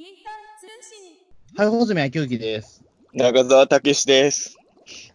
[0.00, 1.58] インター通信。
[1.58, 2.82] はい、穂積明之です。
[3.12, 4.56] 中澤武史です。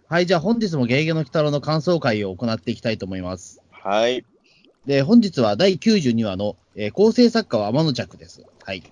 [0.08, 3.64] はい、じゃあ本日もゲゲゲの鬼太郎の感想会を行っていきたいと思います。
[3.72, 4.24] はい。
[4.86, 8.46] で、本日は第92話の、えー構成作家は天野着です。
[8.64, 8.84] はい。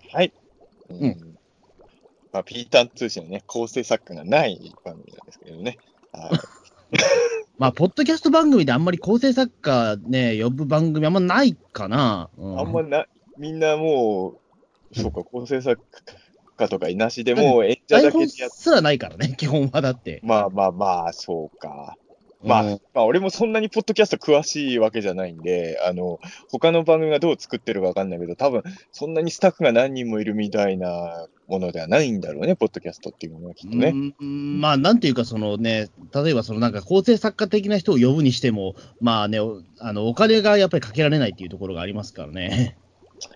[0.90, 1.38] うん。
[2.32, 5.78] まあ、ピーターン通信のね、構成作家がない番組なんですけどね。
[6.12, 6.32] はい。
[7.60, 12.32] まあ、ポッドキャスト番組であんまり構成作家ね、呼ぶ番組あんまないかな。
[12.40, 13.06] うあんまな、
[13.38, 14.43] みんなもう、
[14.94, 15.82] そうか、構成作
[16.58, 20.22] 家とかいなしでもう演者だけでやっすらないからね、基本はだって。
[20.24, 21.98] まあまあまあ、そうか。
[22.44, 26.20] まあ、うんまあ、俺もそんなにポッドキャスト詳しいわけじゃないんで、あの、
[26.52, 33.94] 他の番組がどう作ってるかわかんないけど、多分、そんなにスタッフが何人もいるみたいなものではないんだろうね、ポッドキャストっていうのはきっとね。
[34.20, 42.78] うんまあ、なんていうか、そのね、例えばそのなんか構成作家的な人を呼ぶにしても、まあね、おあのお金がやっぱりかけられないっていうところがありますからね。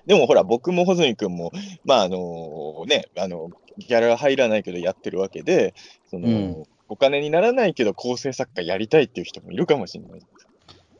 [0.05, 1.51] でもほら、僕も穂積君も、
[1.85, 5.73] まああのね、あの、ギャラ入らないけどやってるわけで、
[6.09, 10.19] その、うんお金にならないけど構成作家やりたいっていう人もいるかもしれない。
[10.19, 10.46] うん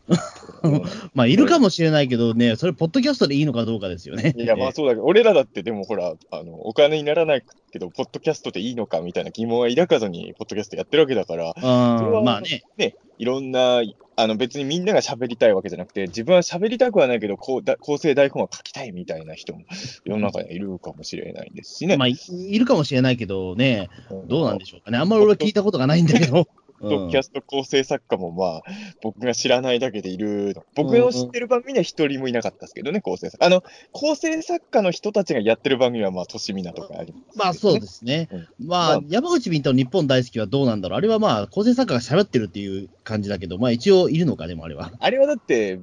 [1.13, 4.33] まあ、いるかもしれないけどね、それ、ポッドキャストでいいのかどうかですよね。
[4.38, 13.81] いや、まあそうだけど、俺らだってでもほら、あの、お金にならないけど、ポッドキャストでいいのかみたいな疑問は抱かずに、ポッドキャストやってるわけだから、うそれはん、まあね、ね、いろんな、
[14.19, 19.61] あの別にみんなが喋りたいわけじゃなくて、自分は喋りたくはないけど、こうだ構成台本は書きたいみたいな人も
[20.05, 21.97] 世の中にはいるかもしれないですしね。
[21.97, 23.89] まあ、いいるかもしれないけどね、
[24.28, 24.97] どうなんでししょうかね。
[24.97, 26.47] あんまり俺は聞いたことがないんだけど。
[26.81, 28.64] ドキャスト構成作家もまあ、
[29.02, 30.64] 僕が知らないだけでいるの。
[30.75, 33.45] 僕の知ってる番組には一人もいなかったですけどね、構成作家。
[33.45, 38.30] あの、構成作家の人たちがやってる番組は、まあ、都市みなとかあります、まあそうですね。
[38.31, 40.97] うんまあまあ、山口敏太の日本大好きはどうなんだろう。
[40.97, 44.91] あれはまあ、構成作家が喋ってるっていう感じだけど、まあ一応いるのか、でもあれは。
[45.00, 45.80] あれはだって、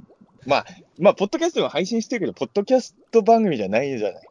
[0.47, 0.67] まあ、
[0.99, 4.29] まあ、ポッドキャストも配信してるけど、ポッドキャスト番組じゃないじゃない。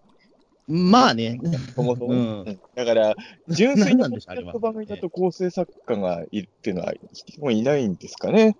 [0.67, 1.39] まあね。
[1.75, 2.13] そもそも。
[2.13, 3.15] うんうんだから、
[3.49, 6.93] 純粋なポッドキ何なんでしょうあれはャスト番組だと構成作家がいるっていうのは、
[7.39, 8.57] もういないんですかね。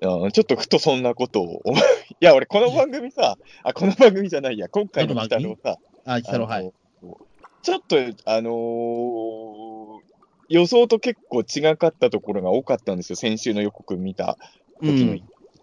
[0.00, 1.76] うんちょっとふとそんなことを思う。
[2.12, 6.72] いや、俺、この番組さ、あ、この番組じゃないや、今回の北のさ、あ、来たろ、はい。
[7.62, 10.14] ちょっと、あのー
[10.48, 14.36] 予想と結構違かったところが多かったんですよ、先週の予告見た
[14.80, 15.16] う時の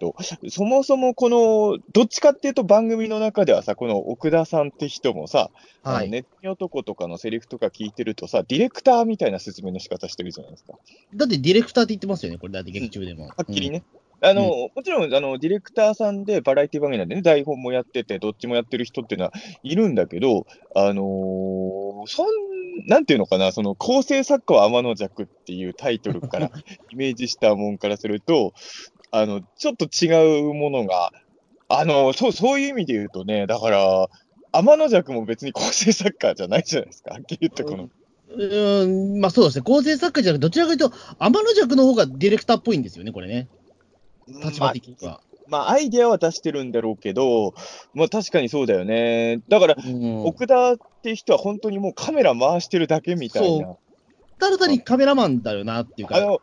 [0.09, 0.11] ん。
[0.11, 0.15] と、
[0.49, 5.51] そもそもこの、どっちかっていうと番組の中ではさ、この奥田さんって人もさ、
[5.83, 6.09] はい。
[6.09, 10.73] ネット男とかのセリフとか聞いてるとさ、ディレクターみたいな説明の仕方してるじゃないですか。
[11.15, 13.27] だってディレクターって言ってますよね、これだって劇中でも。
[13.27, 13.83] はっきりね。
[14.23, 19.33] あの、もちろん、あの、ディレクターさんでバラエティ番組なんでね、台本もやってて、どっちもやってる人っていうのは
[19.63, 20.45] いるんだけど、
[20.75, 22.27] あのーそん、
[22.85, 26.51] なんていうのかな、その、構成作家は天の弱っていうタイトルから
[26.91, 28.53] イメージしたもんからすると、
[29.11, 31.11] あの、ちょっと違うものが、
[31.67, 34.07] あの、そう、そういう意味で言うとね、だから、
[34.53, 37.89] 天の弱も別に構成作家じゃないじゃないですか、はっきり言ってこの。
[38.33, 39.63] うーん、まあそうですね。
[39.63, 43.49] 構成作家じゃなくて、どちらかというと、天の弱の方がディレクターっぽいんですよね、これね。
[44.27, 45.21] 立場的には。
[45.47, 47.53] まあ、アイデアは出してるんだろうけど、
[47.93, 49.41] まあ確かにそうだよね。
[49.49, 50.25] だから、うん。
[50.25, 53.75] 奥田って人は本当にもうカメラ回してるだけみたいな。
[54.39, 56.17] ただ単にカメラマンだよなっていうか。
[56.17, 56.39] あの、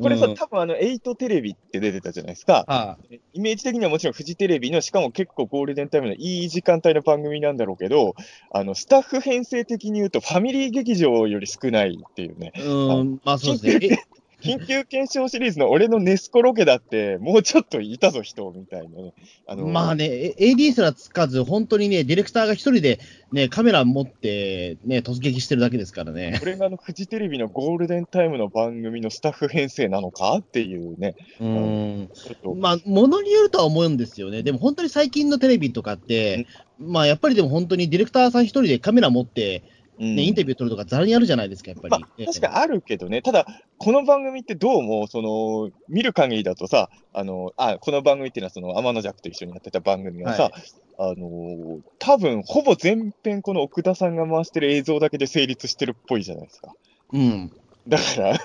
[0.00, 2.64] これさ、うん多分あの、8テレビって出てたじゃないですか。
[2.68, 2.96] あ
[3.32, 8.14] イメージ的にはもちろんフジテレビの、しかも結構ゴールデンタイムのいい時間帯の番組なんだろうけど、
[8.52, 12.52] あの、スタッフ編成的に言うとファミリー劇場より少ないっていうね。
[12.56, 14.06] うん、まあそうですね。
[14.42, 19.12] え緊急検証シリーズの俺のネスコロケだって、もうちょっといたぞ、人、みたいなね。
[19.46, 23.00] あのまあね、え AD すらつかず、本当にね、ディレクターが一人で
[23.32, 26.36] ね、カメラ持って、ね、突撃してるだけですからね。
[26.38, 32.10] これがあのフジテレビのゴールデンタイムの番組のスタッフ編成なのかっていうね、うん。
[32.56, 34.42] まあ、ものによるとは思うんですよね。
[34.42, 36.46] でも本当に最近のテレビとかって、
[36.78, 42.02] まあやっぱりでも本当にディレクターさん一人でカメラ持って、うんね、インタビュー取るとかざらにあるじゃないですか、やっぱり。
[42.02, 43.46] まあ、確かにあるけどね、ただ、
[43.78, 50.52] この番組ってどうも、その、見る限りだとさ、あの、あ、この番組っていうのは、その、天の弱と一緒にやってた番組がさ、はい
[51.00, 56.74] あの、多分、ほぼ全編この奥田さんが回してる映像だけで成立してるっぽいじゃないですか。
[57.12, 57.52] うん。
[57.86, 58.38] だだから、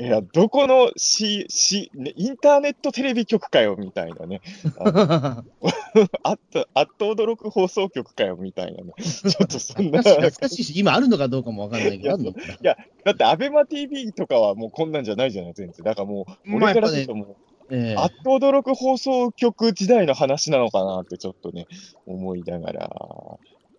[0.00, 4.40] いや、どこの C、C、ね、インターネットテレビ局かよ、みたいなね。
[4.78, 5.42] あ
[6.22, 8.92] あった、あっと驚く放送局かよ、みたいなね。
[9.02, 10.02] ちょっとそんな。
[10.02, 15.84] 懐かしいし、今あるのかどうかもわかんないけど、あるのかなだって、アベマ TV とかはもうこんなんじゃないじゃない、全然。
[15.84, 21.66] だからもう、まあ俺からするともう、ええあっと驚く放送局時代の話なのかなってちょっとね、
[22.06, 22.90] 思いながら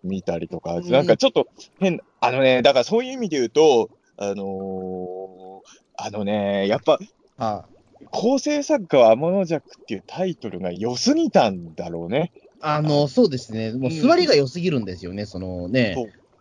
[0.04, 3.88] 見たりとか、うんなんかちょっと変、あのね、だからそういう意味で言うと、
[4.18, 6.98] あのーあのね、やっぱ、
[7.38, 7.64] あ
[8.10, 12.32] 構成作家は天の弱っていうタイトルが良すぎたんだろうね。
[12.60, 13.72] あの、そうですね。
[13.72, 15.94] もう座りが良すぎるんですよね、そのね。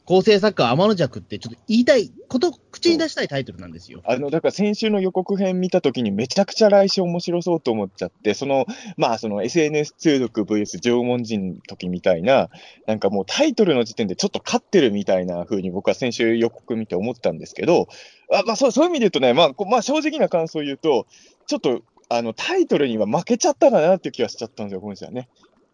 [0.10, 4.02] 構成作家、天の弱ってちょっと言いたいこと、口に出したいタイトルなんですよ。
[4.06, 8.66] あの、だから先週の予告編見たときにめちゃくちゃ来週面白そうと思っちゃって、その、
[8.98, 12.50] まあその SNS 通読 VS 縄文人の時みたいな、
[12.88, 17.88] なんかもうタイトルの時点でちょっと勝ってるみたいな風に僕は先週予告見て思ったんですけど、
[18.34, 21.06] あまあそうそういう意味で言うとね、まあ、こまあ正直な感想を言うと、
[21.46, 25.30] ちょっとあのタイトルには負けちゃったかなっていう気がしちゃったんですよ、今週はね。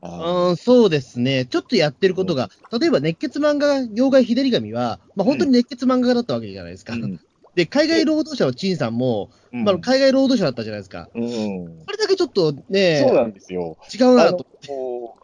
[0.05, 1.45] あうん、そうですね。
[1.45, 6.93] ちょっとやってることが、例えば熱血漫画妖怪日照り神は、まあ本当に熱血漫画家だったわけじゃないですか。
[6.93, 7.19] ーうん
[7.55, 11.09] で、海外労働者の陳さんも、うんまあ海外労働者だったじゃないですか。
[11.15, 13.77] うんこれだけちょっとね、そうなんですよ。
[13.93, 14.45] 違うなあのと。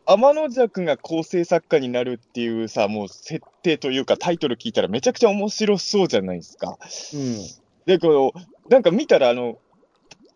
[0.05, 6.77] 天の弱が構成作家になるっていうさ、もう設定というか、タイトル聞いたらめちゃくちゃ面白そうじゃないですか。
[7.13, 7.37] うん。
[7.85, 9.57] で、この、なんか見たら、あの、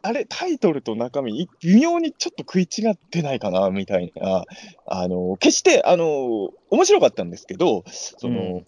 [0.06, 4.46] あれ、タイトルと中身、い微妙にちょっと食い違ってないかな、みたいな。
[4.86, 8.62] あの、決して、あの、面白かったんですけど、その、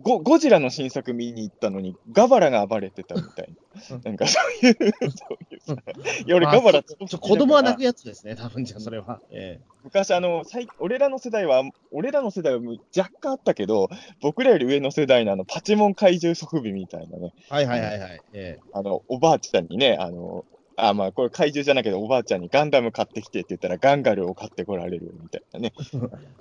[0.00, 3.54] ゴゴジラの新作見に行ったのに、ガバラが暴れてたみたい
[3.90, 3.98] な。
[4.02, 4.76] なんかそういう、
[5.10, 5.76] そう
[6.16, 9.20] いうや、俺、まあガバラちょちょ子供は泣くやつですね、多分じゃあそれは。
[9.30, 12.60] え昔あの、最俺らの世代は、俺らの世代は
[12.96, 13.90] 若干あったけど、
[14.22, 18.20] 僕らより上の世代のあのパチモン怪獣即備みたいなね、えはいはいはいはい。
[18.32, 18.60] ええ。
[18.72, 20.46] あの、おばあちゃんにね、あの、
[20.76, 25.72] あ、まあ、これ怪獣じゃないけど、おばあちゃんにガンダム買ってきてって言ったら、ガンガルを買ってこられるみたいなね。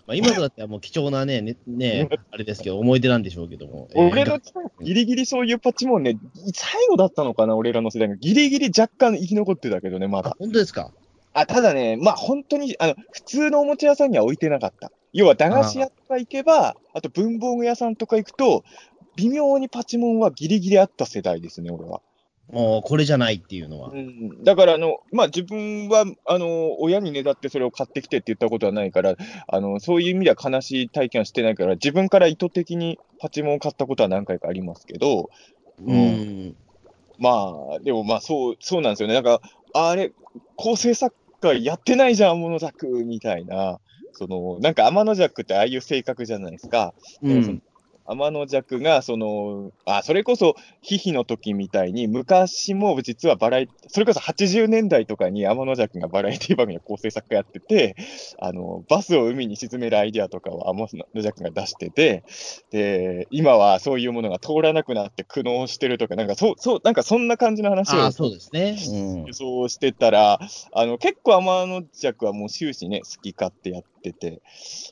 [0.08, 3.88] まあ、今となってはもう貴重なね、ね、ねあれですけど、思い出なんでしょうけども。
[3.94, 4.40] ええ俺の
[4.82, 6.18] ギリギリそういうパチモンね、
[6.54, 8.16] 最後だったのかな、俺らの世代が。
[8.16, 10.36] ギリギリ若干生き残ってたけどね、まあだ。
[10.40, 10.92] 本当ですか？
[11.34, 14.92] あ、ただね、まあ本当に、あの、普通のおもちゃ屋さんには置いてなかった。
[15.14, 18.64] 要は、駄菓子屋とか行けば、あと文房具屋さんとか行くと、
[19.16, 22.02] 微妙にパチモンはギリギリあった世代ですね、俺は。
[22.52, 23.96] もうこれじゃないっていうのはう。
[23.96, 29.16] ん、だから、あの、まあ、自分は、あの、親にねだってそれを買ってきてって言ったことはないから、
[29.48, 35.30] あの、そういう意味では悲しい体験はしてないから、自分から意図的にパチモンを買ったことは何回かありますけど、
[35.80, 35.96] うん。
[35.96, 36.56] うん
[37.18, 39.14] まあ、でもまあ、そう、そうなんですよね。
[39.14, 39.42] なんか、
[39.74, 40.12] あれ、
[40.56, 43.80] 構成作家やってないじゃん、天の弱みたいな。
[44.14, 46.94] その、なんか天の弱ってああいう性格じゃないですか。
[47.22, 47.62] うん。
[48.12, 57.96] 天の弱が、その、あ、それこそ、ヒヒの時みたいに、昔も実はバラエティ、それこそ80年代とかに天の弱がバラエティ番組の構成作家やってて、
[58.40, 62.24] あの、バスを海に沈めるアイデアとかを天の弱が出してて、
[62.72, 68.78] で、今はそういうものが通らなくなって苦悩してるとか、なんかそう、そう、なんかそんな感じの話をそうですね。
[69.26, 69.34] うん。
[69.34, 70.40] そうしてたら、
[70.74, 74.42] あの、結構天の弱はもう終始ね、好き勝手やってて、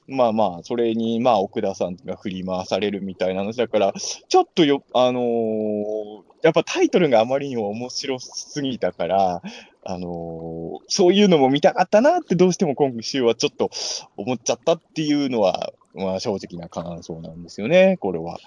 [0.08, 9.42] まあまあ、それに、まあ、奥田さんが振り回されるみたいな話だから、ちょっとよ、あのーやっぱタイトルがあまりにも面白すぎたから、
[9.84, 13.70] あのーそういうのも見たかったなってどうしても今週はちょっと
[14.16, 18.38] 思っちゃったっていうのは、まあ正直な感想なんですよね、これは。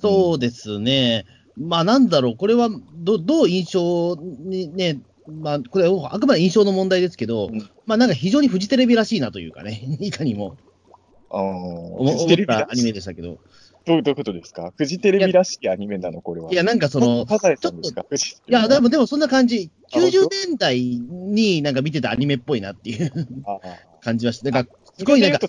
[0.00, 1.26] そうですね。
[1.56, 10.56] まあなんだろう、これはどどう印象にね、まあこれはあくまで印象の問題ですけど、うんまあなんか非常にフジテレビらしいなというかね、 いかにも
[11.30, 13.38] あー思フジテレビアニメでしたけど、
[13.84, 14.72] どういうことですか？
[14.76, 16.52] フジテレビらしいアニメなの、これは。
[16.52, 23.10] いやなんかその、サザエさんですかフジテいや、でもでもそんな感じ、あ本当？90年代になんか見てたアニメっぽいなっていう
[23.44, 23.60] あー
[24.02, 25.40] 感じはして、だからすごいなんか、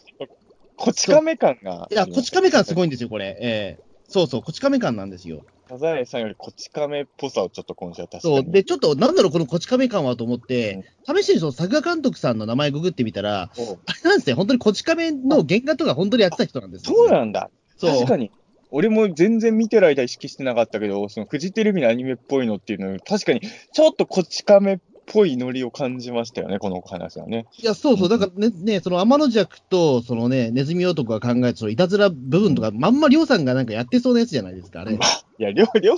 [0.76, 1.88] こち亀感が。
[1.92, 2.86] いや、こち亀感すごい。
[2.86, 3.38] いんですよ、これ。
[3.40, 5.44] ええそうそう、こち亀感なんですよ。
[5.74, 8.44] サザエさんよりこち亀っぽさをちょっと今週は確かに。
[8.44, 8.52] そう。
[8.52, 17.50] で、ちょっと、なんだろう、このこち亀感はと思って、試しにその作画監督さんの名前ググってみたら、おあれなんですね、本当にこち亀の原画とか本当にやってた人なんですよ、そうなんだ。
[17.78, 18.32] そう確かに。
[18.70, 27.46] 俺も全然見てる間意識してなかったけど、そのフジテレビのアニメっぽいのっていうの、確かにちょっとこち亀っぽいノリを感じましたよね、この話はね。
[27.58, 34.98] いや、そうそう、だからね、ねその天の弱と、そのね、ネズミ男が考えたそのいたずら部分とか、まんまりょうさんがなんかやってそうなやつじゃないですか、あれ。
[35.40, 35.98] いや、りょう、りょう、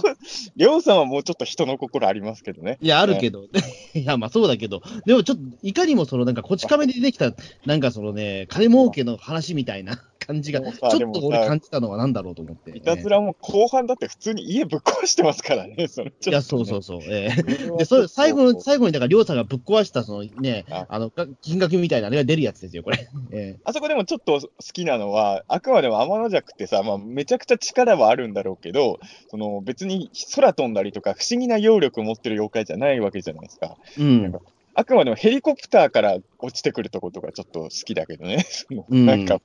[0.56, 2.78] りょうさんはもうちょっと人の心ありますけどね。
[2.82, 3.44] いや、あるけど、
[3.94, 7.34] いや、まあそうだけど、でもちょっと、いかにもそのなんか、こち亀で出てきた、
[7.66, 12.78] なんかそのね、金儲けの話みたいな 感じが、ちょっと俺感じたのはなんだろうと思って。
[12.78, 16.32] いたずらも後半だって普通に家ぶっ壊してますからね、それちょっとね。
[16.32, 17.00] いや、そうそうそう。
[17.04, 17.44] ええ。
[17.44, 23.08] これはで、それ、最後の、最後に、だから、りょうさんがぶっ壊した、そのねあ、あの、が金額みたいな、あれが出るやつですよ、これ。
[23.32, 23.58] え。
[23.64, 29.00] あそこでもちょっと好きなのは、あくまでも天の弱ってさ、まあ、めちゃくちゃ力はあるんだろうけど、
[29.36, 33.76] その別に空飛んだりとか、不思議な揚力を持ってる妖怪じゃないわけじゃないですか。
[34.00, 34.36] えうん。
[34.74, 38.46] あくまでもヘリコプターから落ちてくるとことかちょっと好きだけどね。
[38.90, 39.42] なんか、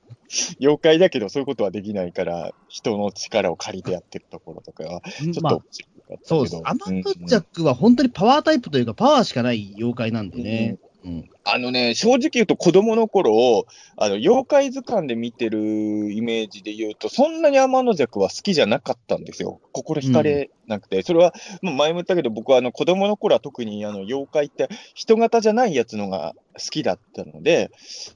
[0.61, 5.59] 妖怪だけどそういうことはできないから、人の力を借りてやってるところとかは、ちょっとまあ。
[6.23, 6.61] そうです。
[6.63, 10.77] 天のうん弱は本当にパワータイプというか、パワーしかない妖怪なんでね。
[10.81, 10.90] うん。
[11.43, 13.65] あのね、正直言うと子供の頃、
[13.97, 19.59] あの、妖怪図鑑で見てるイメージで言うと、そんなに天の弱は好きじゃなかったんですよ。
[19.71, 21.01] 心惹かれなくて。
[21.01, 27.71] それは、まあ前も言ったけど、僕はあの、子供の頃は特にあの、妖怪って人型じゃないやつのが好きだったので、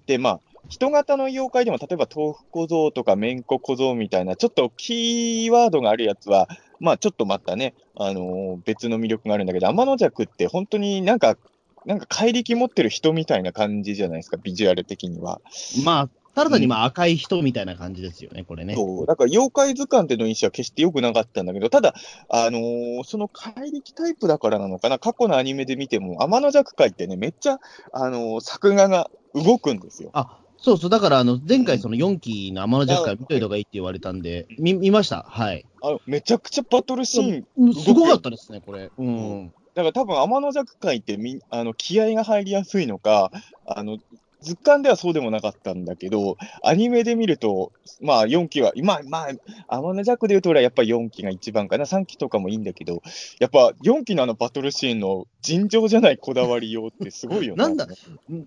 [0.06, 0.40] で、まあ、
[0.70, 6.48] 人型の妖怪でも、例えば豆腐小僧とかめんこ小僧みたいな、ちょっとキーワードがあるやつは、
[6.80, 11.38] まあちょっとまたね、あのー別の魅力があるんだけど、天の弱って本当になんか、
[11.86, 15.40] なんか怪力持ってる人みたいな感じじゃないですか、ビジュアル的には。
[15.84, 18.76] まあ、ただ単にまあ赤い人みたいな感じですよね、これね。
[18.76, 19.06] そう。
[19.06, 21.94] だから妖怪図鑑での印象は決して良くなかったんだけど、ただ、
[22.30, 27.60] あのーその怪力タイプだからなのかな、過去のアニメで見ても、天の弱界ってね、めっちゃ、
[27.94, 30.10] あのー作画が動くんですよ。
[30.14, 35.24] あ、そうそう、だからあの、前回その4期の天の弱から見といた方がいいって言われたんで、見、見ました？
[35.30, 35.66] はい。
[35.82, 38.90] あのめちゃくちゃバトルシーンうんすごかったですね、これ。
[38.98, 39.54] うん。
[39.76, 43.32] だから多分天の弱界ってみあの気合が入りやすいのか、
[43.66, 43.98] あの
[44.46, 49.28] 図鑑ではそうでもなかったんだけど、アニメで見ると、まあ4期は、今、ま
[49.68, 53.02] あ、天の弱で言うとやっぱり4期が一番かな、3期とかもいいんだけど、
[53.40, 57.88] やっぱ4期のあのバトルシーンの尋常じゃないこだわりようってすごいよなんだ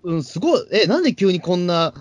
[0.03, 0.67] うん、すごい。
[0.71, 1.93] え、なんで急にこんな、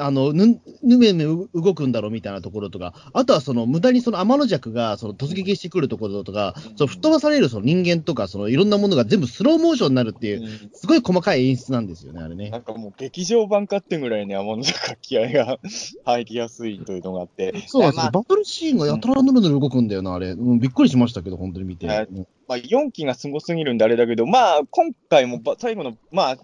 [0.00, 12.58] あの、ぬ、ぬめぬめ動くんだろうみたいなところとか、あとはその、無駄にその天の弱が、その突撃してくるところとか、その吹っ飛ばされるその人間とか、そのいろんなものが全部スローモーションになるっていう、うんすごい細かい演出なんですよね、あれねな。
[12.58, 15.58] んかもう劇場版かってぐらいね、天の弱気合が
[16.04, 20.30] 入りやすいというのがあって、そうなんですよ、まあバトルシーンがやたらぬるぬる動くんだよな、あれ。
[20.30, 21.86] うんびっくりしましたけど、本当に見て。
[22.50, 26.36] まあ、4期がすごすぎるんであれだけど、まあ、今回もば最後の、まあ、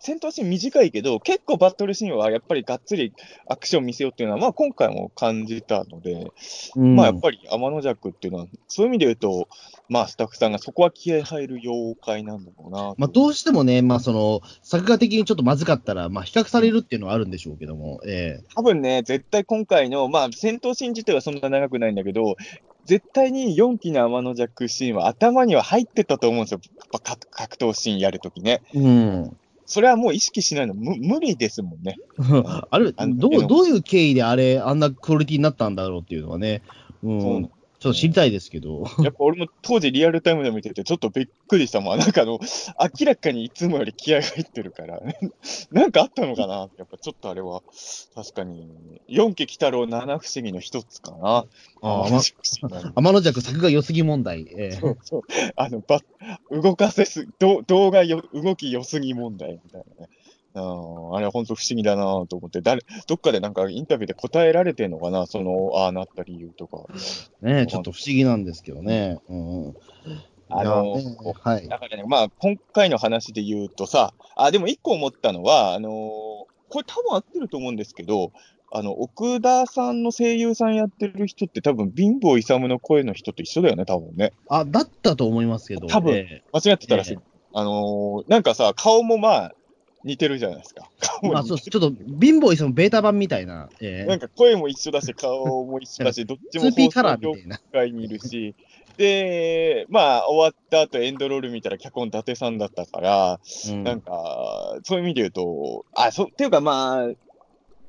[0.00, 3.12] 戦闘シーン短いけど、結構バトルシーンはやっぱりがっつり
[3.48, 6.30] アクション見せようっていうのは、まあ、今回も感じたので、
[6.76, 9.48] うんまあ、やっぱり天の弱っていうのは、そういう意味で言うと、
[9.88, 12.94] まあ、スタッフさんがそこは気合入る妖怪なんだろうなと。
[12.98, 22.36] まあ、どうしてもね、まあ、その、作画的にちょっとまずかったら、まあ、比較されるっていうのはあるんでしょうけども、え多分ね、絶対今回の、まあ、戦闘シーン自体はそんな長くないんだけど、
[22.84, 26.60] 絶対に4期の天の弱シーンは頭には入ってたと思うんですよ。
[26.92, 28.62] 格格闘シーンやるときね。
[28.74, 29.36] えうん。
[29.66, 30.74] それはもう意識しないの。
[30.74, 31.96] 無無理ですもんね。
[32.70, 36.62] あれ、どう、どういう経緯であれ、あんなクオリティになったんだろうっていうのはね、
[37.02, 37.50] うん、
[37.86, 38.84] ちょっと知りたいですけど。
[39.02, 41.98] やっぱ俺も当時リアルタイムで見ててちょっとびっくりしたもん。
[41.98, 42.40] なんかあの、
[42.98, 45.00] 明らかにいつもより気合が入ってるから、
[45.70, 46.68] なんかあったのかな？
[46.76, 47.62] やっぱちょっとあれは、
[48.14, 51.46] 確かに、4期鬼太郎七不思議の一つかな。
[51.82, 52.34] あー
[52.96, 54.48] 天の弱作画良すぎ問題。
[54.50, 55.20] ええそうそう。
[55.54, 56.00] あの、ば、
[56.50, 60.10] 動かせす、ど動画よ、動き良すぎ問題みたいなね。
[60.62, 66.84] うん、あれは本当不思議だなと思って、誰、どっかでなんかインタビューで答えられてんのかなその、ああなった理由とか。
[67.42, 69.18] ねえちょっと不思議なんですけどね。
[69.28, 69.76] うん、
[70.48, 70.92] あの
[71.40, 71.68] はい。
[71.68, 78.32] だからね、まあ、今回の話で言うとさ、あ、でも一個思ったのは、あのーこれ多分合ってると思うんですけど、
[78.72, 84.32] あの、奥田さんの声優さんやってる人って多分、貧乏勇の声の人と一緒だよね、多分ね。
[84.48, 85.86] あ、だったと思いますけど。
[85.86, 87.12] 多分え間違ってたらしい。
[87.14, 87.18] え
[87.54, 89.54] あのーなんかさ、顔もまあ、
[90.06, 90.88] 似てるじゃないですか。
[91.22, 93.68] まあ、そうちょっと、貧乏イスのベータ版みたいな。
[93.80, 97.34] ええなんか声も一緒だし、顔も一緒だし、どっちも 2P カラー業。
[97.72, 98.54] 界にいるし、
[98.96, 107.08] で、まあ、終わった後エンドロール見たら脚本伊達さんだったから、うんなんか、そういう意味で言うと、あ、そう、っていうかまあ、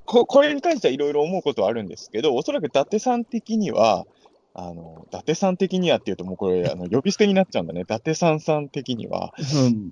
[0.05, 4.07] ここれに関してはいろいろ思うことはあるんですけど、おそらく伊達さん的には、
[4.55, 7.81] あの、伊達さん的にはっていうと、もうこれ、あの、呼び捨てになっちゃうんだね。
[7.81, 9.33] 伊達さんさん的には。
[9.37, 9.91] うん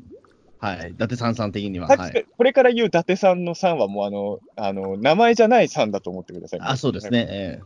[0.58, 0.92] はい。
[0.92, 1.88] 伊達さんさん的には。
[2.38, 6.60] これから言う伊達さんのさんはもうあの、あの、名前じゃないさんだと思ってください。
[6.64, 7.10] あ、そうです。
[7.10, 7.28] ね。
[7.30, 7.60] え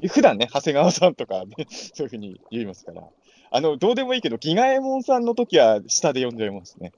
[0.08, 3.02] 普段ね、長谷川さんとか、ね、 そういうふうに言いますから。
[3.50, 6.92] あの、どうでもいいけど、ギガエモンさんの時は下で呼んじゃいますね。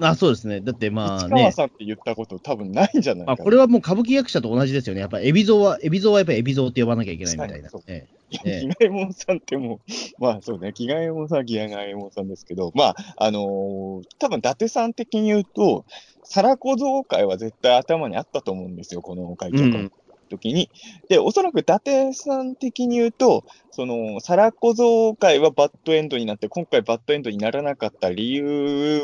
[0.00, 0.60] えあ、そうですね。
[0.60, 1.52] だってまあ市川ね。
[1.52, 3.44] さんって言ったこと多分ないんじゃないかあ、な。
[3.44, 5.00] これはもう歌舞伎役者と同じですよね。
[5.00, 7.82] やっぱり、海老蔵は、海老蔵はやっぱり海老蔵って呼ばなきゃいけないみたいなそう。
[7.86, 9.78] えいやええギガエモンさんってもう、
[10.18, 15.84] まあそうね、ギガエモンさんはギガエモンさんですけど、まあ、あのー多分伊達さん的に言うと、
[16.24, 19.90] 皿小僧会は絶対頭にあったと思うんですよ、この会えうん長会の
[20.30, 20.70] 時に。
[21.08, 29.02] で、おそらく伊達さん的に言うと、その、皿小僧会はバッドエンドになって、今回バッドエンドにならなかった理由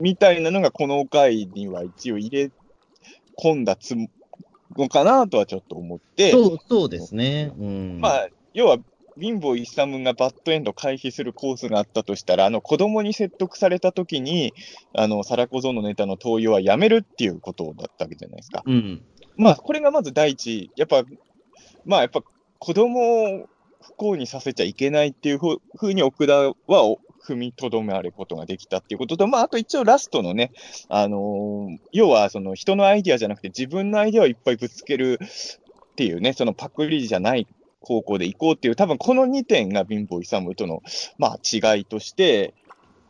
[0.00, 2.50] みたいなのが、この回には一応入れ
[3.38, 4.08] 込んだつも
[4.76, 7.52] のかなとはちょっと思って、そう、そうですね。
[7.58, 7.98] うん。
[8.00, 8.78] まあ、要は、
[9.18, 14.54] 貧乏イサムがバッドエンド回避するコースがあったとしたら、あの子供に説得されたときに、
[14.94, 18.62] あの、サラコゾのネタの投与はやめるっていうことだったわけじゃないですか。
[18.64, 19.02] うん。
[19.36, 21.02] まあ、これがまず第一、やっぱ、
[21.84, 22.22] まあ、やっぱ
[22.58, 23.48] 子供を
[23.82, 26.34] 不幸にさせちゃいけないっていうふうに奥田
[26.66, 30.52] はお踏みとどまることができたっていうことと、まあ、あと一応ラストのね、
[30.88, 37.46] あのー要はその人のアイディアじゃなくて自分のアイディアをいっぱいぶつけるっていうね、そのパクリじゃない
[37.80, 40.82] 方向で行こうっていう、多分この2点が貧乏勇との、
[41.18, 42.54] まあ、違いとして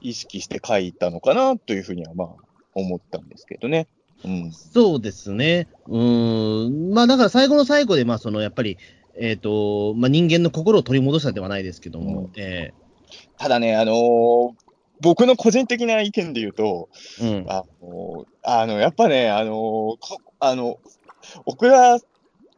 [0.00, 2.28] 意識して書いたのかなというふうにはまあ
[2.74, 3.86] 思ったんですけどね。
[4.24, 4.52] うん。
[4.52, 5.68] そうですね。
[5.86, 6.92] うーん。
[6.92, 8.78] まあだから最後の最後で、まあそのやっぱり、
[9.18, 12.72] えっ、と、まあ人間の心を取り戻したではないですけども、うんえ
[13.38, 14.52] ただね、あのー
[15.02, 16.88] 僕の個人的な意見で言うと、
[17.22, 17.50] えうん。
[17.50, 19.52] あのあの、やっぱね、あの
[19.98, 19.98] こ
[20.38, 20.78] あの、
[21.46, 21.98] 奥田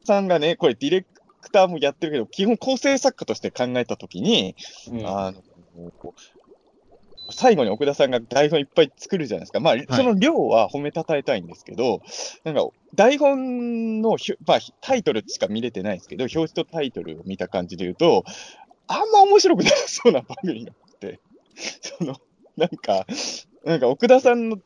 [0.05, 4.57] さんがね、これディレクターもやってるけど、基本構成作家として考えたときに、
[4.91, 5.43] うんあの、
[7.31, 9.61] 最後に奥田さんが台本いっぱい作るじゃないですか。
[9.61, 12.03] まあ、その量は褒めたたえたいんですけど、
[12.45, 18.25] なんか、台本のひょ、まあ、タイトルしか見れてないですけど、表紙とタイトルを見た感じで言うと、
[18.93, 21.21] あんま面白くなさそうな番組があって、
[21.99, 22.17] その、
[22.57, 23.07] なんか、
[23.65, 24.59] なんか奥田さんの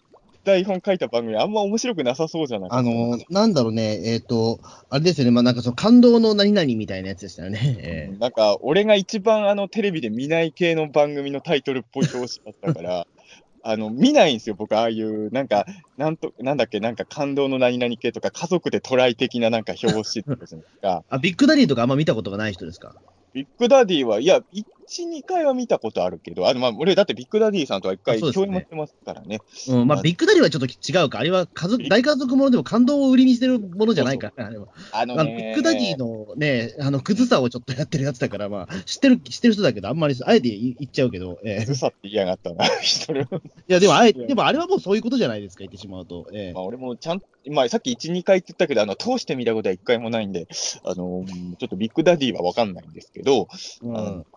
[0.44, 7.76] 台本書いた番組あんま面白くなさそうじゃないあの、なんだろうね、えっ、と、あれですよね、まあなんかその感動の何々みたいなやつでしたよね。
[7.82, 13.06] ええなんか、俺が一番あのテレビで見ない系の番組のタイトルっぽい表紙だったから、
[13.68, 15.66] あの見ないんですよ、僕、ああいう、なんか、
[15.96, 21.02] なんと、なんだっけ、なんか感動の何々系とか、家族でトライ的ななんか表紙とじゃないですか。
[21.10, 22.94] あ、ビッグダディとかあんま見たことがない人ですか？
[23.32, 24.40] ビッグダディは、いや、
[24.88, 29.40] 1、2回は見たことあるけど、あの、まあ、俺、だってビッグダディさんとは一回共演もしてますからね。
[29.68, 31.18] うん、まああビッグダディはちょっと違うか。
[31.18, 43.20] あれは家族、大家族ものでも感動を売りにしてるものじゃないから、ビッグダディのね、あの、クズさをちょっとやってるやつだから、まあ、知ってる、知ってる人だけど、あんまり、あえて言っちゃうけど、ええクズさって言いやがったな、一人。
[43.20, 43.26] い
[43.68, 46.26] や、でも、あえでもあれはもうそういうことじゃないですか、言ってしまうと。
[46.32, 50.46] ええまあ、俺もちゃん、まあ、さっき1、2回って言ったけど、あの、通して見たことは1回もないんで、
[50.84, 51.24] あの、
[51.58, 53.48] ちょっとビッグダディはわかんないんですけど、
[53.82, 54.35] うんお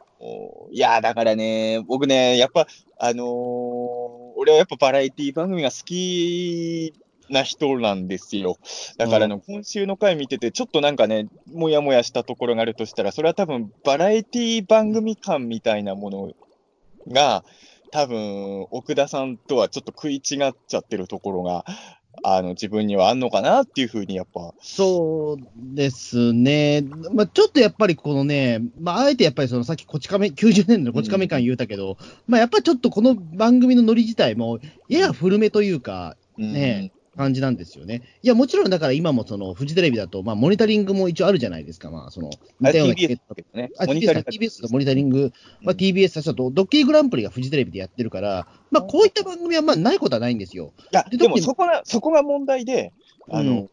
[0.71, 6.93] いやー、だからね、僕ね、やっぱ、あのー俺はやっぱバラエティ番組が好き
[7.29, 8.57] な人なんですよ。
[8.97, 16.31] だからあの、今週の回見てて、ちょっとなんかね、もやもやしたところがあるとしたら、それは多分、バラエティ番組感みたいなもの
[17.09, 17.43] が、
[17.91, 21.65] 多分、奥田さんとはちょっと食い違っちゃってるところが、
[22.23, 26.81] あの、自分にはあんのかなっていうふうに、やっぱ、そうですね。
[27.13, 38.01] まあ、ちょっとやっぱりこのね、まあ、あえてやっぱりそのさっきこち亀、90年代のこち亀感言うたけど、まあ、やっぱりちょっとこの番組のノリ自体も、やや古めというか、ね感じなんですよね。
[38.23, 41.91] いや、もちろんだから今もそのフジテレビだと、まあ、モニタリングも一応あるじゃないですか。
[41.91, 42.29] まあ、その、
[42.61, 43.19] 似たような TBS
[43.53, 43.71] ね。
[43.77, 50.71] あ、モニタリン TBS とモニタリング、まあ、TBS さ、とドッキリグランプリがフジテレビでやってるから、まあ、こういった番組はまあないことはないんですよ。
[50.93, 52.93] いや、ででもそこが、そこが問題で、
[53.29, 53.69] あの、うん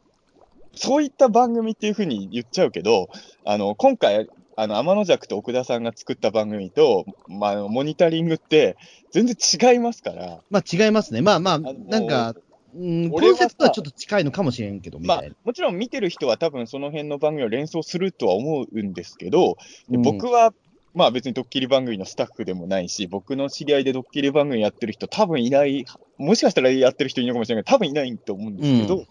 [0.78, 3.08] そういった番組っていうふうに言っちゃうけど、
[3.46, 8.76] あの、今回、あの、天の弱と奥田さんが作った番組と、まあモニタリングって
[9.10, 9.36] 全然
[9.72, 11.22] 違いますから、まあ、違いますね。
[11.22, 12.34] まあまあ、のなんか、
[12.74, 19.56] うん、コンセプトはちょっと近いのかもしれんけど、みまあもちろん見てる人は多分その辺の番組を連想するとは思うんですけど、
[19.88, 20.02] でうん。
[20.02, 20.52] 僕は、
[20.94, 25.84] まあ別にドッキリ番組のスタッフでもないし、僕の知り合いでドッキリ番組やってる人多分いない、
[26.18, 29.06] もしかしたらやってる人いるのかもしれないけど、多分いないと思うんですけど、う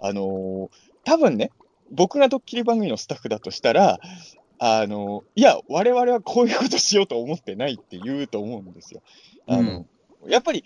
[0.00, 0.68] あのー
[1.04, 1.50] 多分ね、
[1.90, 3.98] 僕がドッキリ番組のスタッフだとしたら、
[4.58, 9.02] あのいや、我々はこういうことしようと思ってないって言うと思うんですよ。
[9.46, 9.86] あの
[10.28, 10.62] やっぱり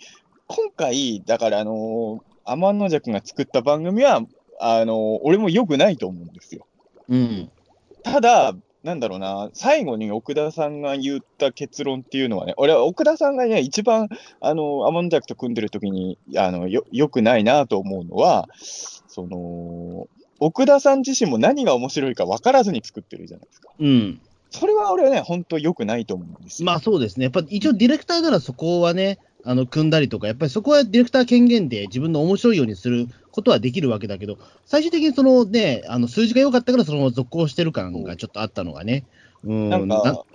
[0.47, 4.21] 今回、だから、あのー、天の弱が作った番組は、
[4.59, 6.65] あのー俺も良くないと思うんですよ。
[7.09, 7.51] うん。
[8.03, 14.07] ただ、なんだろうな、最後に奥田さんが言った結論っていうのはね、俺は奥田さんがね、一番、
[14.39, 20.07] あの、天の弱と組んでる時に、あの、よ、良くないなと思うのは、その、
[20.39, 23.71] 奥田さん自身も何が面白いか分からずに作ってるじゃないですか。
[23.77, 24.21] うん。
[24.51, 26.65] それは俺はね、本当良くないと思うんですよ。
[26.65, 27.25] まあそうですね。
[27.25, 39.05] やっぱ一応ディレクターならそこはね、あの、組んだりとか、やっぱりそこはディレクター権限で自分の面白いようにすることはできるわけだけど、最終的にそのね、あの、数字が良かったからその続行してる感がちょっとあったのがね。
[39.45, 39.69] うん。
[39.69, 40.25] なんか、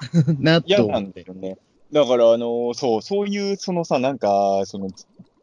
[0.40, 1.58] な、 なと嫌なんですよね。
[1.92, 4.88] だから、あの、そう、そういう、そのさ、なんか、その、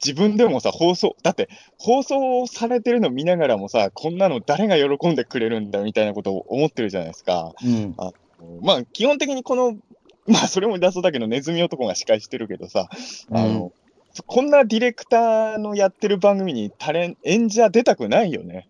[0.04, 7.54] 自分でもさ、放送、だって、放送されてるの見ながらもさ、こんなの誰が喜んでくれるんだみたいなことを思ってるじゃないですか。
[7.64, 7.96] うん。
[8.62, 9.78] まあ、基本的にこの、
[10.32, 12.88] まあ、それも出そうだけど、ネズミ男が司会してるけどさ、
[13.32, 13.72] あの、
[14.28, 18.68] こんなディレクターのやってる番組にタレン、演者出たくないよね。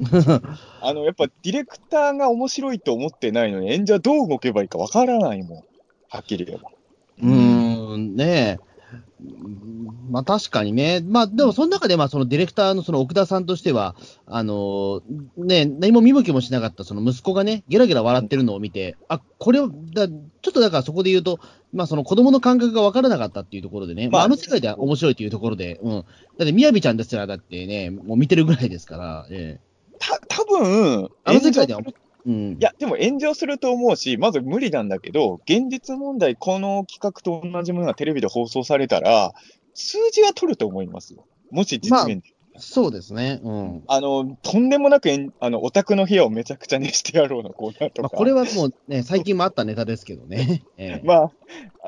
[0.80, 5.62] あの、やっぱディレクターが面白いと思ってないのに、演者どう動けばいいかわからないもん。
[6.08, 6.70] はっきり言えば。
[7.22, 8.71] うーん、ねえ。
[9.22, 9.62] うん
[10.10, 11.00] まあ確かにね。
[11.06, 15.02] まあでもその中でまあそのディレクターのその奥田さんとしては、あの
[15.36, 20.14] ね、何も見向きもしなかったその息子がね、ゲラゲラ笑ってるのを見て、あ、これを、だちょ
[20.50, 21.40] っとだからそこで言うと、
[21.72, 25.92] まあ、その子供の感覚が分からなかったっていうところでね、まあ、まああの世界では面白いというところで、うん。
[25.92, 32.52] だって、みやびちゃんですら、だってね、もう見てるぐらいですから、ええた多分あの世界では炎上するうん。
[32.52, 39.32] いや、でも炎上すると思うし、まず無理なんだけど、現実問題、この企画と同じものがテレビで放送されたら、
[39.74, 41.24] 数字は取ると思いますよ。
[41.50, 42.34] もし実現で。
[42.58, 43.40] そうですね。
[43.42, 43.82] うん。
[43.88, 45.08] あの、とんでもなく
[45.40, 48.16] あの、オタクの部屋をめちゃくちゃにしてやろうのコーナーとまあ、か。
[48.16, 50.62] これはもうね、最近もあったネタですけどね。
[50.76, 51.32] ええまあ、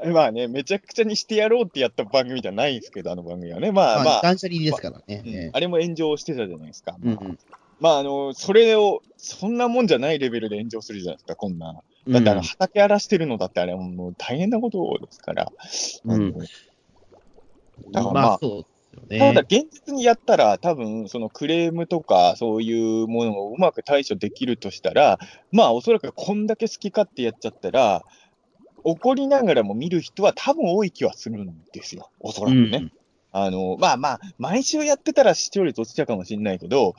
[0.07, 3.73] まあね、めちゃくちゃにしてやろうってやった番組じゃないんですけど、あの番組はね。
[3.73, 5.23] まあまあ、断捨離ですからね。
[5.25, 6.97] うんええあれも炎上してたじゃないですか。
[7.03, 7.39] うんうん
[7.81, 11.83] まあ、あの、それを、そんなもんじゃないレベルで炎上するじゃないですか、こんな。
[12.09, 15.53] だって、あの、うん畑荒らしてるのだって、あれはもう大変なことですから。
[16.05, 16.35] うん
[17.91, 18.39] だからまあまあ、
[19.09, 19.19] ね。
[19.19, 25.19] ただ、現実にやったら、多分そのクレームとか、そういうものをうまく対処できるとしたら、
[25.51, 28.05] まあ、おそらくこんだけ好き勝手やっちゃったら、
[28.85, 32.79] 怒りながらも見る人は多分多い気はするんですよ、おそらくね。
[32.79, 32.93] うん
[33.37, 36.95] あの、まあまあ、毎週やってたら視聴率落ちちゃうかもしれないけど、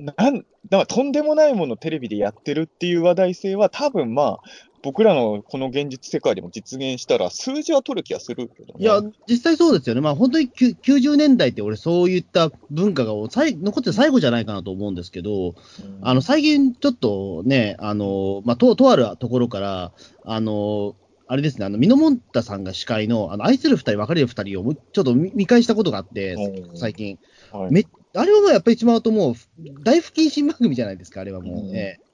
[0.00, 4.40] なん、だからとんでもないものをテレビでやってるっていう話題性は多分まあ、
[4.82, 8.80] 僕らのこの現実世界でも実現したら数字は取る気がするけどね。
[8.80, 10.00] いや、実際そうですよね。
[10.00, 15.54] まあ、本当にきゅ90年代って俺、そういった文化が最残って最後じゃないかなと思うんですけど、うん
[16.00, 19.92] あの、最近ちょっとね、あの、まあ、と、とあるところから、
[20.24, 27.18] あの、あれですね、あの、ミノモンタさんが司会の、あの、愛する二人、別れる二人をちょっと見見返したことがあってう、ん最近。
[27.52, 27.84] はいめ
[28.14, 29.34] あれはもうやっぱり一番ともう、
[29.82, 31.66] 大不謹慎番組じゃないですか、あれはもう。
[31.68, 32.10] うんええ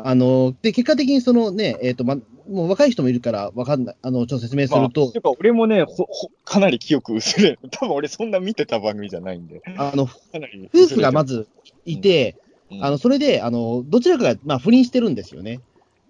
[0.00, 2.14] あの、で、結果的にそのね、えっ、と、ま、
[2.48, 7.58] もう若い人もいるから、わかんない、あの、ちょっと説明するとまあ、て、か俺もねほほ、かなり記憶薄れる。
[7.72, 9.60] 多分俺そんな見てた番組じゃないんで。
[9.76, 10.08] あの、
[10.72, 11.48] 夫婦がまず
[11.84, 12.36] いて、
[12.70, 15.60] うん、あの、それで、あの、どちらかが、まあ、不倫してるんですよね。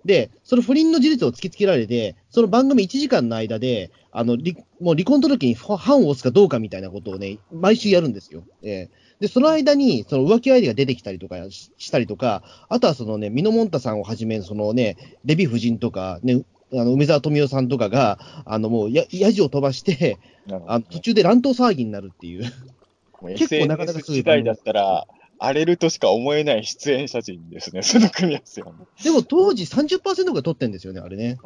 [0.05, 8.43] で、その不倫の事実を突きつけられて、その番組1時間の間で、あの、離もう離婚届に判を押すかどうかみたいなことをね、毎週やるんですよ。
[8.63, 22.45] ええで、その間に、その浮気相手が出てきたりとかししたりとか、あとはそのね、ミノモンタさんをはじめ、そのね、デヴィ夫人とか、ね、あの梅沢富美男さんとかが、あのもうや、やじを飛ばして、なるほどあの途中で乱闘騒ぎになるっていう。
[23.21, 25.07] もう結構なかな時代だったら、
[25.39, 28.79] 荒れるとしか思えない出演者陣ですね、 その組み合わせはね。
[29.03, 31.39] でも当時30%が取ってんですよね、あれね。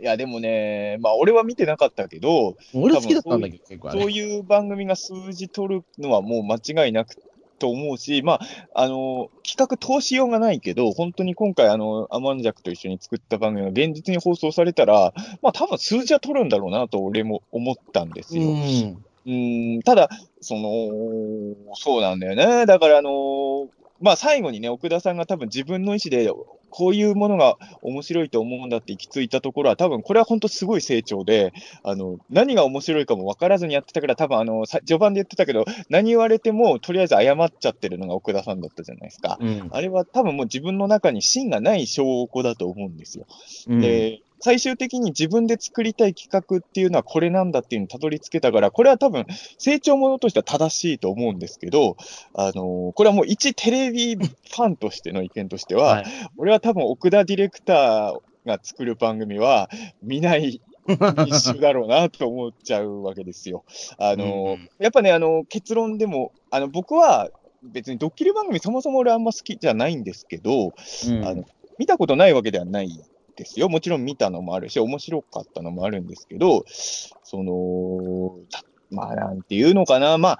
[0.00, 3.90] いや、でもね、まあ俺は見てなかったけど、俺好きだったんだけど、結構。
[3.90, 7.16] そういう番組が数字取るのはもう間違いなく
[7.60, 8.40] と思うし、まあ、
[8.74, 18.44] あの、企画通しようがないけど、本当に今回、あの、アマンジャクと一緒に作った番組が現実に放送されたら、まあ多分数字は取るんだろうなと俺も思ったんですよ。
[18.44, 19.04] うん。
[19.26, 20.08] うん、ただ、
[20.40, 22.66] その、そうなんだよね。
[22.66, 23.68] だから、あの
[24.00, 26.32] まあ、最後にね、奥田さんが多分自分の意思で、
[26.70, 31.52] こういうものが面白いと思うんだって行き着いたところは、多分これは本当すごい成長で、
[31.82, 39.36] あの、何が面白いかも分からずにやってたから、多分あの、さ序盤で言ってたけど、何言われても、とりあえず謝っちゃってるのが奥田さんだったじゃないですか。
[39.40, 39.68] うん。
[39.70, 43.26] あれは多分もう自分の中に芯がない証拠だと思うんですよ。
[43.68, 49.26] うんで、最終的に自分で作りたい企画っていうのはこれなんだっていうのにたどり着けたから、これは多分
[49.58, 51.96] 成長ものとしては正しいと思うんですけど、
[52.34, 56.04] あのーこれはもう一テレビファンとしての意見としては、はい。
[56.36, 59.68] 俺は多分奥田ディレクターが作る番組は
[60.02, 60.60] 見ない
[61.26, 63.64] 一種だろうなと思っちゃうわけですよ。
[63.98, 67.30] あのーうんやっぱね、あの結論でも、あの僕は
[67.62, 70.72] 別にドッキリ番組そもそも俺あんま好きじゃないんですけど、
[71.08, 71.44] うんあの
[71.78, 72.90] 見たことないわけではない
[73.36, 73.68] ですよ。
[73.68, 76.64] もちろん見たのもあるし、面白かったのもあるんですけど、
[77.24, 80.38] その、たまあ、なんていうのかな、まあ、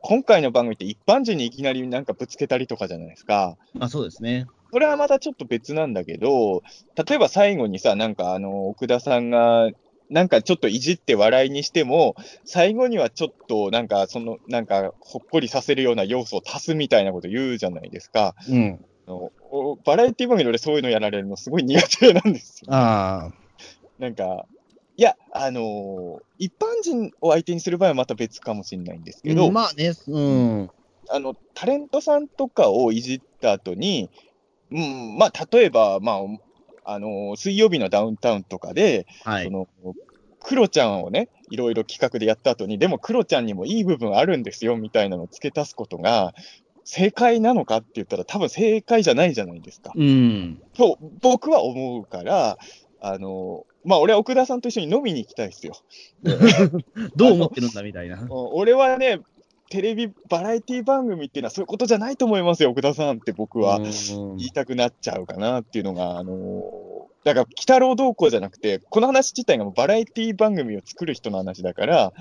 [0.00, 3.56] 今回の番組って一般人にいきなりなんかぶつけたりとかじゃないですか。
[3.74, 4.46] まあそうですね。
[4.72, 6.62] それはまたちょっと別なんだけど、
[6.96, 9.70] 例えば最後にさ、なんかあの、奥田さんが、
[10.10, 18.34] なんかちょっといじって笑いにしても、最後にはちょっとなんかその、なんかほっこりさせるような要素を足すみたいなこと言うじゃないですか。
[18.48, 18.84] うん。
[19.84, 22.72] バラエティ番組で俺そういうのやられるのすごい苦手なんですよ。
[22.72, 23.32] ああ。
[23.98, 24.46] なんか、
[24.96, 30.70] いや、あのー一般人を相手にする場合はまた別かもしれないんですけど、まあね、うん。
[31.08, 34.10] あの、タレントさんとかをいじった後に、
[34.70, 36.14] うん、まあ、例えば、ま
[36.84, 39.50] あ、あのー水曜日のダウンタウンとかで、はいそ。
[39.50, 39.68] の、
[40.40, 46.34] クロちゃんをね、いろいろ企画でやった後に、でもクロちゃんにもいい部分あるんですよ、みたいなのを付け足すことが、
[46.84, 49.92] 正解なのかって言ったら、多分正解じゃないじゃないですか。
[49.94, 50.60] うん。
[50.74, 52.58] と、僕は思うから、
[53.00, 55.74] あの、まあ、俺は奥田さんと一緒に飲みに行きたいですよ。
[57.16, 58.20] どう思ってるんだみたいな。
[58.20, 59.20] うん俺はね、
[59.70, 72.12] テレビ、バラエティ番組っていうのはそういうことじゃないと思いますよ、奥田さんって僕はうん言いたくなっちゃうかなっていうのが、あのだから、鬼太郎どうこうじゃなくて、この話自体がバラエティ番組を作る人の話だから、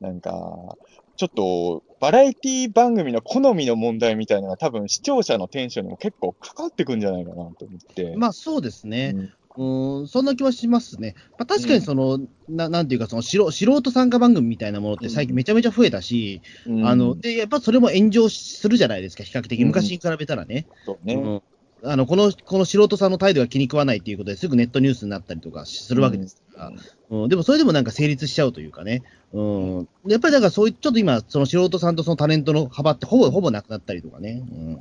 [0.00, 0.76] なんか、
[1.16, 8.14] ちょっと、バラエティ番組の好みの問題みたいなのが多分視聴者のテンションにも結構かかってくんじゃないかなと思って。
[8.16, 9.12] まあそうですね。
[9.14, 11.14] うんん、そんな気はしますね。
[11.38, 19.60] まあ、確かにその、ななんていうか、その素素人参加番組みたいなものって最近めちゃめちゃ増えたし、うんあの、で、やっぱそれも炎上するじゃないですか、比較的。
[19.60, 20.66] うん昔に比べたらね。
[20.84, 21.40] そうね。
[21.84, 26.42] うんあのこのこの素人さんの態度が気に食わないっていうことですぐネットニュースになったりとかするわけです。
[26.54, 26.72] から、
[27.10, 27.28] うん。
[27.28, 34.42] でもそれでもなんか成立しちゃうというかね、うん、やっぱりだからそういう、ちょっと今、その素人さんとそのタレントの幅ってほぼほぼなくなったりとかね。
[34.50, 34.80] うん。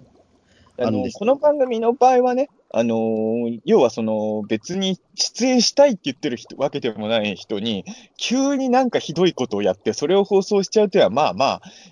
[0.79, 7.85] あのこの番組の場合はね、あのー要はその別に出演したいって言ってる人わけでもない人に、
[8.17, 11.45] 急になんかひどいことをやって、それを放送しちゃうというのは、まあま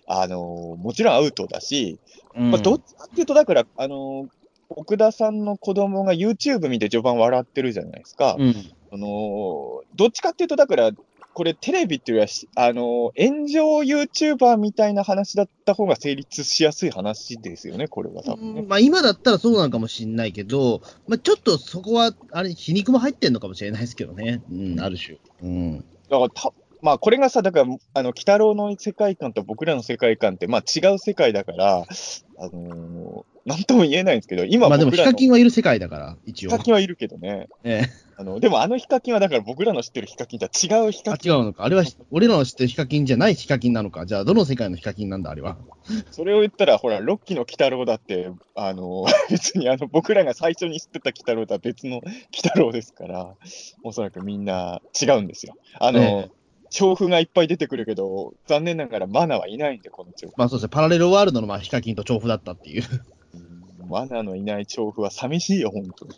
[0.08, 2.00] あ、あのーもちろんアウトだし、
[2.34, 4.41] まあ、どっちかっていうと、だから、あのー
[4.76, 8.36] 奥田さんの子供が YouTube 見て序盤笑ってるじゃないですか。
[8.38, 8.56] うん
[8.94, 10.92] あのーどっちかっていうと、だから、
[11.34, 18.66] これテレビっていうよりはし、あのー炎上 YouTuber みたいな話だった方が成立しやすい話ですよね、これは多分ね。
[18.68, 25.18] まあ、今だったらそうなのかもしれないけど、まあ、ちょっとそこは、あれ、皮肉も入ってんのかもしれないですけどね、うん、ある種。
[25.42, 25.78] うん、
[26.10, 31.86] だからた、まあ、これがさ、だから、あの、鬼太郎の世界観と僕らの世界観って、まあ、違う世界だから、
[32.42, 36.52] あのーなんとも言えないんですけど、今まあでも、ヒカキンはいる世界だから、一応。
[36.52, 37.48] ヒカキンはいるけどね。
[37.64, 41.32] ええあの、でもあのヒカキンはだから僕らの知ってるヒカキンとは違うヒあカ、キン。
[41.32, 41.64] 違うのか。
[41.64, 44.06] あれは、俺らの知ってるヒカキンじゃないヒカキンなのか。
[44.06, 45.58] じゃあ、どの世界のヒカキンなんだ、あれは。
[46.12, 52.12] それを言ったら、ほら、ロッキーの鬼太郎だって、あの、 別にあの、僕らが最初に知ってた鬼太郎とは別の鬼
[52.44, 53.36] 太郎ですから、
[53.84, 55.56] おそらくみんな違うんですよ。
[55.80, 56.41] あの、ええ
[56.72, 60.34] 調布がいっぱい出てくるけど、残念ながらマナはいないんで、この調布。
[60.38, 62.84] まあそうですね、パラレルワールドのまあヒカキンと調布だったっていう。
[63.36, 66.14] うんマナのいない調布は寂しいよ、本当に。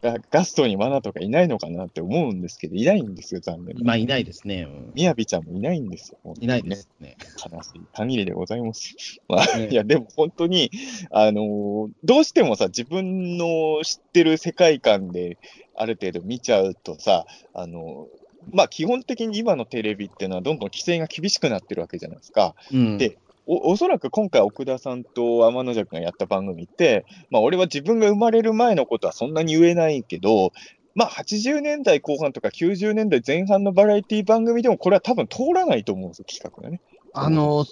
[0.00, 3.74] ガ ガストにマナとかいないのかなって思うんですけど、いないんですよ、残念。
[3.82, 4.62] まあいないですね。
[4.62, 6.18] うんみやびちゃんもいないんですよ。
[6.24, 7.16] ねいないですね。
[7.52, 8.94] 悲しい限りでございます。
[9.28, 10.70] まあ、ねいや、でも本当に、
[11.10, 15.36] あのーどうしてもさ、自分の知ってる世界観で
[15.74, 22.54] ある程度見ちゃうとさ、あのーまあ、基本的に今のテレビっていうのはどんどん規制が厳しくなってるわけじゃないですか。
[22.72, 22.98] うん。
[22.98, 30.52] でおおそらく今回、奥田さんと天野尺がやった番組って、まあ、俺は自分が生まれる前のことはそんなに言えないけど、
[30.94, 36.80] まあ、80年代後半とか90年代前半のバラエティ番組でも、これは多分通らないと思うんですよ、企画がね。
[37.14, 37.66] あの、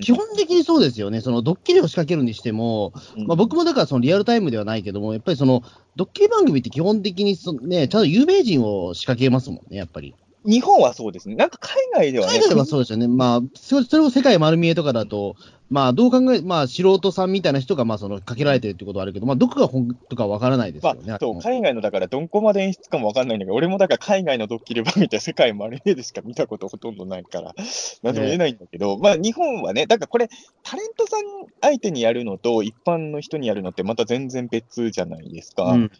[0.00, 1.20] 基本的にそうですよね。
[1.20, 2.92] そのドッキリを仕掛けるにしても、
[3.26, 5.62] まあ、僕もだからそのリアルタイムではないけども、やっぱりその
[5.96, 10.14] ドッキリ番組って基本的にそ、ね、ちゃんと有名人を仕掛けますもんね、やっぱり。
[10.44, 11.36] 日本はそうですね。
[11.36, 13.08] なんか海外ではね、海外はそうですよね。
[13.08, 15.36] まあ、それそれも世界丸見えとかだと、
[15.72, 21.12] まあ、どう考え、まあ、素人さんみたいな人が、まあ、その、かけられてるってことはあるけど、まあ、どこが本とかわからないですまよね。
[21.14, 27.54] あ、そう、海外のだから、どこまで演出かもわかんないんだけど、俺もだから海外のドッキリ番組って世界丸見えでしか見たことほとんどないから、
[28.02, 30.28] なんとも言えないんだけど、まあ、日本はね、だからこれ、
[30.62, 31.20] タレントさん
[31.62, 35.64] 相手にやるのと、一般の人にやるのってまた全然別じゃないですか。
[35.64, 35.90] うん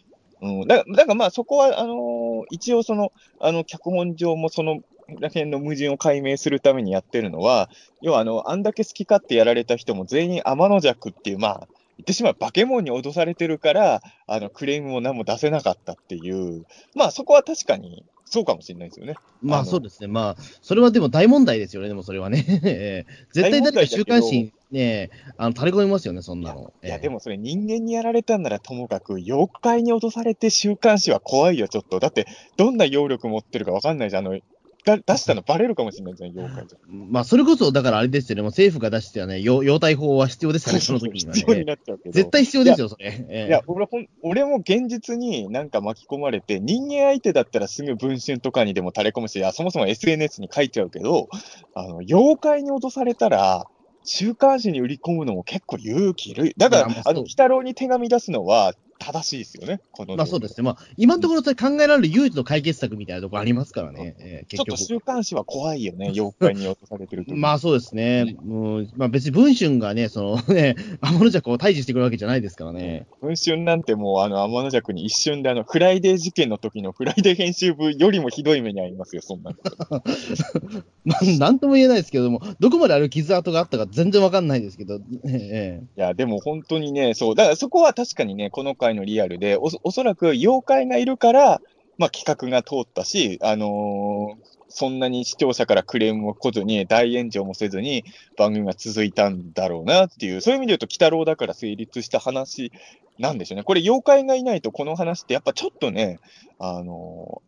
[0.43, 4.81] うん、だからだからまあそこは、あのー一応その、あの、脚本上もその、
[5.19, 7.69] ら辺の矛盾を解明するためにやってるのは、
[8.01, 19.15] 要はあの、あんだけ好き勝手やられた人も全員天の弱っていう、まあ、言ってしまえば化け物に脅されてるから、あの、クレームも何も出せなかったっていう、まあそこは確かにそうかもしれないですよね。
[19.43, 20.07] まあ、のそうですね。
[20.07, 22.43] まあ、それはでも大問題ですよね、でもそれはね。
[22.63, 26.73] え え絶対誰か週刊誌にね、あの、垂れ込みますよね、そんなの。
[26.83, 31.99] いや、ええでもそれ人間にやられたんならともかく、妖怪に脅されて週刊誌は怖いよ、ちょっと。
[31.99, 32.25] だって、
[32.57, 34.27] どんな揚力持ってるかわかんないじゃん。
[34.27, 34.39] あの、
[34.85, 37.11] だ出したのバレるかもしれないじゃん、妖怪じゃん。
[37.11, 41.65] まあ、それこそ、だからあれですよね、もう政府が出してはね、よ要対法は必要ですからね、 その時には必要にね。
[41.65, 42.11] なっちゃうけど。
[42.11, 43.05] 絶対必要ですよ、それ。
[43.29, 51.29] ええいや、俺ほん、俺も現実になんか巻き込まれて、人間相手だったらすぐ文春とかにでも垂れ込むし、あそもそも SNS に書いちゃうけど、
[51.73, 53.67] あの、妖怪に脅されたら、
[54.05, 56.53] 週刊誌に売り込むのも結構勇気いる。
[56.57, 60.15] だから、あの、鬼太郎に手紙出すのは正しいですよね、この。
[60.15, 60.63] まあそうですね。
[60.63, 64.77] まあ、今のところ考えられる唯一の解決策みたいなところありますからね、ええちょっと。
[64.77, 67.35] 週刊誌は怖いよね、妖怪に脅されてると。
[67.35, 68.35] まあそうですね。
[68.45, 73.05] うん、まあ別に文春がね、そのね、あまのじゃくを退治してくるわけじゃないですからね。
[73.21, 79.57] 文春なんてもう、あの、天邪鬼に一瞬で、あの、フライデー事件の時のフライデー編集部よりもひどい目に遭いますよ、そんなの。
[81.05, 91.61] まあ、なんとも言えないですけども、どこまである傷跡があったか全然わかんないですけど、ええいや、でも本当にね、そう、だからそこは確かにね、この回のリアルで、おそおそらく妖怪がいるから、
[91.97, 98.03] まあ企画が通ったし、あのーそんなに視聴者からクレームも来ずに、大炎上もせずに、
[98.35, 102.71] 番組が続いたんだろうなっていう、そういう意味で言うと、鬼太郎だから成立した話
[103.19, 103.63] なんでしょうね。
[103.63, 106.19] これ、妖怪がいないと、この話ってやっぱちょっとね、
[106.57, 107.43] あの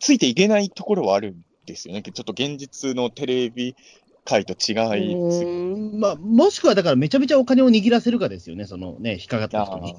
[0.00, 2.02] ついていけないところはあるんですよね。
[2.02, 3.74] ちょっと現実のテレビ
[4.26, 9.94] 界と違い、うんまあ、もしくはだからめちゃめちゃお金を握らせるかですよね、そのね、引っかかった人に。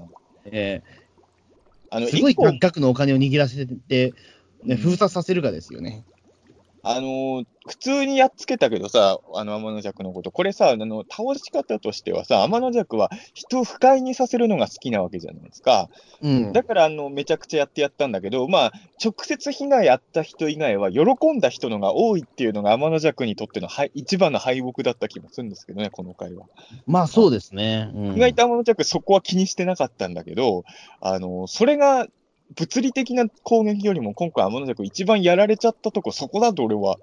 [0.52, 4.14] えー、あのすごい額のお金を握らせて、
[4.64, 6.04] ね、封鎖させるかですよね。
[6.90, 15.90] あのー、普通にやっつけたけどさ、あの天の弱のこと、これさ、あの倒し方としてはさ、天の弱は人を不快にさせるのが好きなわけじゃないですか。
[16.22, 18.72] うん、だからあの、めちゃくちゃやってやったんだけど、まあ、
[19.04, 26.46] 直接被害あった人以外は、喜んだ人のが多いっていうのが天の弱にとっての一番の敗北だった気もするんですけどね、この回は。
[26.86, 27.92] まあそうですね。
[27.94, 30.64] うん、意外と天の弱、そこは気にしてなかったんだけど、
[31.02, 32.08] あの、それが
[32.56, 36.98] 物理的な攻撃よりも今回天の弱一番やられちゃったとこ、そこだと俺は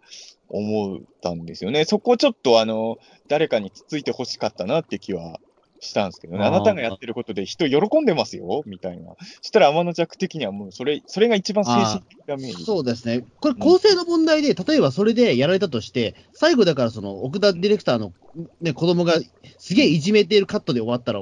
[0.48, 1.85] 思ったんですよね。
[1.85, 5.40] そこちょっとあの、誰かにつついて欲しかったなって気は
[5.80, 6.44] したんですけどね。
[6.44, 9.14] あなたがやってることで人喜んでますよみたいな。
[9.18, 12.64] そしたら天の弱的にはもうそれ、それが一番精神的ダメージ。
[12.64, 13.24] そうですね。
[13.40, 18.12] これ構成の問題で、うん、例えばそれでやられたとして、最後だからその奥田ディレクターの
[18.61, 19.14] ね、子供が
[19.59, 21.20] すげえいじめているカットで終わったら、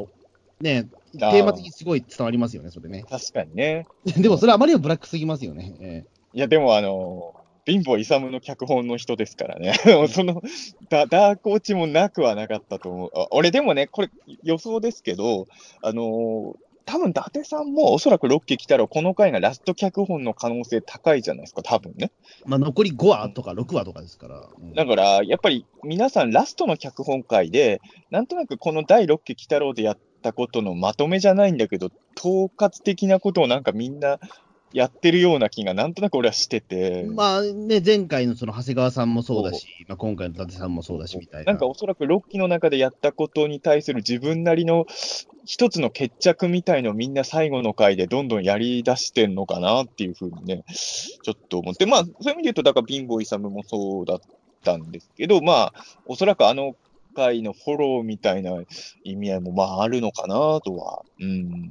[0.61, 3.05] ね、テーマ的にすごい伝わりますよね、それね。
[3.09, 3.87] 確かにね。
[4.17, 5.75] でもそれあまりにもブラックすぎますよね。
[5.81, 9.75] えー、いや、でもあの貧乏勇の脚本の人ですからね。
[10.09, 10.43] その
[10.89, 13.11] ダ、ダーク落ちもなくはなかったと思う。
[13.31, 14.11] 俺でもね、これ
[14.43, 15.47] 予想ですけど、
[15.83, 22.11] あのー、多分伊達さんもおそらく6期来たらこの回がラスト脚本の可能性高いじゃないですか、多分ね。
[22.45, 24.49] まあ残り5話とか6話とかですから。
[24.61, 34.19] うん、だから、やっぱり皆さんラストの脚本会で、なんとなくこの第6期来たろうでやったことのまとめじゃないんだけど、統括的なことをなんかみんな
[34.73, 37.05] やってるような気がなんとなく俺はしてて。
[37.15, 41.53] まあね、前回のその長谷川さんもそうだし、まあ、今回の伊達さんもそうだしみたいな。
[41.53, 44.87] なんかおそらく6期の中でやったことに対する自分なりの
[45.45, 54.21] 一つの決着みたいのをみんな最後の回でどんどんやり出してんのかなっていうふうにね、ちょっと思って、まあそういう意味で言うと、だから貧乏勇もそうだっ
[54.65, 55.75] たんですけど、まあ
[56.07, 56.77] おそらくあの
[57.15, 58.53] 回のフォローみたいな
[59.05, 61.71] 意味合いもまああるのかなとは、うん。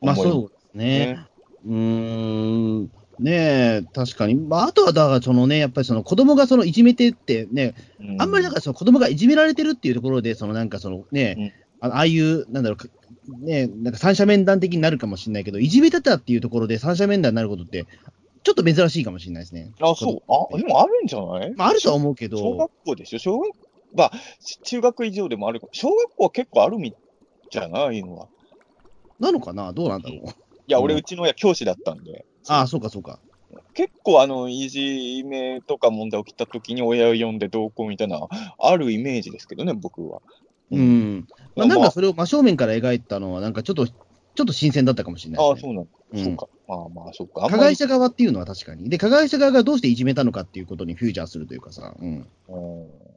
[0.00, 1.18] まあそうですね。
[1.64, 2.90] うーん。
[3.18, 4.34] ねえ、確かに。
[4.34, 17.86] まあ、あとは、だから、そのね、やっぱりその子供がそのいじめてってね、うん、あんまりだからその子供がいじめられてるっていうところで、そのなんかそのね、うん、ああいう、なんだろう、ね、なんか三者面談的になるかもしれないけど、いじめてたっていうところで三者面談になることって、
[18.42, 19.72] ちょっと珍しいかもしれないですね。
[19.80, 20.22] あ、そう。
[20.28, 21.54] あ、でもあるんじゃない？
[21.56, 22.36] まあ、あるとは思うけど。
[22.36, 23.18] 小学校でしょ？
[23.18, 23.50] 小学
[23.96, 24.12] まあ、
[24.64, 26.94] 中学以上でもある小学校は結構あるみ
[27.50, 28.28] じゃないのは。
[29.18, 29.72] なのかな？
[29.72, 30.18] どうなんだろう。
[30.28, 30.32] い
[30.68, 32.26] や、俺、うちの親教師だったんで。
[32.48, 33.20] ああ、そうか、そうか。
[33.72, 38.20] 結構、あの、いじめとか問題起きた時に親を呼んで同行みたいな、
[38.58, 40.20] あるイメージですけどね、僕は。
[40.70, 41.26] うん。
[41.54, 45.90] まあ、なんかそれを真正面から描いたのは、なんかちょっと、ちょっと新鮮だったかもしれない、ね、ああ、そうなんだ。
[46.12, 46.48] うん、そうか。
[46.68, 47.48] まあまあ、そうか。
[47.48, 48.88] 加害者側っていうのは確かに。
[48.88, 51.94] で、加害者側がどうしていじめたのかっていうことにフューチャーするというかさ。
[51.98, 52.26] うん。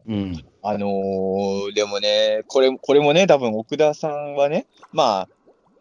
[0.07, 0.45] うん。
[0.61, 5.29] あのー、でもね、これ、これもね、多分奥田さんはね、まあ、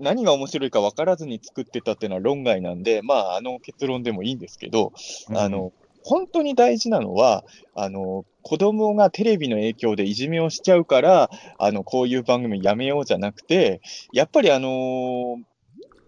[0.00, 4.92] 何が面白いか分からずに作ってたっていうのは論外なんで、まあ、あの結論でもいいんですけど、
[5.28, 5.72] うん、あの、
[6.04, 15.36] 本当に大事なのは、あの、子供がテレビの影響でいじめをしちゃうから、あの、こういう番組やめようじゃなくて、やっぱりあのー、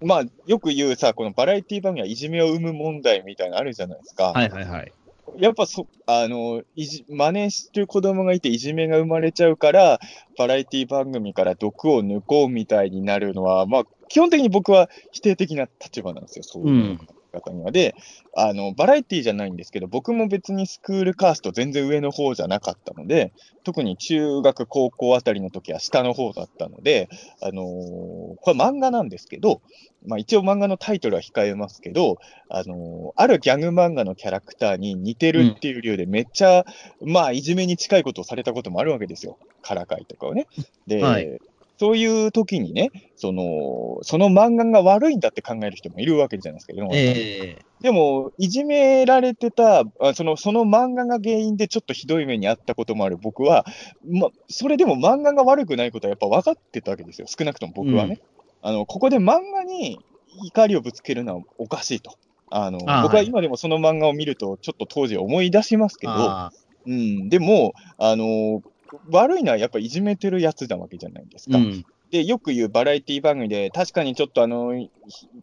[0.03, 4.33] まあ、よく言うさ、このバラエティ番組はいじめを生む問題みたいなのあるじゃないですか。
[4.33, 4.93] はいはいはい。
[5.39, 10.01] やっぱそ、あの、いじ、真似してる子供がいていじめが生まれちゃうから、
[10.37, 16.99] バラエティ番組から毒を抜こうみたいになるのは、まあ、基本的に僕は否定的な立場なんですよ、そういう
[17.31, 17.71] 方には。
[17.71, 17.95] で、
[18.35, 23.33] あの、バラエティじゃないんですけど、僕も別にスクールカースト全然上の方じゃなかったので、
[23.65, 27.09] 特に中学、高校あたりの時は下の方だったので、
[27.43, 29.61] あのー、これ漫画なんですけど、
[30.07, 36.65] まあ一応漫画のタイトルは控えますけど、あのー、あるギャグ漫画のキャラクターに似てるっていう理由でめっちゃ、
[37.01, 39.39] うん、まあいじめに近いことをされたこともあるわけですよ。
[39.63, 40.47] からかいとかをね。
[40.87, 41.39] で、はい、
[41.81, 53.17] そういう時にね、その、その漫画が悪いんだって考える人もいるわけじゃないですか、えー、でも、いじめられてたその、その漫画が原因でちょっとひどい目にあったこともある。
[53.17, 53.65] 僕は、
[54.07, 58.21] ま、それでも漫画が悪くないことはやっぱ分かってたわけですよ、少なくとも僕はね。
[58.63, 59.99] うん、あの、ここで漫画に
[60.45, 62.13] 怒りをぶつけるのはおかしいと。
[62.51, 66.51] あの僕は今でもその漫画を見ると、ちょっと当時思い出しますけど、
[66.87, 68.63] うん、でも、あの
[69.11, 71.59] 悪いのはやっぱいじめてるやつなわけじゃないですか。
[71.59, 74.75] うん、で、よく言うバラエティ番組で、確かにちょっとあの、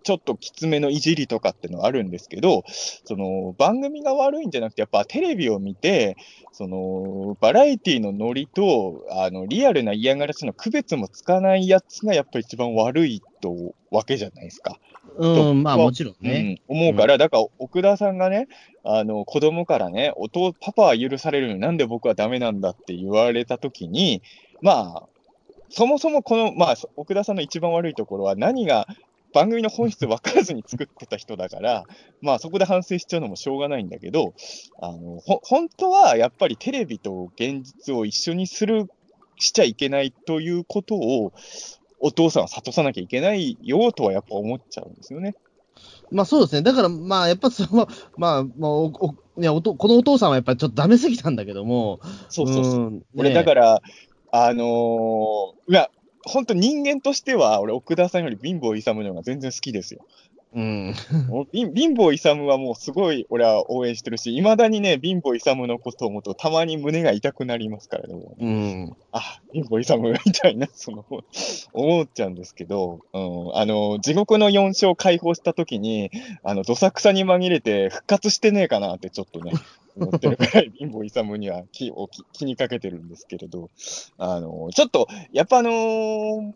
[0.03, 6.17] ちょっときつめのいじりとかってのはあるんですけど、その、番組が悪いんじゃなくて、やっぱテレビを見て、
[6.51, 14.77] その、バラエティのノリと、あの、リアルな嫌がらせの区別もつかないやつが、やっぱ一番悪いと、わけじゃないですか。
[15.17, 16.59] うん、まあもちろんね。
[16.69, 18.47] うん、思うから、だから奥田さんがね、
[18.83, 24.21] あの子供からね、お父、パパは許されるのになんで僕はダメなんだって言われたときに、
[24.61, 25.03] まあ、
[25.69, 28.87] そもそもこの、まあ、奥田さんの一番悪いところは、何が
[29.33, 31.83] 番組の本質分からずに作ってた人だから、
[32.21, 34.33] まあそこで反省しちゃうのもしょうがないんだけど、
[34.81, 38.89] あのほ本当はやっぱりテレビと現実を一緒にする、
[39.39, 41.33] しちゃいけないということを、
[41.99, 45.35] お父さんは諭さなきゃいけないよとはやっぱ思っちゃうんですよね。
[46.11, 46.61] まあそうですね。
[46.61, 47.87] だから、まあやっぱその、
[48.17, 51.99] まあ、まあおおいやおとこのお父さんはやっぱりちょっとダメすぎたんだけども、
[52.29, 52.79] そうそうそう。
[52.89, 53.81] ん俺、ねだから、
[54.45, 55.89] あのーいや、
[56.23, 60.05] 本当人間としては、俺、奥田さんより貧乏勇の方が全然好きですよ。
[60.53, 60.93] うん。
[61.51, 68.95] 貧貧乏勇はもうすごい俺は応援してるし、いまだにね、貧乏勇のことを思うと、たまに胸が痛くなりますからね、もううん。
[69.11, 71.05] あ、貧乏勇みたいな、その、
[71.73, 76.11] 思っちゃうんですけど、うん、あの、地獄の4章解放したときに、
[76.43, 79.51] あの、どさくさに紛れて復活してねえかなってちょっとね、
[79.99, 83.69] 思ってるくらい貧乏勇には気を気気にかけてるんですけれど、
[84.17, 86.53] あの、ちょっと、やっぱあのー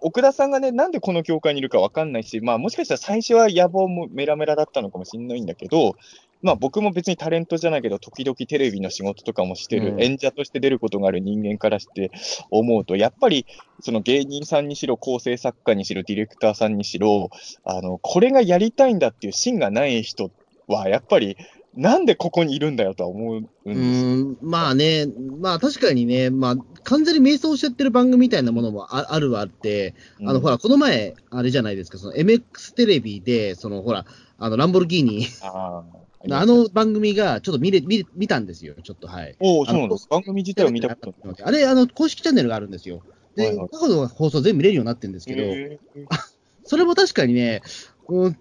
[0.00, 5.96] 奥田さんがね、なんでこの業界にいるかわかんないし、まあもしかしたら最初は野望もメラメラだったのかもしれないんだけど、
[6.42, 12.10] まあ僕も別にタレントじゃないけど、時々テレビの仕事とかもしてる、うん演者として出ることがある人間からして
[12.50, 13.46] 思うと、やっぱり
[13.80, 17.30] その芸人さんにしろ、構成作家にしろ、ディレクターさんにしろ、
[17.64, 20.30] あの、これがやりたいんだっていう芯がない人
[20.68, 21.36] は、やっぱり、
[21.76, 24.24] なんでここにいるんだよとは思うんですうよ。
[24.24, 25.06] ん、まあね、
[25.40, 34.06] まあ確かにね、まあ完全に迷走しちゃってる番組みたいなものもああるはあって、あの、ほら、この前、あれじゃないですか、その MX テレビで、そのほら、
[34.38, 35.84] あの、ランボルギーニ、あ
[36.30, 39.36] あの番組がちょっと見れ、見れ見たんですよ、ちょっと、はい。
[39.38, 40.08] おお、そうなんです。
[40.08, 41.36] 番組自体を見たことない。
[41.42, 43.02] あれ、あの、公式チャンネルがあるんですよ。
[43.36, 45.42] で、はいはい過去の放送全部見れるようになってるんですけど、
[46.64, 47.70] それも確かにね、うん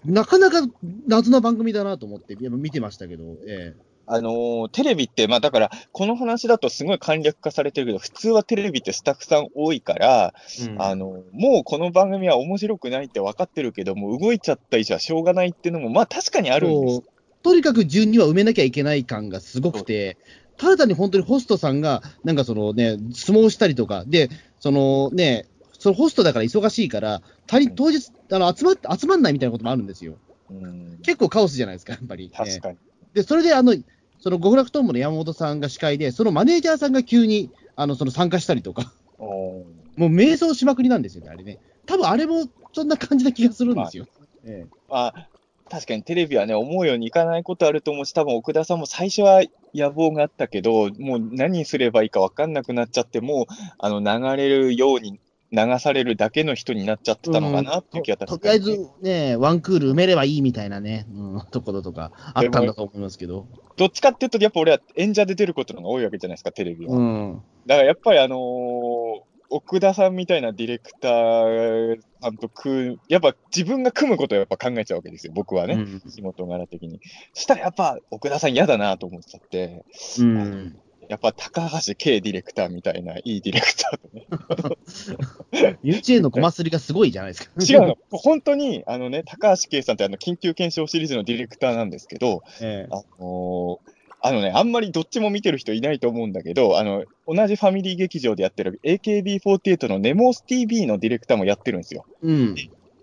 [0.05, 0.68] なかなか
[1.07, 3.76] 謎な番組だなと思って、やっぱ見てましたけど、え
[4.07, 17.01] あのーテレビって、まあだから、この話だとすごい簡略化されてるけど、普通はテレビってスタッフさん多いから、えあの、もうこの番組は面白くないって分かってるけど、もう動いちゃった以上はしょうがないっていうのも、まあ確かにあるんです。
[17.41, 20.18] とにかく順には埋めなきゃいけない感がすごくて、
[20.57, 25.47] ただ単に本当にホストさんが、なんかそのね、相撲したりとか、で、そのね、
[25.78, 30.15] そのホストだから忙しいから、当日あの集まっ集まんないみたいなこともあるんですよ。
[30.49, 32.32] うん、結構カオスじゃないですか、やっぱり。
[32.36, 32.78] 確かに。
[33.13, 33.76] で、それで、あの、
[34.19, 39.65] その極楽トンボの山本さんが司会で、そのマネージャーさんが急に、あの、その参加したりとか、も
[39.97, 41.59] う迷走しまくりなんですよね、あれね。
[41.86, 44.07] 多分あれもそんな感じな気がするんですよ。
[44.45, 45.28] えまあ、
[45.69, 53.45] 確かにテレビはね、思うようにいかないことあると思うし、多分奥田さんも最初は野望があったけど、もう何すればいいか分かんなくなっちゃって、もう
[53.78, 55.19] あの流れるように
[55.52, 63.48] 流されるだけの人になっちゃってたのかなっていう気がと確かにね、とりあえずね、ワンクール埋めればいいみたいなね、うん、ところとかあったんだと思いますけど。
[63.78, 66.96] どっちかっていうと、やっぱ俺は演者で出ることの方が多いわけじゃないですか、テレビは。
[66.96, 67.41] うん。
[67.66, 77.00] だからやっぱりあのー奥田さんみたいなディレクターさんと組う、やっぱ自分が組むことをやっぱ考えちゃうわけですよ、僕はね、うん仕事柄的に。
[77.34, 79.86] そしたらやっぱ奥田さん嫌だなと思っちゃって、
[80.20, 80.80] うん。
[81.10, 85.78] やっぱ高橋圭ディレクターみたいないいディレクターとね。
[85.84, 87.51] 幼稚園のコマスリがすごいじゃないですか。
[87.62, 93.95] 違うの、本当にあのね、高橋圭さんってあの緊急検証シリーズのディレクターなんですけど、ええあのー
[94.28, 102.08] あのね、あんまりどっちも見てる人いないと思うんだけど、あの、同じファミリー劇場でやってる AKB48 のネモス TV のディレクターもやってるんですよ。
[102.24, 102.56] うん。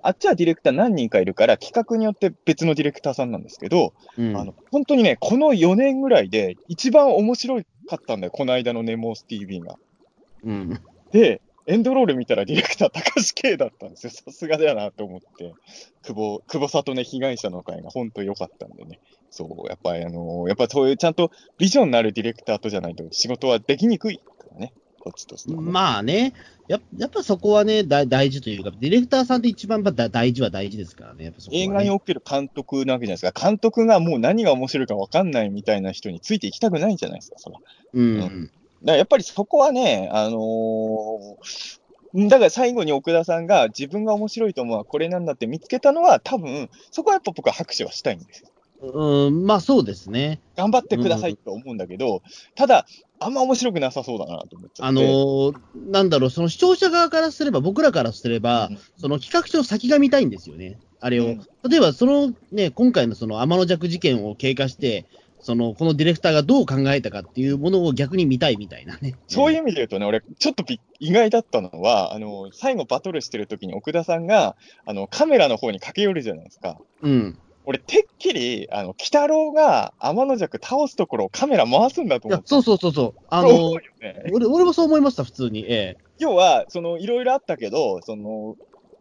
[0.03, 9.79] あっちはディレクター何人かいるから、企画によって別のディレクターさんなんですけど、うんあの、本当にね、この4年ぐらいで一番面白かったんだよ、この間のネモス TV が。
[10.45, 10.81] うん。
[11.13, 14.11] で、エンドロール見たらディレクター高橋圭だったんですよ。
[14.11, 15.55] さすがだよなと思って。
[16.03, 18.99] 久保、久保里ね、被害者の会が本当良かったんでね。
[19.31, 24.73] そう、やっぱりあのやっぱそういうちゃんとビジョンのあるディレクターとじゃないと仕事はできにくいからね。
[25.03, 26.33] こっちとしてはね、まあね、
[26.69, 33.49] ややっぱそこはね、だ大事というか、ディレクターさんって一番やっぱ大事は大事ですからね、やっぱそこはね映画における監督なわけじゃないですか。
[33.49, 37.59] 監督がもう何が面白いか分かんないみたいな人についていきたくないじゃないですか、そら。
[37.95, 38.19] うん。
[38.21, 38.51] だか
[38.85, 41.83] らやっぱりそこはね、あのー
[42.15, 48.52] だから最後に奥田さんが自分が面白いと思うのはこれなんだって見つけたのは、多分そこはやっぱ僕は拍手はしたいんですよ。
[48.83, 50.41] うん、まあそうですね。
[50.57, 52.23] 頑張ってくださいと思うんだけど、
[52.57, 52.87] ただ、
[53.21, 54.83] あんま面白くなさそうだなと思っちゃって。
[54.83, 55.55] あのー
[55.91, 61.27] なんだろう、その視聴者側からすれば、僕らからすれば、うんその企画書の先が見たいんですよね、あれを。
[61.27, 65.07] うん例えば、そのね、今回のその天の弱事件を経過して、
[65.43, 69.17] そのこのディレクターがどう考えたかっていうものを逆に見たいみたいなね。
[69.27, 69.63] そういうう。
[69.63, 74.57] 意味で言うとね、俺、ちょっとび意外だったのは、あの、最後バトルしてる時に奥田さんが、
[74.87, 76.79] あの、カメラの方に駆け寄るじゃないですか。
[77.03, 77.39] うん。
[77.65, 82.49] 俺、てっきり、あの、鬼太郎が天の弱倒すところをカメラ回すんだと思っ、て。
[82.49, 83.21] そうそうそうそう。
[83.29, 85.65] あのそう思うよね俺、俺もそう思いました、普通に。
[85.65, 85.99] ええ。
[86.19, 88.57] 要は、その、いろいろあったけど、その、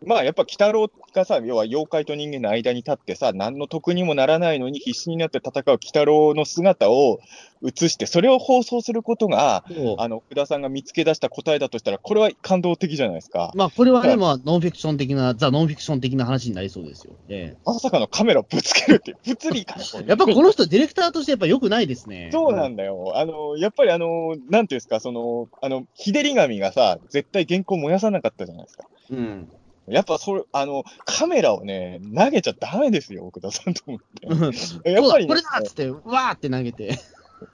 [0.06, 7.20] まあ、やっぱ鬼太郎がさ、要は妖怪と人間の間に立ってさ、何の得にもならないのに必死になって戦う鬼太郎の姿を
[7.64, 9.64] 映して、それを放送することが、
[9.99, 13.52] あの、奥田さんが見つけ出した答えだとしたら、これは感動的じゃないですか。
[13.56, 17.14] まあ、これはね、はいまあ、ノンフィクション的な、ザ・ノンフィクション的な話になりそうですよ。
[17.30, 19.76] えまさかのカメラぶつけるって、物理か。
[19.80, 20.06] え。
[20.10, 22.30] やっぱこの人、ディレクターとしてやっぱ良くないですね。
[22.32, 23.14] そうなんだよ。
[23.16, 28.88] あの、やっぱりあの、なんていうんですか、その、あの、日照り紙がさ、絶対原稿燃やさなかったじゃないですか。
[29.12, 29.52] うん。
[29.88, 34.92] やっぱそれ、あの、カメラをね、投げちゃダメですよ、奥田さんと思って。
[34.92, 37.00] やっぱり、ねこれだっつって、わーって投げて。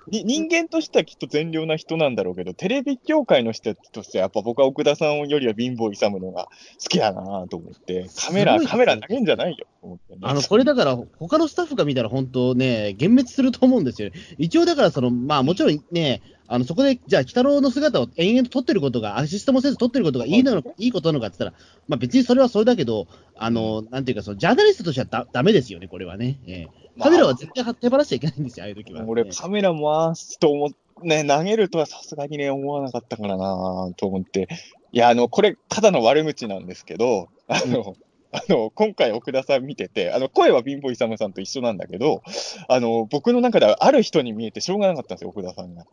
[0.08, 6.46] に人間としてはきっと善良な人なんだろうけど、テレビ協会の人としては、やっぱ僕は奥田さんよりは貧乏勇のが
[6.82, 14.16] 好きだなと思って、カメラ、カメラ投げんじゃないよ、と思ってね、あの、これだから、他のスタッフが見たら本当ね、幻滅すると思うんですよね。
[14.38, 26.40] 一応だから、その、まあもちろんね、あの、そこで、じゃあ、鬼太郎の姿を延々と撮ってることが、アシストもせず撮ってることがいいのか、いいことなのかって言ったら、まあ別にそれはそれだけど、あの、なんていうか、その、ジャーナリストとしてはだダメですよね、これはね。
[26.48, 29.04] ええカメラは絶対手放しちゃいけないんですよ、ああいう時は。
[29.06, 30.70] 俺、ええカメラ回すと思っ
[31.04, 34.48] ね、投げるとはさすがにね、思わなかったからなと思って。
[34.92, 37.96] いや、あの、これ、ただの悪口なんですけど、あの、
[38.32, 42.24] あの、今回奥田さん見てて、あの、声は貧乏勇さんと一緒なんだけど、
[42.68, 45.86] あの、僕の中ではある人に見えてしょうがなかったんですよ、奥田さんが。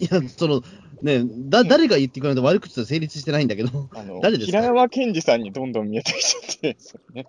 [0.00, 0.62] いや、その、
[1.02, 4.58] ね、だ、誰が言ってくれないと悪口と成立してないんだけど、あの、 誰ですか？
[4.58, 6.76] 平山健二さんにどんどん見えてきちゃって、
[7.12, 7.26] ね、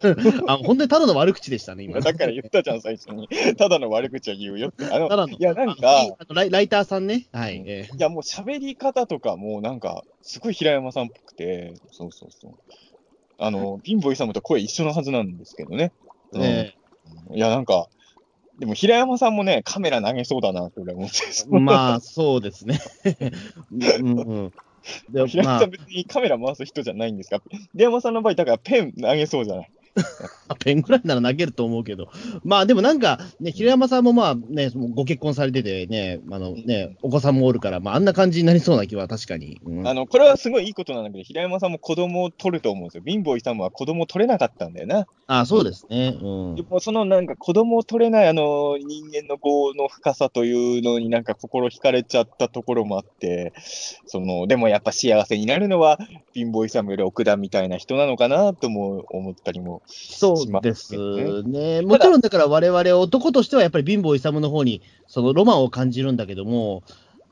[0.46, 2.00] あ、本当にただの悪口でしたね、今。
[2.00, 3.28] だから言ったじゃん、最初に。
[3.56, 4.84] ただの悪口は言うよって。
[4.86, 7.26] あの、ただのいや、なんあか、ライライターさんね。
[7.32, 7.62] はい。
[7.66, 12.52] ええいや、もう喋り方とかもなんか、すごい平山さんっぽくて、そうそうそう。
[13.38, 15.92] あの、貧乏勇と声一緒のはずなんですけどね。
[16.32, 16.74] うんえ
[17.34, 17.88] いや、なんか、
[18.58, 21.16] でも平山さんもね、カメラ投げそうだなって俺は思って。
[21.52, 22.80] えまあ、そうですね。
[23.72, 24.52] うんうん。
[25.12, 27.40] 平山さん、別にカメラ回す人じゃないんですか？
[27.72, 29.70] 平山さんの場合、だからペン投げそうじゃない？
[30.58, 32.08] ペンぐらいなら投げると思うけど、
[32.44, 39.60] まあでもなんか、ね、平山さんもまあね、ご結婚されててね、あのね、お子さんもおるから、まああんな感じになりそうな気は確かに。
[39.64, 43.02] うんあの、これはすごいいいことなんだけど、平山さんも子供を取ると思うんですよ。
[43.06, 45.06] 貧乏勇は子供を取れなかったんだよな。
[45.26, 46.18] あそうですね。
[46.20, 46.62] うんで。
[46.62, 53.52] もそのなんか子供を取れないあの人間の業の深さというのになんか心惹かれちゃったところもあって、
[54.06, 55.98] その、でもやっぱ幸せになるのは
[56.32, 59.82] 貧乏勇より奥田みたいな人なのかなとも思ったりも。
[59.86, 60.94] そうです
[61.44, 61.82] ね。
[61.82, 66.82] もちろんだから我々男としてはやっぱり貧乏勇の方にそのロマンを感じるんだけども、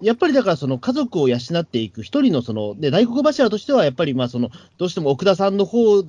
[0.01, 6.05] やっぱりだからその家族を養っていく一人のその、で大黒柱としてはやっぱりまあその、どうしても奥田さんの方を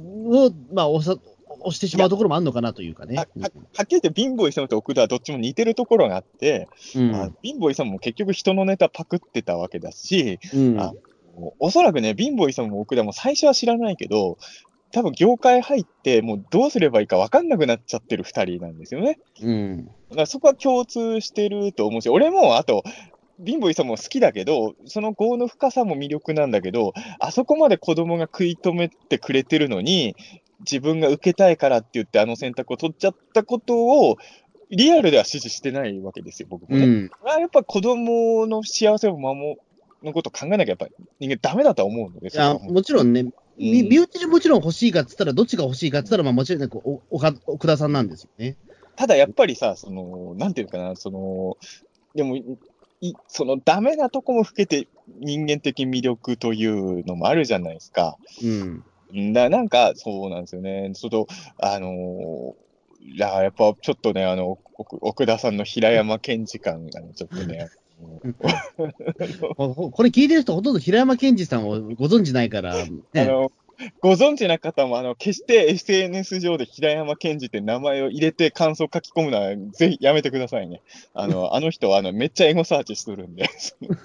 [0.74, 1.22] まあ押さ
[1.60, 3.28] 押してしまうところもあるのかなというかねは。
[3.40, 10.94] ははっきり言って貧乏勇と奥田はどっちも似てるところがあって、うんあ貧乏勇も結局人のネタパクってたわけだし、うんあ
[11.60, 14.38] おそらくね、貧乏勇も奥田も最初は知らないけど、
[14.94, 19.20] 多分業界入って、もうどうすればいいか分かんなくなっちゃってる二人なんですよね。
[19.42, 22.84] うんだからそこは共通してると思うし、俺もあと、
[23.44, 30.16] 貧乏勇も好きだけど、その業の深さも魅力なんだけど、あそこまで子供が食い止めてくれてるのに、
[30.60, 34.18] 自分が受けたいからって言ってあの選択を取っちゃったことを、
[34.70, 36.86] リアルでは支持してないわけですよ、僕もね。
[36.86, 39.58] うんあやっぱ子供の幸せを守
[40.04, 40.88] のことを考えなきゃやっぱ
[41.20, 43.26] 人間ダメだとは思うのでいや、もちろんね、
[43.58, 48.58] 身内でもちろん欲しいかっつったら、どっちが欲しいかっつったら、まあもちろんね、おおか奥田さんなんですよね。
[48.96, 51.58] ただやっぱりさ、その、なんていうのかな、その、
[52.16, 52.38] でも、
[53.02, 54.88] いそのダメなとこも含めて
[55.20, 58.18] 人間的魅力というのもあるじゃないですか。
[58.42, 58.84] うん。
[59.14, 60.92] んだなんか、そうなんですよね。
[60.94, 61.28] そと、
[61.60, 62.64] あのー
[63.06, 67.68] いや、やっぱちょっとね、あの、奥奥田さんの平山健二感がね、ちょっとね、
[69.56, 73.52] これ聞いてる人、ほとんど平山健二さんをご存知ないから、あね、の、
[74.02, 80.82] ご存知な方も、あの、決して SNS 上で平山健二って名前を入れて感想書き込むのは、ぜひやめてくださいね。
[81.14, 83.46] あの、 あの人は、あの、めっちゃエゴサーチしとるんで。
[83.82, 83.98] う ん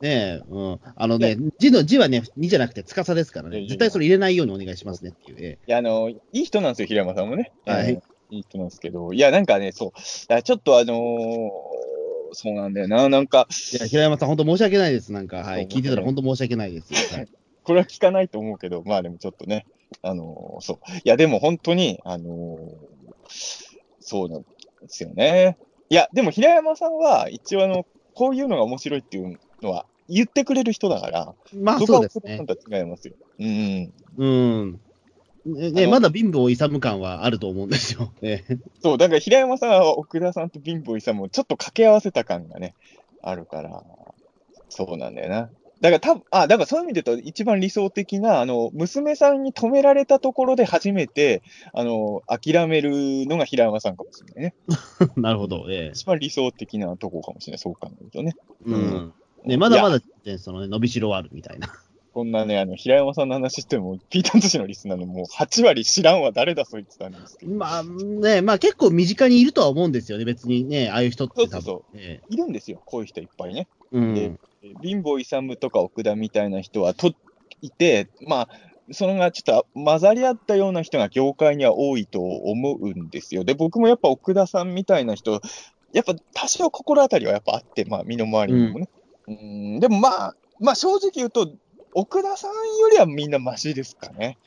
[0.00, 0.80] ねえ、うん。
[0.94, 3.62] あのね、字の字はね、2じゃなくて、司ですからね。
[3.62, 5.38] 絶対それ入れないようにお願いしますねっていう。
[5.40, 7.52] えいや、あの、いい人なんですよ、平山さんもね。
[7.66, 8.02] はいうん
[8.32, 11.89] いい人なんですけど、いや、なんかね、そう、ちょっとあのー
[12.32, 15.12] そうなんだよな、なんか、えいや、平山さん、本当申し訳ないです。
[15.12, 15.66] なんか、はい。
[15.66, 17.14] 聞いてたら本当申し訳ないです。
[17.14, 17.28] はい
[17.62, 19.66] これは聞かないと思うけど、まあでもちょっとね、
[20.02, 20.76] あのーそう。
[20.96, 22.30] いや、でも本当に、あのー
[24.00, 24.46] そうなんで
[24.88, 25.58] すよね。
[25.88, 32.44] いや、でも平山さんは、一応あの、こういうのが面白いっていうのは言ってくれる人だから、まあ、そうですね。
[32.70, 33.14] 違いますよ。
[33.38, 33.92] うん。
[34.16, 34.80] うん。
[35.44, 38.12] ねまだ貧乏勇感はあると思うんですよ。
[38.20, 38.44] ね、
[38.82, 42.74] そう、だから平山さんは奥田さんと貧乏勇もちょっと掛け合わせた感がね、
[43.22, 43.82] あるから、
[44.68, 45.50] そうなんだよな。
[45.80, 52.90] だからたぶん、あ、だからそういう意味で言うと、一番理想的な、あの、娘さんに止められたところで初めて、あの、諦める
[53.26, 54.54] のが平山さんかもしれないね。
[55.16, 55.66] なるほど。
[55.70, 58.36] ええ一番理想的なとこかもしれない、そう考えるとね。
[58.66, 59.12] うん。
[59.46, 61.68] ね、まだまだ、ね、そのね、伸びしろはあるみたいな。
[62.12, 67.52] こんなね、あの、平山さんの話しても、ピータン寿司のリスナーのもう8割知らんわ、誰だそいつなんですけど。
[67.52, 70.24] まあね、まあ結構身近にいるとは思うんですよね。
[70.24, 71.50] 別にね、ああいう人って多分。
[71.50, 73.68] そうそうえいるんですよ、こういう人いっぱいね。
[73.92, 74.14] えうん。
[74.14, 74.32] で
[74.82, 77.14] 貧乏勇とか奥田みたいな人はと
[77.62, 78.48] いて、まあ、
[78.92, 83.44] そのがちょっと混ざり合ったような人が業界には多いと思うんですよ。
[83.44, 85.40] で、僕もやっぱ奥田さんみたいな人、
[85.92, 88.88] やっぱ多少心当たりはやっぱあって、まあ、身の回りにもね。
[89.28, 91.52] うん、でもまあ、まあ正直言うと、
[91.94, 94.38] 奥田さんよりはみんなマシですかね。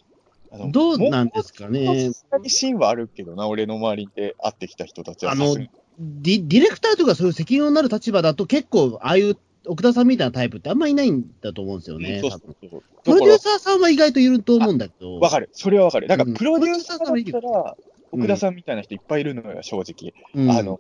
[0.52, 5.32] あのどうなんですかねもうさすがに芯はあるけどな、俺の周りで会ってきた人たちは。
[5.32, 12.20] あのディディレクターとかそういう責任のなる立場だと結構、ああいう奥田さんみたいなタイプってあんまりいないんだと思うんですよね。
[12.22, 12.84] そうそ多分うそう。
[13.04, 15.20] プロデューサーさんは意外といると思うんだけど。
[15.20, 15.50] わかる。
[15.54, 16.08] それはわかる。
[16.08, 20.14] だから、うんプロデューサーだったら、うん奥田さんみたいな人いっぱいいるのよ、正直。
[20.36, 20.80] うんあの、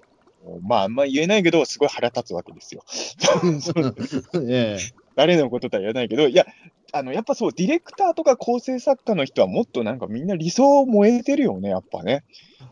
[0.61, 2.83] まあ、あんま言えないけど、すごい腹立つわけですよ。
[4.47, 6.45] ええ誰のこととは言えないけど、いや、
[6.91, 12.23] あの、やっぱそう、ディレクターとか構成作家の人はもっとなんかみんな理想を燃えてるよね、やっぱね。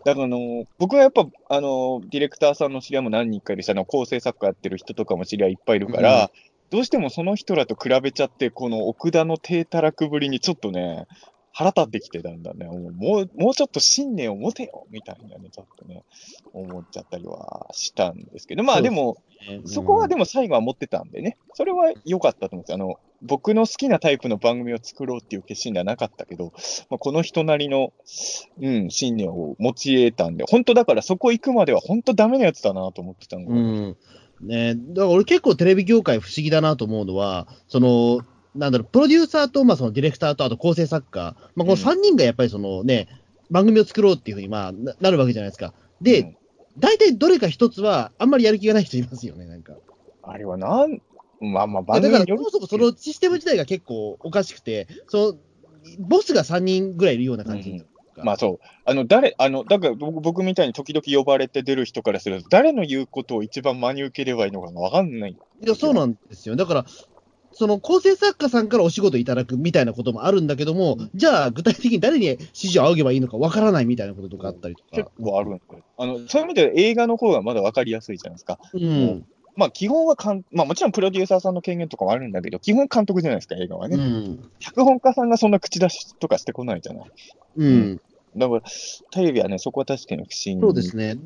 [0.05, 6.31] だからあの、僕はやっぱ、あの、ディレクターさんの知り合いも何人かいるし、あの、構成作家やってる人とかも知り合いいっぱいいるから、
[6.69, 11.05] どうしてもその人らと比べちゃって、この奥田の低たらくぶりにちょっとね、
[11.53, 12.65] 腹立ってきてたんだね。
[12.65, 16.03] もう、もうもうちょっと信念を持てよみたいなね、ちょっとね、
[16.53, 19.17] 思っちゃったりはしたんですけど、まあそうでも、
[19.65, 22.75] そこはでも最後は持ってたんでね、それは良かったと思うんですよ。
[22.75, 26.53] あの、僕の好きなタイプの番組を作ろうっていう決心ではなかったけど、
[26.89, 27.93] まあ、この人なりの、
[28.59, 33.97] うん、信念を持ち得たんで、本当だからそこ行くまでは本当ダメなやつだなと思ってたのが、うん。
[34.41, 34.75] ね。
[34.75, 38.21] だから俺結構テレビ業界不思議だなと思うのは、その、
[38.55, 43.07] なんだろう、プロデューサーと、まあそのディレクターと、あと構成作家、まあこの3人がやっぱりそのね、
[43.49, 45.73] 番組を作ろうっていうふうにまあななるわけじゃないですか。
[46.01, 46.37] で、うん
[46.77, 49.73] 大体どれか一つは、あんまりやる気がない人いますよね、なんか。
[50.23, 51.01] あれはなん、
[51.41, 55.37] まあまあいやだから、そもそもそのシステム自体が結構おかしくて、その、
[55.99, 57.71] ボスが3人ぐらいいるような感じ。
[57.71, 57.85] うん
[58.23, 58.65] まあそう。
[58.85, 65.31] あの、誰、あの、だから僕僕みたいに時々呼ばれて出る人からすると、誰の言うことを一番真に受ければいいのかがわかんない。
[65.31, 66.55] いや、そうなんですよ。
[66.55, 66.85] だから、
[67.53, 75.11] その構成作家さんからお仕事いただくみたいなこともあるんだけども、じゃあ具体的に誰に指示を仰げばいいのかわからないみたいなこととかあったりと結か。
[75.21, 75.61] 構あるんで。
[75.97, 78.59] あの、そういう意味で映画の方がまだわかりやすいじゃないですか。
[78.73, 79.25] うん。
[79.55, 83.97] まあ基本はかん、まあもちろんプロデューサーさんの権限とかもあるんだけど、基本監督じゃないですか、映画はね。
[83.97, 84.49] うん。
[84.59, 87.11] 脚本家さんがそんな口出しとかしてこないじゃない。
[87.57, 88.01] うん。
[88.35, 88.61] だから、
[89.11, 90.61] テレビはね、そこは確かに不思議。
[90.61, 91.17] そうですね。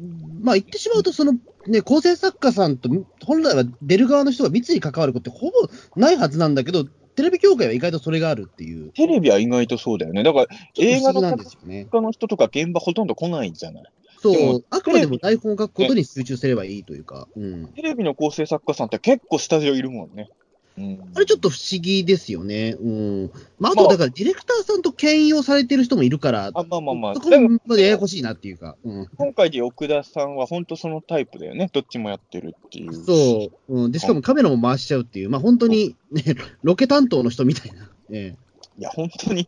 [0.41, 1.33] まあ言ってしまうと、その
[1.67, 2.89] ね、構成作家さんと
[3.23, 6.85] 本来は出る側の人が密に関わることってほぼないはずなんだけど、
[7.15, 8.91] テレビ業界は意外とそれがあるっていう。
[8.91, 10.23] テレビは意外とそうだよね。
[10.23, 10.47] だから、
[10.77, 11.87] 映画のちょっと不思議なんですよね。
[11.89, 13.83] 他の人とか現場ほとんど来ないじゃない。
[14.19, 17.27] そう、あくまでも台本を書くことに集中すればいいというか。
[17.35, 17.67] うん。
[17.67, 20.29] テレビの構成作家さんって結構スタジオいるもんね。
[20.77, 22.75] うん、あれちょっと不思議ですよね。
[22.81, 23.31] うん。
[23.59, 27.29] まあ、あと、だから、ディレクターさんと兼用されてる人もいるから、あまあまあまあそこ
[27.65, 28.75] までややこしいなっていうか。
[28.83, 29.07] うん。
[29.17, 31.69] 今回で奥田さんは本当そのタイプだよね。
[31.71, 32.93] どっちもやってるっていう。
[32.93, 33.83] そう。
[33.83, 33.91] うん。
[33.91, 36.23] で、しかもカメラも回しちゃうっていう、まあ、本当に、ね、
[36.61, 37.89] ロケ担当の人みたいな。
[38.11, 38.35] え
[38.77, 39.47] いや、本当に、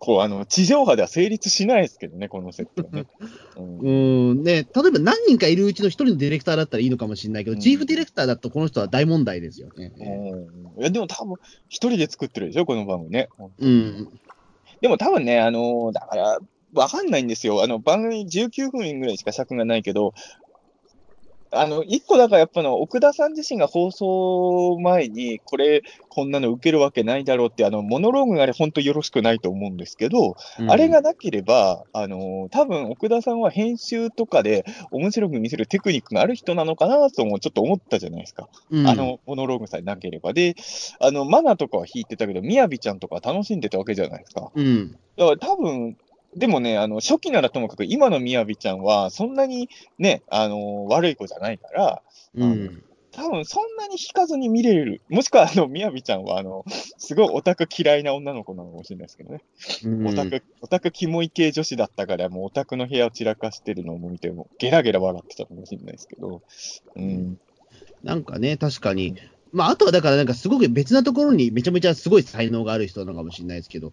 [0.00, 3.06] こう、あの、地上波では成立しないですけどね、このセットね。
[3.56, 3.90] うんえ。
[4.30, 4.42] うん。
[4.42, 9.92] ね、例えば何人かいるうちの一人のディレクターだったらいいのかもしれないけど、うんチーフディレクターだとこの人は大問題ですよね。
[10.00, 11.34] えうんいや、でも多分、
[11.68, 13.28] 一人で作ってるでしょ、この番組ね。
[13.60, 14.08] えうん。
[14.80, 16.38] でも多分ね、あのだから、
[16.74, 17.62] わかんないんですよ。
[17.62, 20.14] あの、番組19分ぐらいしか尺がないけど、
[21.50, 30.36] あの、一個だからやっぱの、奥田さん自身が放送前に、これ、こんなの受けるわけないだろうって、あの、モノローグがあれ、本当よろしくないと思うんですけど、
[30.68, 38.48] あれがなければ、あの、多分奥田さんは編集とかで面白く見せるテクニックがある人なのかなともちょっと思ったじゃないですか。
[38.70, 40.32] うん、あの、モノローグさえなければ。
[40.32, 40.54] で、
[41.00, 44.50] あの、マナとかは弾いてたけど、みやびちゃんとか楽しんでたわけじゃないですか。
[44.54, 44.92] うん。
[45.16, 45.96] だから多分、
[46.36, 49.68] でもね、あの、初期ならともかく、今のみやびちゃんは、そんなに
[49.98, 52.02] ね、あの、悪い子じゃないから、
[52.34, 52.84] うん。
[53.10, 55.00] 多分そんなに引かずに見れる。
[55.08, 59.40] もしくは、あの、みやびちゃんは、あの、すごいオタク嫌いな女の子なのかもしれないですけどね。
[59.84, 66.42] うんオタク、オタクキモい系女子だったから、もうオタクの部屋を散らかしてるのを見ても、ゲラゲラ笑ってたかもしれないですけど。
[66.94, 67.40] うん。
[68.04, 69.16] なんかね、確かに。
[69.50, 73.92] まあ、あとはだから、なんかすごく別なところにめちゃめちゃすごい才能がある人なのかもしれないですけど、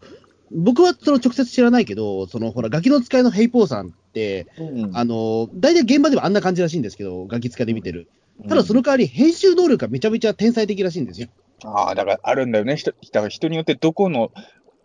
[0.52, 8.08] 僕はその直接知らないけど、そのほら、ガキの使いのヘイポーさんって、うんあの、大体現場ではあんな感じらしいんですけど、ガキ使いで見てる。
[8.48, 11.30] ただその代わり、編集能力がめちゃめちゃ天才的らしいんですよ。
[11.64, 12.76] ああ、だからあるんだよね。
[12.76, 14.32] 人だから人によってどこの、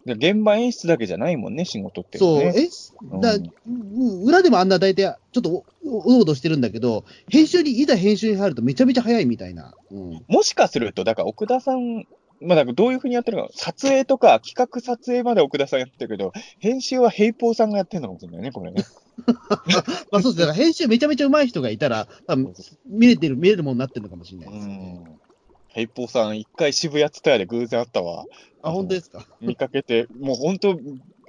[0.06, 2.20] で現場演出だけじゃないもんね、仕事って、ね。
[2.20, 2.68] そう、え
[3.20, 9.74] だうんうん裏でもあんな大体、ちょっとおおどおどしてるんだけど、編集に、いざ編集に入るとめちゃめちゃ早いみたいな。
[9.90, 10.24] うん。
[10.28, 12.06] もしかすると、だから奥田さん、
[12.40, 18.84] まあ、だからどういうふうにやってるのか、撮影とか企画撮影まで奥田さんやってるけど、編集は平方さんがやってるのかもしれないね、これね。
[20.10, 20.36] まあそうです。
[20.38, 22.54] だから編集めちゃめちゃ上手い人がいたら、多分
[22.86, 24.66] 見れてる、見れるものになってるのかもしれないうです。
[24.66, 25.20] ん。
[25.68, 28.24] 平方さん、一回渋谷ツタヤで偶然会ったわ。
[28.62, 29.26] あ、本当ですか？
[29.40, 30.78] 見かけて、もう本当、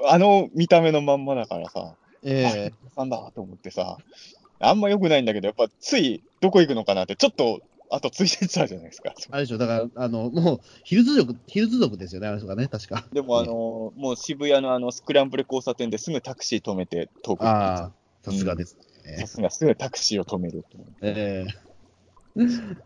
[0.07, 3.97] あの見た目のまんまだからさ、ええなんだと思ってさ、
[4.59, 7.62] あんま良くないんだけど、やっぱついどこ行くのかなって、ちょっと、
[7.92, 9.14] あとついてっちゃうじゃないですか。
[9.32, 13.06] あれでしょ、だから、あの、もう、ヒルズ族、ヒルズ族ですよね、あの人がね、確か。
[13.12, 17.92] でも、あの、もう渋谷のあのスクランブル交差点ですぐタクシー止めて遠く行ってああ、
[18.24, 19.18] さすがですね。
[19.18, 20.78] さすがすぐタクシーを止めると。
[21.02, 21.46] え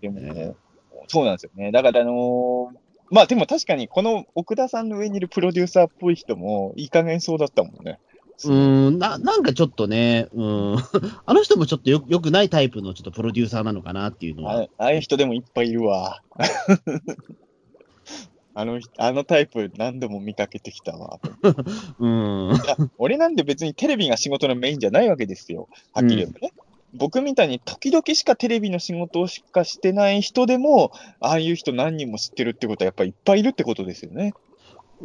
[0.01, 0.55] でも、え
[1.07, 1.71] そうなんですよね。
[1.71, 7.99] だから、あのーまあでも確かに、この奥田さんの上にいるプロデューサーっぽい人も、いい加減そうだったもんね。
[8.43, 10.77] うーんな、なんかちょっとね、うーん、
[11.25, 14.61] あの人もちょっとよよくないタイプのちょっとプロデューサーなのかなっていうのは。
[14.61, 16.21] あああいう人でもいっぱいいるわ。
[18.57, 21.19] あの人あのタイプ何度も見かけてきたわ。
[21.99, 22.91] うーん。
[22.97, 25.67] 俺なんで別にテレビが仕事のメインじゃないわけですよ。
[25.93, 26.53] はっきり言うとね。
[26.93, 34.33] 僕みたいに時々しかテレビの仕事をしかしてない人でも、ああいう人何人も知ってるってことはやっぱりいっぱいいるってことですよね。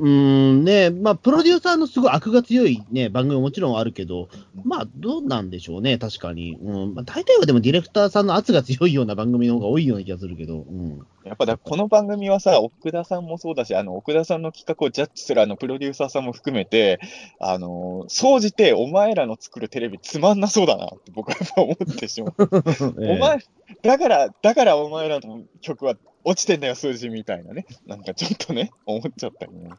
[0.00, 4.30] うーん、ね、まあ、プロデューサーのすごい悪が強いね、番組ももちろんあるけど、
[4.64, 6.56] まあ、どうなんでしょうね、確かに。
[6.56, 11.06] うん、まあ、大体はでもディレクターさんの圧が強いような番組の方が多いような気がするけど、うん。
[11.24, 16.98] やっぱだこの番組はさ、奥田さんもそうだし、あの奥田さんの企画をジャッジするあのプロデューサーさんも含めて、
[17.38, 22.34] あの総じてお前らの作るテレビつまんなそうだなって僕は思ってしまう。
[22.96, 23.38] お前、
[23.82, 25.94] だから、だからお前らの曲は
[26.24, 27.66] 落ちてんだよ、数字みたいなね。
[27.86, 29.70] なんかちょっとね、思っちゃったりも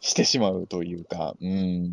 [0.00, 1.86] してしまうというか、うん。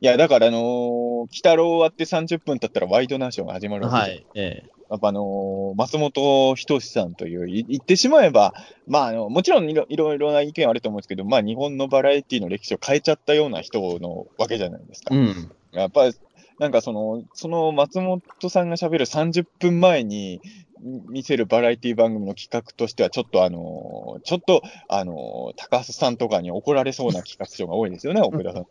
[0.00, 8.54] いや、だからあのー、鬼太郎終わって30分経ったらワイドナションが始まるわけはい、ええやっぱあのー松本人志さんという、い言ってしまえば、
[8.88, 15.14] まあ、あの、もちろんいろいろいろな意見あると思うんですけど、まあ、日本のバラエティの歴史を変えちゃったような人のわけじゃないですか。
[15.14, 15.52] うん。
[15.70, 16.14] やっぱり、
[16.58, 20.40] なんかその、その松本さんが喋る30分前に
[20.82, 28.66] 見せるバラエティ番組の企画としては、ちょっとあのーちょっと、あのー高須さんとかに怒られそうな企画書が多いですよね、奥田さん。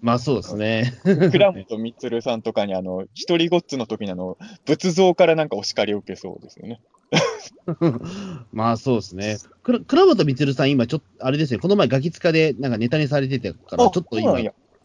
[0.00, 0.92] まあそうですね。
[1.04, 6.80] 倉本光さんとかに、あの、一人ごっつの時にあの、仏像からなんかお叱りを受けそうですよね。
[8.52, 9.38] まあそうですね。
[9.62, 14.38] 倉本光さん、今ちょっと、あれですね、この前ガキ使でなんかネタにされててから、ちょっと今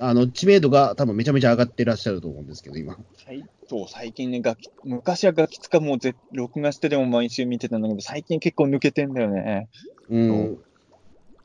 [0.06, 2.93] あの、知名度が多分めちゃめちゃ上がってらっしゃると思うんですけど、今。
[2.93, 9.70] はいそう、最近ね、ガキ、昔はガキつかもうぜ録画してでも毎週見てたんだけど、最近結構抜けてんだよね。
[10.10, 10.58] うん。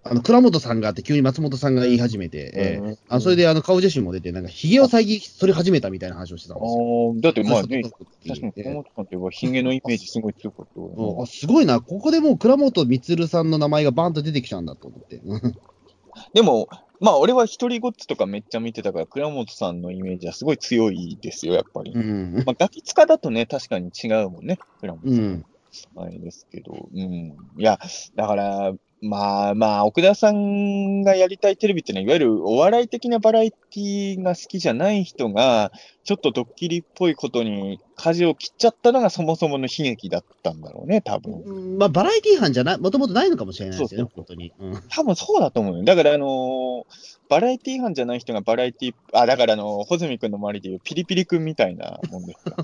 [0.02, 7.14] あの、倉本さんがあって、急に松本さんが言い始めて、ええあそれであの顔写真も出て、なんか、髭を遮り取り始めたみたいな話をしてたんあですよ。
[7.16, 15.16] ーだってまあね、確かに小本さんって言えば、ヒゲのイメージすごい強かったわうんあすごいな、ここでもう倉本光さんの名前がバーンと出てきちゃうんだと思って。
[15.24, 15.54] うん
[16.32, 16.68] でも、
[17.01, 21.92] まあ俺は一人ごっつとかめっちゃ見てたから、倉本さんのイメージはすごい強いですよ、やっぱり。
[21.94, 22.42] うん。
[22.46, 25.24] まあガキ使だとね、確かに違うもんね、倉本さん。
[25.24, 25.46] うん。
[25.96, 27.01] あれですけど、うん。
[27.01, 27.78] いや、
[28.16, 35.70] だから、まあまあ、奥田さんがやりたいテレビっていうのは、いわゆるお笑い的なバラエティが好きじゃない人が、
[36.05, 41.42] ちょっとドッキリっぽいことに舵を切っちゃったのがそもそもの悲劇だったんだろうね、多分。
[41.42, 44.53] うんまあ、バラエティ班じゃない、もともとないのかもしれないですよね、そう本当に。
[44.59, 45.84] うん多分そうだと思うよ。
[45.84, 52.54] だから、あのーバラエティ班じゃない人がバラエティ、あ、だから、あのー、穂積君の周りでいうピリピリ君みたいなもんですよ。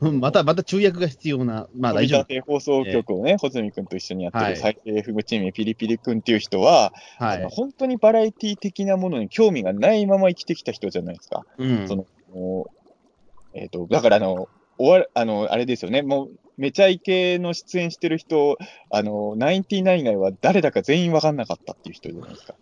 [0.00, 2.40] う んまた、また注訳が必要な、まあ大丈夫。
[2.46, 7.48] 放送局をね、穂積君と一緒にやってはいる最低 FM チームピリピリ君っていう人は、はいあの。
[7.48, 11.44] 本当にバラエティ的なものに興味がないまま生きてきた人じゃないですか。
[11.58, 12.06] うんその
[13.54, 14.48] えっ、と、だからあの、
[14.78, 18.58] 終わる、あの、あれですよね、もう、めちゃイケの出演してる人、
[18.90, 22.54] あの、ナインティナイン以外は誰だか全員わかんなかったっていう人じゃないですか。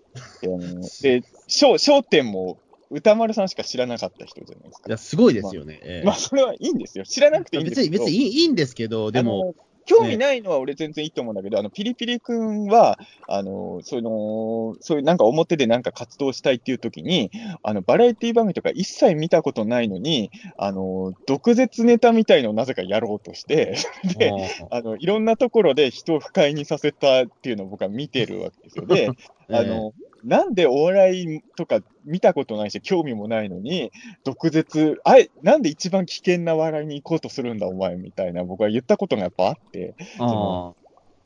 [0.43, 0.59] で、あの
[1.03, 1.23] で、
[1.61, 2.59] 笑笑点も
[2.91, 4.85] 歌丸さんしか知らなかった人じゃないですか。
[4.89, 5.81] いや、すごいですよね。
[5.83, 7.05] ええまあ、それはいいんですよ。
[7.05, 8.05] 知らなくていいんです別に、けど。
[8.05, 9.55] 別にいいいいんですけど、でも、
[9.87, 17.31] 興味ないのは俺全然いいと思うんだけど、あの、ピリピリ君は、あの、その、そういうなんか表でなんか活動したいっていう時に、
[17.63, 23.77] あの、バラエティ番組とか一切見たことないのに、あの、毒舌ネタみたいのをなぜかやろうとして、
[24.19, 24.33] で、
[24.71, 28.87] あの、いろんなところで人を不快にさせたっていうのを僕は見てるわけですよ。
[28.87, 29.11] で、
[29.51, 29.93] あの、
[30.25, 33.91] なんでお笑いとか見たことないし、興味もないのに、
[34.25, 40.73] 毒舌、あえ、なんで一番危険な笑いに行こうとするんだ、お前みたいな、僕は言ったことがやっぱあって、あ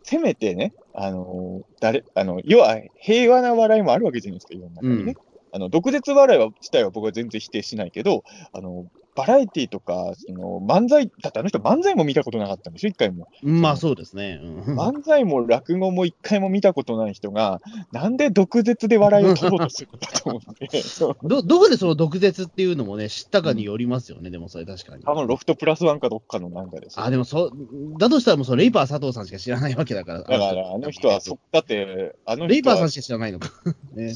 [0.03, 5.14] せめてね、あの、誰、あの、要は平和な笑いもあるわけじゃないですか、世の中にね。
[5.53, 8.22] あの、毒舌笑いは自体は僕は全然否定しないけど、
[8.53, 8.86] あの、
[9.18, 13.26] バラエティとか、その、漫才、だってあの人漫才も見たことなかったんでしょ、一回も。
[13.42, 14.38] まあそうですね。
[14.40, 17.60] うん漫才も落語も一回も見たことない人が、
[17.90, 20.68] なんで毒舌で笑いを取ろうとするんだと思って、
[21.26, 25.02] ど、どこでその毒舌っていうのもね、知ったかによりますよね、でもそれ確かに。
[25.02, 27.52] 多分ロフトプラスワンかどっかのなんかですよあ、でもそう、
[27.98, 30.18] だとしたらもうそのレイパー佐藤さんしか知らないわけだから。
[30.20, 33.50] だから、あの人は、そだって、あの人は、レイパーさんしか知らないのか。
[33.94, 34.14] ね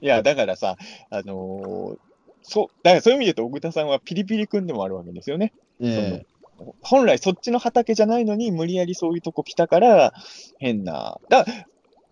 [0.00, 0.76] いや、だからさ、
[1.10, 2.07] あのー
[2.48, 5.52] そう、だからそういう意味で言うと、小倉さんはピリピリ君でもあるわけですよね。
[5.80, 6.24] え
[6.80, 10.12] 本来そっちの畑じゃないのに、無理やりそういうとこ来たから、
[10.58, 11.18] 変な。
[11.28, 11.44] だ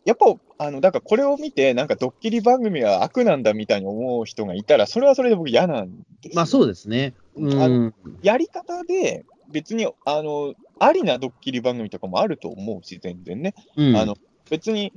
[0.04, 0.26] やっぱ、
[0.58, 6.32] あの、だからこれを見て、なんかドッキリ番組は悪なんだみたいに思う人がいたら、それはそれで僕嫌なんですよ。
[6.36, 7.14] まあそうですね。
[7.34, 7.94] うあん。
[8.22, 13.54] やり方で、別に、あの、ありなドッキリ番組とかもあると思うし、全然ね。
[13.76, 14.16] うんあの、
[14.48, 14.92] 別に、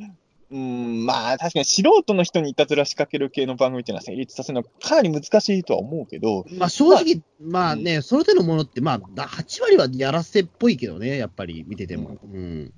[0.52, 12.18] うーん、まあ、確かに素人の人にいたずら仕掛ける系の番組っていうのは成立させるのはかなり難しいとは思うけど、まあ正直、まあね、その手のものって、まあ、だ8割はやらせっぽいけどね、やっぱり見てても。
[12.24, 12.74] うん。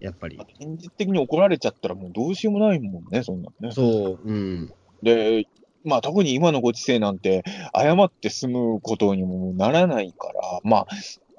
[0.00, 0.38] やっぱり。
[0.60, 3.72] 現実的に怒られちゃったらもうどうしようもないもんね、そんなんね。
[3.72, 4.20] そう。
[4.24, 4.72] うん。
[5.02, 5.46] で、
[5.84, 7.44] まあ特に今のご時世なんて、
[7.74, 10.86] 謝って済むことにもならないから、まあ、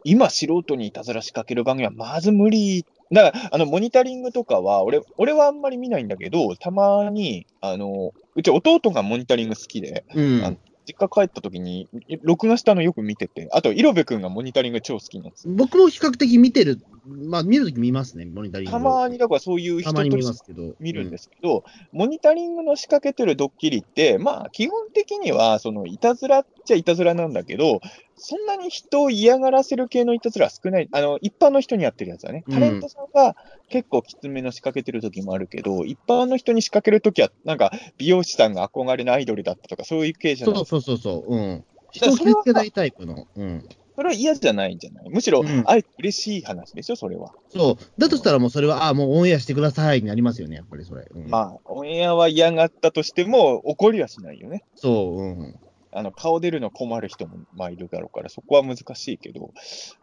[0.03, 2.85] 今素人にいたずら仕掛ける番組はまず無理。
[3.13, 10.43] だから、あの、モニタリングとかは、俺、俺はあんまり見ないんだけど、たまに、あの、うち弟がモニタリング好きで、うん。
[10.43, 10.53] あ
[10.85, 11.87] 実家帰った時に、
[12.23, 15.53] 録画したのよく見てて、あと、イロベ君がモニタリング超好きなんですよ。
[15.55, 18.71] 僕も比較的見てる、まあ見るとき見ますね、モニタリング。
[18.71, 20.73] たまに、だからそういう人と見ますけど。
[20.79, 27.81] 見るんですけど、モニタリングの仕掛けてるドッキリって、まあ、基本的には、その、いたずらっちゃいたずらなんだけど、
[28.15, 30.87] そんなに人を嫌がらせる系のいたずらは少ない。
[30.91, 32.43] あの、一般の人にやってるやつはね。
[32.47, 33.35] うんタレントさんは
[33.69, 41.35] 結構きつめの仕掛けてる時もあるけど、一般の人に仕掛ける時は、なんか、美容師さんが憧れのアイドルだったとか、そういう系じゃそないうそうそうそう。
[41.35, 41.59] うん。
[41.59, 43.27] だ人を傷つけないタイプの。
[43.35, 43.67] うん。
[43.95, 45.09] それは嫌じゃないんじゃない？
[45.09, 47.33] むしろうん、あえて嬉しい話でしょ、それは。
[47.49, 48.01] そう。
[48.01, 51.05] だとしたらもうそれは、ああ、もうオンエアしてくださいになりますよね、やっぱりそれ。
[51.13, 54.63] うん、まあ、オンエアは嫌がったとしても、怒りはしないよね。
[54.75, 55.21] そう。
[55.21, 55.55] うん。
[55.91, 59.51] あの、顔出るの困る人も、まあ、いるだろうから、そこは難しいけど、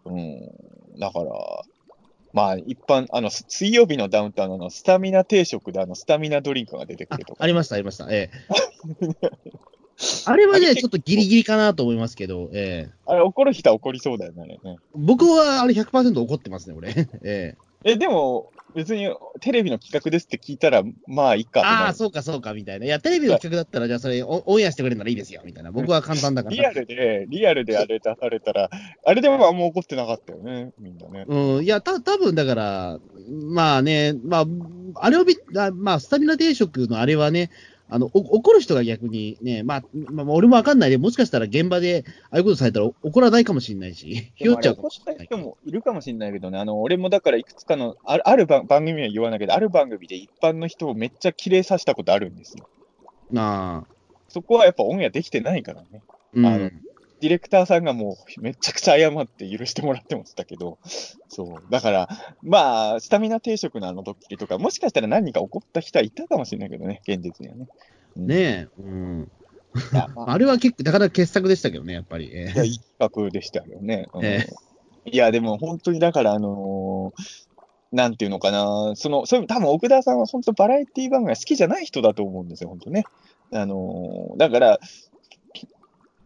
[0.04, 0.40] うん、
[1.00, 1.30] だから、
[2.32, 7.42] まあ、一般、あの、す水曜日のダウンタウンのスタミナ定食で、あの、スタミナドリンクが出てくあるとか。
[7.42, 8.06] ありました、ありました。
[8.08, 9.10] ええ。
[10.26, 12.92] あれはね、ちょっとギリギリかなと思いますけど、ええ。
[13.06, 14.78] あれ、怒る人は怒りそうだよね、あれね。
[14.94, 16.90] 僕はあれ100%怒ってますね、俺。
[17.22, 17.92] ええ。
[17.92, 22.86] え、でも、別に、テレビの企画ですって聞いたら、まあ、いいかああ、そうか、そうか、みたいな。
[22.86, 25.72] いや、テレビの企画だったら、じゃあそれオオンエアしてくれるならいいですよ、みたいな。
[25.72, 26.56] 僕は簡単だから。
[26.56, 28.70] リアルで、リアルであれ出されたら、
[29.04, 31.24] あれでもあんま怒ってなかったよね、みんなね。
[31.26, 32.98] うん、いや、た多分だから、
[33.30, 34.46] まあね、まあ、
[34.94, 37.50] あれを見、あまあ、スタミナ定食のあれはね、
[37.90, 52.68] あの、お怒る人が逆にね、まあ、まあ、俺もわかんないで、もしかしたら現場でああいうことされたら怒らないかもしれないし、ひよっちゃうかもしれない人もいるかもしれないけどね、あの俺もだからいくつかの、あるある番番組は言わないけど、ある番組で一般の人をめっちゃ綺麗させたことあるんですよ。
[53.30, 53.94] なあ、
[54.28, 56.02] そこはやっぱオンエアできてないからね。
[56.34, 56.46] うん。
[56.46, 56.70] あの
[57.20, 60.78] ディレクターさんがもうめちゃくちゃ謝って許してもらってましたけど、
[61.28, 61.70] そう。
[61.70, 62.08] だから、
[62.42, 67.68] まあ、スタミナ定食のあのドッキリとか、もしかしたら何人か怒った人はいたかもしれないけどね、現実にはね。
[68.16, 69.30] うんねえ、うん。
[69.94, 72.30] あ、あれは結構、なかなか傑作でしたけどね、やっぱり。
[72.32, 74.08] えいやいい企画でしたよね。
[74.12, 74.46] うんえ
[75.06, 77.50] いや、でも本当にだから、あのー
[77.92, 83.04] なんていうのかな、その、そういう、多分奥田さんは本当バラエティ番組が好きじゃない人だと思うんですよ、本当ね。
[83.52, 84.78] あのーだから、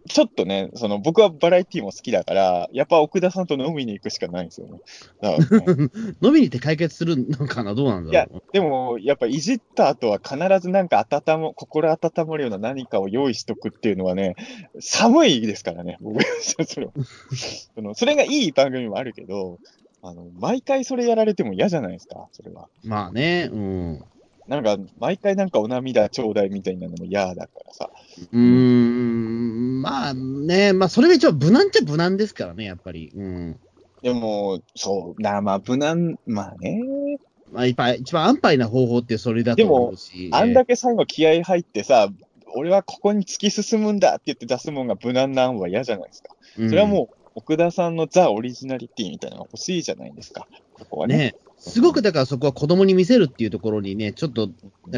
[0.08, 4.78] ちょっとね、その僕はバラエティも好きだから、やっぱ奥田さんと飲みに行くしかないんですよね。
[5.22, 5.38] ね
[6.20, 8.52] 飲みに行って解決するのかな、どうなんいやだろう？
[8.52, 14.34] でも、やっぱいじった後は必ずなんか温も、心温まるような何かを用意しとくっていうのはね、
[14.78, 16.88] 寒いですからね、僕それ
[17.74, 19.58] そのそれがいい番組もあるけど、
[20.02, 22.68] あの、毎回それやられても嫌じゃないですか、それは。
[22.84, 24.04] まあね、うん。
[24.48, 27.90] なんか、毎回なんかお涙ちょうだいみたいなのも嫌だからさ。
[28.32, 33.10] うーん、まあね、まあそれが一番無難っちゃ無難ですからね、やっぱり。
[33.14, 33.60] うん。
[34.02, 36.78] でも、そう、なまあ、無難、まあね、
[37.50, 40.28] まあ、やっぱ一番安牌な方法ってそれだと思うし。
[40.32, 42.08] あんだけ最後気合入ってさ、
[42.54, 46.34] 俺はここに突き進むんだって言って出すもんが無難な案は嫌じゃないですか。
[46.58, 50.46] うんそれはもう、奥田さんのザ・オリジナリティみたいなのが欲しいじゃないですか。
[50.74, 51.16] ここはね。
[51.16, 51.34] ね、
[51.66, 54.50] すごくだからそこは子供に見せるっていうところにね、ちょっと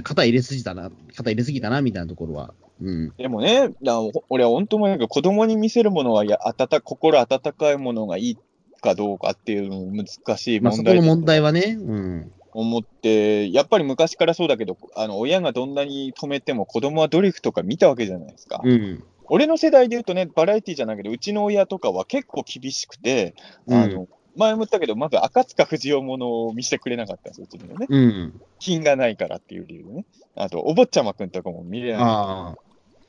[0.03, 2.55] 肩入れすぎたな、肩入れすぎたなみたいなところは。
[2.83, 3.13] うん。
[3.17, 8.39] でもね、だ俺は本当も子供に見せるものはや温か心温かいものがいい
[8.81, 12.33] かどうかっていうのも難しいまあそ問題だとこの問題はね、うん。
[12.53, 18.61] 思って、やっぱり昔からそうだけど、あの親がどんなに止めても子供はドリフとか見たわけじゃないですか。
[18.65, 19.05] うん。
[19.29, 23.35] 俺の世代で言うとね、バラエティじゃないけど、うちの親とかは結構厳しくて、
[23.69, 27.87] あの、前も言ったけど、まず赤塚不二夫ものを見せてくれなかったんですよ、うちにはね。
[27.89, 28.41] うん。
[28.59, 30.05] 品がないからっていう理由でね。
[30.35, 32.03] あと、お坊ちゃまくんとかも見れない。
[32.03, 32.55] あ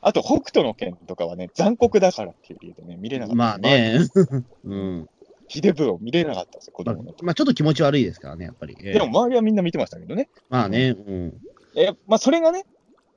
[0.01, 3.35] あと、北斗の拳とかはね、残酷だからっていう理由でね、見れなあ、かった。
[3.37, 3.57] まあ。
[3.57, 3.99] ね。
[4.63, 5.09] うん。
[5.49, 7.23] 秀ブを見れなかったんですよ、子まあ供の時。
[7.23, 8.77] まあちょっと気持ち悪いですからね、やっぱり。
[8.81, 10.29] ええでも、周りはみんな見てましたけどね。
[10.49, 11.33] まあね、うん。
[11.75, 12.65] え、まあ、それがね、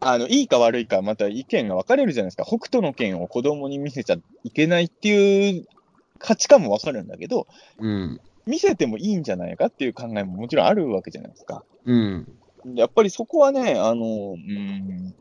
[0.01, 2.45] あの、いいか悪いか、また意見が分かれるじゃないですか。
[2.45, 5.67] 北斗の拳を子供に見せちゃいけないっていう
[6.21, 7.49] 価値観も分かるんだけど、
[7.79, 8.21] うん。
[8.47, 11.65] 見せてもいいんじゃないかっていう考えももちろんあるわけじゃないですか。
[11.85, 12.29] うん。
[12.75, 15.15] やっぱりそこはね、あの、うん、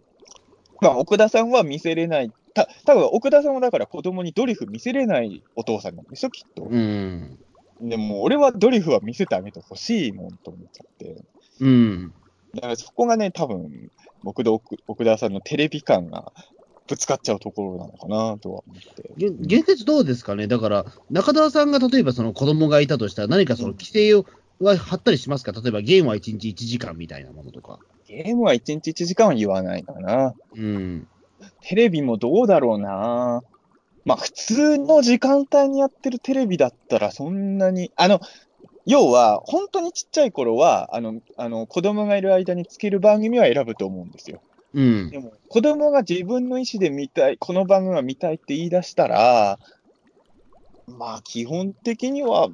[0.81, 2.31] まあ、奥田さんは見せれない。
[2.53, 6.63] た、多分奥田さんはだから子供にドリフ見せれないお父さんなんですよ、きっと。
[6.63, 7.37] うん。
[7.81, 11.23] でも、俺はドリフは見せてあげてほしいもんと思っちゃって。
[11.61, 12.13] うん。
[12.55, 13.91] だからそこがね、多分、
[14.23, 16.33] 僕と奥奥田さんのテレビ感が
[16.89, 19.13] ぶつかっちゃうところなのかなとは思って。
[19.17, 20.47] げ現実どうですかね？
[20.47, 24.25] だから、中澤さんが例えばその子供がいたとしたら、何かその規制を
[24.59, 25.51] は張ったりしますか？
[25.51, 27.79] 例えばゲームは1日1時間みたいなものとか。
[28.07, 30.33] ゲームは1日1時間は言わないかな。
[30.55, 31.07] うん。
[31.61, 33.41] テレビもどうだろうな。
[34.05, 38.19] まあ、普通の時間帯にやってるテレビだったらそんなに、あの、
[38.85, 44.41] 要は、本当にちっちゃい頃は、あの、あの、子供がいる間につける番組は選ぶと思うんですよ。
[44.73, 45.09] うん。
[45.09, 49.59] でも、子供が自分の意思で見たい、この番組は見たいって言い出したら、
[50.87, 52.49] まあ、基本的には、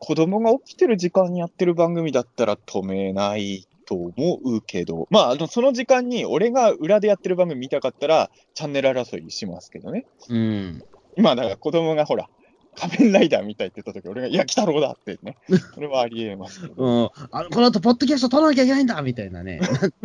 [0.00, 10.06] 子供が起きてる時間にやってる番組だったら止めないと思うけど、まあ、あの、その時間に俺が裏でやってる番組見たかったら、チャンネル争いしますけどね。
[10.28, 10.84] うん。
[11.16, 12.28] 今、だから子供がほら、
[12.76, 15.36] 仮面ライダー見たいって言った時俺が、いや、鬼太郎だってね。
[15.74, 17.10] それはありえますうん。
[17.32, 19.60] あのこの後、ポッドキャスト撮らなきゃいけないんだみたいなね。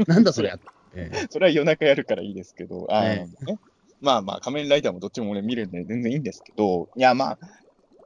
[0.07, 0.53] ななんだそれ。
[0.95, 3.15] ええ それは夜中やるからいいですけど、あのえ
[3.45, 3.57] ね、
[4.01, 7.39] まあまあ、仮面ライダーもどっちも俺見るんで全然いいんですけど、いやまあ、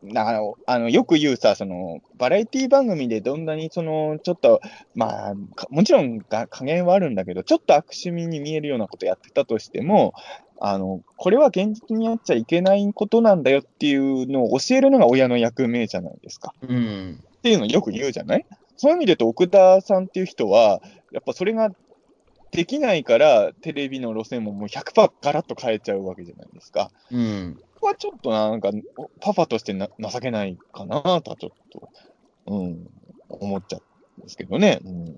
[0.03, 4.61] だからあのよく言うさ、そのバラエティ番組でどんなにそのちょっと、
[4.95, 10.13] まあ、かもちろんが加減はあるんだけど、ちょっと悪趣味に見えるようなことやってたとしても、
[10.59, 16.53] あのこれは現実にやっちゃいけないことなんだよっていうのを教えるのが親の役目じゃないですか。
[16.61, 17.19] うん。
[17.37, 18.45] っていうのをよく言うじゃない？
[18.75, 20.81] そういう意味で言うと、奥田さんっていう人は、
[21.11, 21.71] やっぱそれが
[22.57, 26.89] できないから、テレビの路線ももう100%ガラッと変えちゃうわけじゃないですか。
[27.11, 27.55] うん。
[27.75, 28.71] ここはちょっとなんか、
[29.21, 31.89] パパとしてな情けないかなとはちょっと、
[32.47, 32.89] うん、
[33.29, 34.79] 思っちゃうんですけどね。
[34.83, 35.15] うん、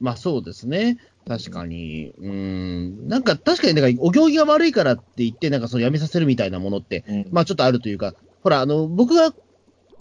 [0.00, 0.96] まあそうですね。
[1.24, 2.12] 確かに。
[2.18, 3.06] うん。
[3.06, 9.32] なんか確かに、だからお行儀が悪いからって言って、なんかその辞めさせるみたいなものって、うんまあちょっとあるというか、ほら、あの、僕が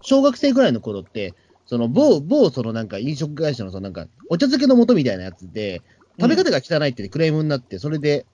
[0.01, 1.35] 小学生ぐらいの頃って、
[1.67, 5.83] その某、某、そのなんか飲食会社のそのなんか、お茶漬けの素みたいなやつで、
[6.19, 8.25] 食べ方が汚いってクレームになって、それで、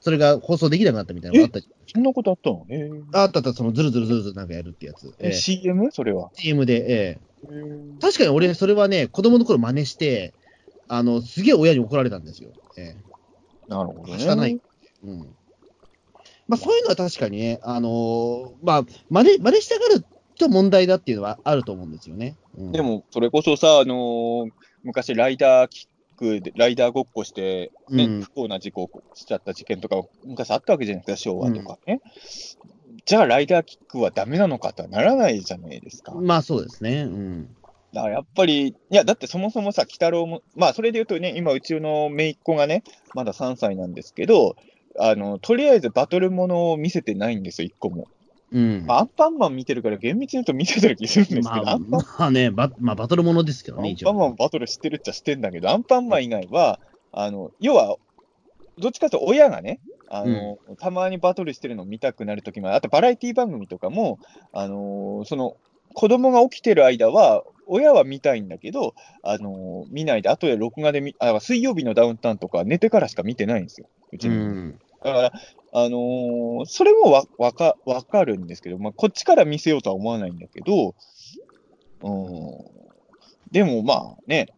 [0.00, 2.66] それが放送できなくなったみたいなのがあったじそんなことあったの？
[2.70, 3.22] えゃん。
[3.22, 5.06] あったあった、そのズルズルズルズルなんかやるってやつ。
[5.18, 5.90] えええ CM?
[5.92, 6.30] それは。
[6.34, 7.26] CM で、ええ
[8.00, 10.34] 確かに俺、それはね、子供の頃真似して、
[10.88, 12.50] あの、すげえ親に怒られたんですよ。
[12.76, 12.96] え
[13.68, 14.24] なるほどね。
[14.24, 14.60] 汚い
[15.04, 15.18] えうん。
[16.48, 20.04] まあ、そういうのは確かにね、あのーまあ、真似、真似したがる
[20.38, 22.36] と問題だっていうのはあると思うんですよね。
[22.56, 24.50] うん、で、も、それこそさ、あのー
[24.84, 25.68] 昔、ライダー
[26.16, 32.00] きクでライダーごっこして、ねうん不幸な事故をしちゃった事件とか、昔あったわけじゃないですか、昭和とかね。
[33.04, 36.12] じゃあ、ライダーキックはダメなのかとはならないじゃないですか。
[36.12, 37.02] まあそうですね。
[37.02, 37.56] うん。
[37.92, 42.82] だからやっぱり、いや、だってそもそもさ、鬼太郎も、まあ、それで言うとね、今、うちの姪っ子がね、
[43.14, 44.56] まだ3歳なんですけど、
[44.98, 48.08] あの、とりあえずバトルものを見せてないんですよ、1個も。
[48.52, 48.84] うん。
[48.86, 54.10] まあ、アンパンマン見てるから、厳密に言うと見せてる気するんですけど、まあ、アンパンまあね、バまあ、バトルものですけどね、一応。
[54.10, 56.80] アンパンマンバトルしてるっちゃしてんだけど、アンパンマン以外は、
[57.12, 57.96] あの、要は、
[58.78, 64.18] どっちかというと親がね、あの、たまにバトルしてるのを見たくなるときも、あとバラエティ番組とかも、
[64.52, 65.56] あの、その、
[65.94, 73.88] 子供が起きてる間は、親は見たいんだけど、あの、見ないで、後で録画で見、あ、水曜日のダウンタウンとか寝てからしか見てないんですよ。
[74.12, 74.78] うちうのん。
[75.02, 75.32] だから、
[75.72, 80.94] あのーそれもわわかわかるんですけど、まあ、こっちから見せようとは思わないんだけど、
[82.02, 82.64] うん、
[83.50, 84.48] でもまあね、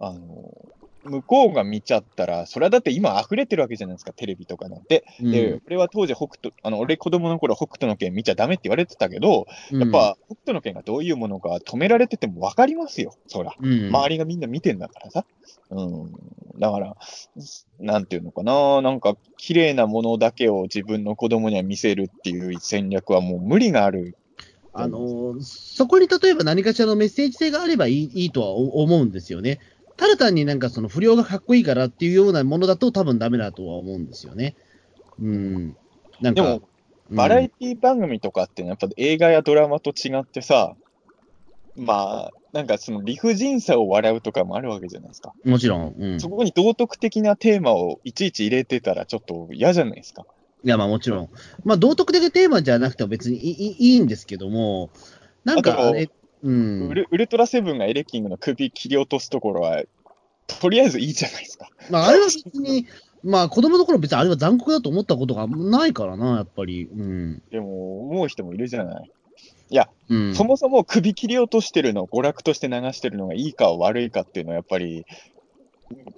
[0.00, 0.74] あのー
[1.04, 5.04] 向こうが見ちゃったら、それはだって今溢れてるわけじゃないですか、テレビとかなんて。
[5.20, 13.54] で、俺は当時北斗、あの、俺子供の頃北斗の拳見ちゃダメって言われてたけど、うん、やっぱ北斗の拳がどういうものか止められててもわかりますよ、そら。
[13.60, 15.24] うん、周りがみんな見てんだからさ。
[15.70, 16.12] うん。
[16.58, 16.96] だから、
[17.80, 24.16] なんていうのかな、なんか、綺麗なものだけを自分の子供には見せるっていう戦略はもう無理がある。
[24.76, 29.60] あのーそこに例えば何かしらのメッセージ性があればいいいいとは思うんですよね。
[29.96, 34.56] ただ単になんかその不良がかっこいいからっていうようなものだと多分ダメだとは思うんですよね。
[35.20, 35.76] うん。
[36.20, 40.74] なんか、でもうんバラエティ番組とかってねやっぱ映画やドラマと違ってさ、
[41.76, 45.32] まあ、なんかその理不尽さを笑うとかもあるわけじゃないですか。
[45.44, 45.94] もちろん。
[45.98, 46.20] うん。
[46.20, 50.24] そこに道徳的なテーマをいちいち入れてたらちょっと嫌じゃないですか。
[50.62, 51.30] いや、まあもちろん。
[51.64, 54.90] まあ道徳的テーマじゃなくても別にいいいいんですけども、
[55.44, 56.10] なんかあれ、
[56.44, 56.88] うん。
[56.88, 59.82] ウルウルトラセブンがエレキングの首切り落とすところは、
[60.46, 61.68] とりあえずいいじゃないですか。
[61.90, 62.86] まああれは別に、
[63.24, 66.84] まあ子供の頃別にあれは残酷だと思ったことがないからな、やっぱり。
[66.84, 67.42] うん。
[67.50, 69.10] でも、思う人もいるじゃない。
[69.70, 70.34] いや、うん。
[70.34, 75.06] そもそも首切り落としてるのを娯楽として流してるのがいいか悪いかっていうのはやっぱり、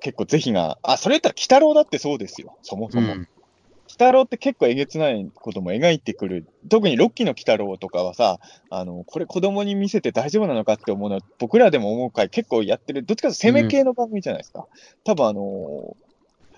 [0.01, 3.13] 結構是非が、あ、それ言ったら、鬼太郎だってそうですよ、そもそも。
[3.13, 3.29] 鬼うん
[3.99, 6.47] 太郎って結構えげつないことも描いてくる。
[6.69, 8.39] 特にロッキーの鬼太郎とかはさ、
[8.71, 14.67] あの、これ子供に見せて大丈夫なのかって思うのは、僕らでも思う回結構やってる、どっちかというと攻め系の番組じゃないですか。
[15.05, 15.97] 多分あの、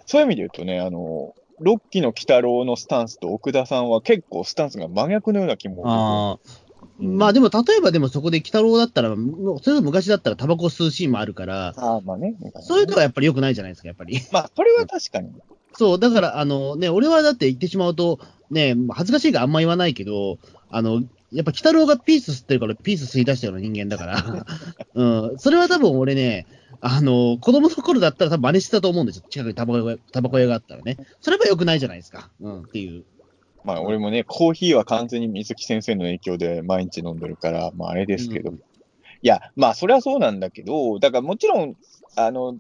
[0.07, 5.83] そういう意味で言うとね、あの、ロッキーの鬼太郎のスタンスと奥田さんは結構スタンスが真逆のような気も。
[5.85, 6.69] ああ。
[7.01, 12.35] まあでも、例えばでもそこで鬼太郎だったら、もうそれこそ昔だったらタバコ吸うシーンもあるから、ああ、まあね。
[12.61, 14.21] そういうのはやっぱり良くないじゃないですか、やっぱり。
[14.33, 15.31] まあ、それは確かに。
[15.79, 18.19] そう、だから、あのね、俺はだって言ってしまうと、
[18.51, 20.39] ね、恥ずかしいからあんま言わないけど、
[20.71, 24.47] あの、やっぱ鬼太郎がピース吸ってるから、ピース吸い出したような人間だから、
[24.95, 26.47] うん、それは多分俺ね、
[26.81, 29.25] あの、子供の頃だったら多分真似してたと思うんですよ。
[29.31, 30.97] 近くにタバコ屋タバコ屋があったらね。
[31.21, 32.29] それは良くないじゃないですか。
[32.41, 33.05] うん、っていう。
[33.63, 38.51] まあ、俺もね、コーヒーは完全に水木先生の影響で毎日飲んでるから、まあ、あれですけど。
[38.51, 38.63] うん
[39.21, 41.77] いや、まあ、それはそうなんだけど、だからもちろん、
[42.15, 42.57] あの、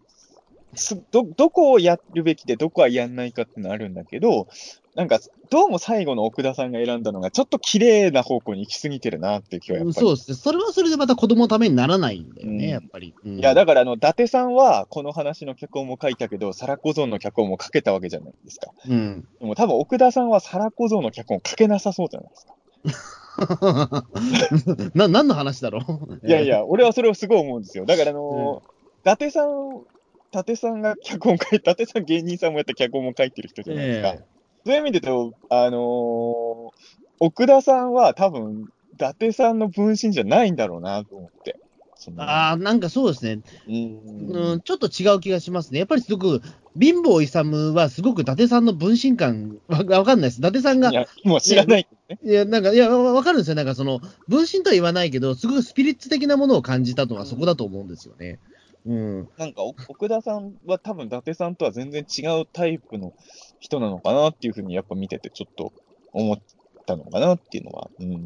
[0.75, 4.49] すど、どこをやるべきで、どこはやんないかってのあるんだけど、
[4.95, 9.95] なんか、どうも最後の奥田さんが選んだのが、ちょっと綺麗な方向に行き過ぎてるなっていう気はやっぱり。
[9.95, 10.37] そうですね。
[10.37, 13.15] それはそれでまた子供のためにならないんだよね、うんやっぱり。
[13.25, 18.73] うんいや、だから、あの、伊達さんは、この話の脚本も書いたけど、サラ小僧の脚本も書けたわけじゃないですか。
[18.89, 19.27] うん。
[19.41, 22.55] でも多分、奥田さんはサラ小僧の脚本書けなさそうじゃないですか。
[24.95, 25.81] な、 何の話だろ
[26.23, 26.27] う？
[26.27, 26.47] いやい。
[26.49, 27.87] や、俺はそれをすごい思うんですよ。
[27.87, 29.85] だから、あのー伊達さん、
[30.31, 34.09] 伊達さんが脚本書いて、伊達さん芸人さんもやった脚本も書いてる人じゃないですか。
[34.09, 34.25] え
[34.67, 41.57] そういう意味で言うと、あのー奥田さんは多分、伊達さんの分身じゃないんだろうなと思って。
[42.17, 43.41] ああ、なんかそうですね。
[43.67, 45.81] うんうん、ちょっと違う気がしますね。
[45.81, 46.43] やっぱりすごく、
[46.81, 50.39] 貧乏勇はすごく伊達さんの分身感、わわかんないです。
[50.39, 52.19] 伊達さんが、いいや、もう知らないね。
[52.23, 53.57] や、なんか、いや、わわかるんですよ。
[53.57, 58.39] なんかその、分身とは言わないけど、すごくスピリッツ的なものを感じたのはそこだと思うんですよね。
[58.89, 59.29] うん。
[59.37, 63.13] なんか、お奥田さんは多分、伊達さんとは全然違うタイプの
[63.61, 65.75] 人なのかなっていうふうに、やっぱ見てて、ちょっと
[66.13, 66.37] 思っ
[66.87, 67.91] たのかなっていうのは。
[68.01, 68.23] うん。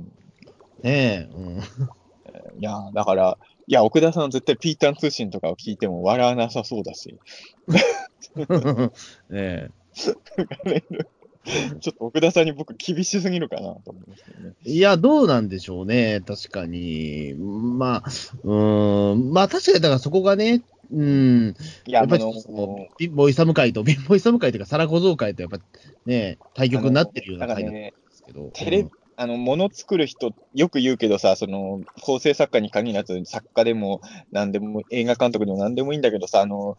[0.82, 1.28] ねえ。
[1.32, 1.58] うん。
[1.58, 7.18] いや、だから、いや、奥田さん絶対ピータン通信とかを聞いても笑わなさそうだし、
[7.66, 8.90] ね
[9.30, 9.68] え。
[11.80, 14.54] ちょっと奥田さんに僕厳しすぎるかなと思いますけどね。
[14.64, 16.20] いや、どうなんでしょうね。
[16.24, 17.34] 確かに。
[17.34, 18.10] まあ、
[18.44, 19.32] うーん。
[19.32, 20.62] まあ、確かに、だからそこがね、
[20.92, 21.54] うん。
[21.86, 25.58] いや、やっぱりあのその、貧乏勇会と、 貧乏勇会というか、皿小僧会と、やっぱ
[26.06, 28.50] ね、対局になってるような会なんですけど。
[28.54, 28.86] テレ
[29.16, 34.00] あの、もの作る人、よく言うけどさ、その、構成作家に限らず、作家でも、
[34.30, 36.76] なんでも、映画監督でもなんでもいいんだけどさ、あの、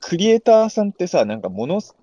[0.00, 1.96] クリエイターさんってさ、なんかものす、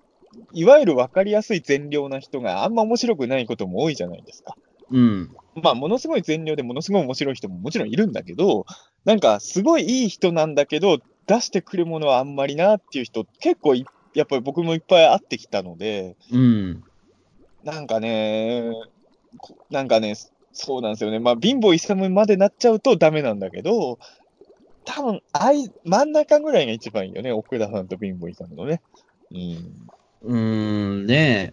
[0.52, 4.56] いわゆる分かりやすい善良な人があんま面白くないことも多いじゃないですか。
[4.90, 5.34] うん。
[5.54, 8.66] まあ、ものすごい善良でものすごい面白い人ももちろんいるんだけど、
[9.04, 13.84] なんかすごいいい人なんだけど、出してくるものはあんまりなっていう人、結構い
[14.14, 16.84] やっぱり僕もいっぱい会ってきたので、うん。
[17.64, 18.72] なんかね、
[19.38, 20.14] こなんかね、
[20.52, 21.18] そうなんですよね。
[21.18, 23.98] まあ、貧乏勇までなっちゃうとダメなんだけど、
[24.84, 27.32] 多分あい、真ん中ぐらいが一番いいよね。
[27.32, 28.82] 奥田さんと貧乏勇のね。
[29.30, 29.88] うん。
[30.24, 31.52] うーん、ね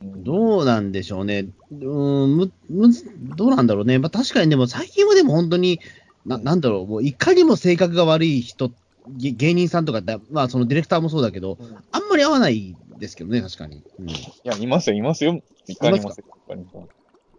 [0.00, 1.46] どうなんでしょうね。
[1.70, 3.98] うーん、む、むず、どうなんだろうね。
[3.98, 5.80] まあ確かにでも最近はでも本当に、
[6.24, 8.70] な、なんだろう、もういかにも性格が悪い人、
[9.16, 13.82] げ芸人さんとかまあそのディレクターもそうだけど、うんあんまり合わないですけどね、確かに。
[13.98, 14.14] うん、い
[14.44, 15.40] や、いますよ、いますよ。
[15.66, 16.88] いかにもせっかにも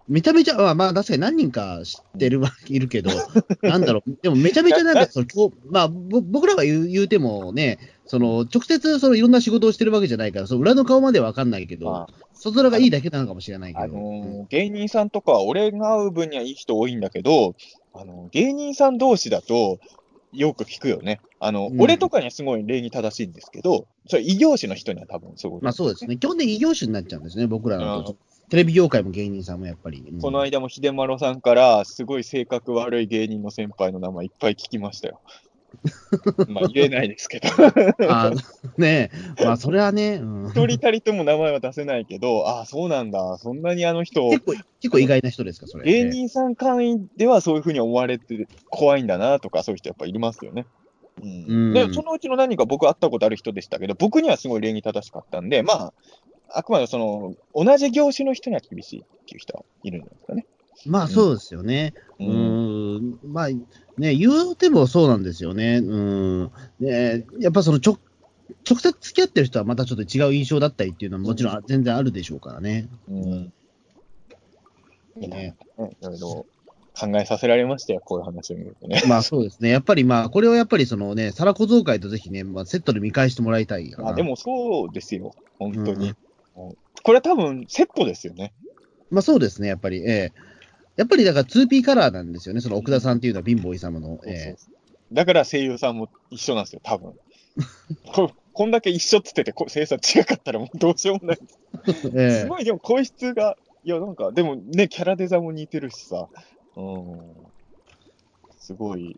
[0.09, 3.11] めちゃめちゃ、まあ、まあ確かに何人か知ってるは、いるけど、
[3.61, 5.25] なんだろう、でもめちゃめちゃなんかその、
[5.69, 13.93] まあ、ぼ僕らが言う言うてもね、その、直接そのいろんな仕事をしてるわけじゃないから、その裏の顔まではわかんないけど、ま外面がいいだけなのかもしれないけあ、ど。
[13.93, 17.55] あのー芸人さんとかは、俺が会う分にはいい人多いんだけど、
[17.93, 19.79] あの芸人さん同士だと、
[20.31, 21.21] よく聞くよね。
[21.39, 26.17] あの、うん俺とかにはすごい礼儀正しいんですけど、それ異業種の人には多分そういうことまあそうですね。
[26.17, 28.17] 基本的に異業種になっちゃうんですね、僕らのとうん
[28.49, 29.99] テレビ業界も芸人さんもやっぱり。
[29.99, 35.21] うんこの間も秀丸さんから、すごい性格悪い芸人の先輩の名前いっぱい聞きましたよ。
[36.49, 37.47] まあ言えないですけど、
[38.09, 38.31] あ
[38.77, 45.85] ねえ、まあそれはね、うん一人たりとも名前は出せないけど、ああ、そうなんだ、そんなにあの人、結構、結構意外な人ですか、それ。
[45.85, 50.65] 芸人さん会員ではそういうふうに思われて怖いんだなとか、そういう人やっぱいますよね。
[51.21, 55.93] うんうんでそのうちの何人か僕会ったことある人でしたけど、僕にはすごい礼儀正しかったんで、まあ、
[56.53, 60.45] あくまでその、同じ業種の人には厳しいっていう人はいるんですかね。
[60.85, 61.93] まあそうですよね。
[62.19, 63.47] ううんまあ
[63.97, 65.77] ね、言うてもそうなんですよね。
[65.77, 66.51] うん。
[66.79, 67.99] ね、やっぱそのちょ、
[68.69, 72.87] 直接付き合ってる人はまたちょっと違う印象だったりっていうのはもちろん全然あるでしょうからね。
[73.09, 73.53] うん。
[75.17, 76.45] ねね、いろいろ
[76.97, 79.01] 考えさせられましたよ、こういう話を見るとね。
[79.07, 79.69] まあそうですね。
[79.69, 83.93] やっぱりまあ、これをやっぱりそのね、皿小僧会とぜひね、まあ、セットで見返してもらいたい。
[83.97, 86.15] あでもそうですよ、本当に。
[87.03, 88.53] これは多分セットですよね。
[89.09, 89.97] まあそうですね、やっぱり。
[89.97, 90.33] ええ。
[90.95, 94.19] やっぱりだから 2P カラーなんですよね、その奥田さんっていうのは貧乏勇の。
[94.25, 94.55] え
[95.11, 97.13] だから声優さんも一緒なんですよ、多分。
[98.13, 101.39] ここんだけ一緒っつってて、こ声優さん違かったらもうどうしようもない。
[102.13, 102.41] ええ。
[102.41, 106.27] すごい、でも声質が、いや、なんか、でもね、キャラデザも似てるしさ、
[106.75, 107.19] うん、
[108.57, 109.17] すごい、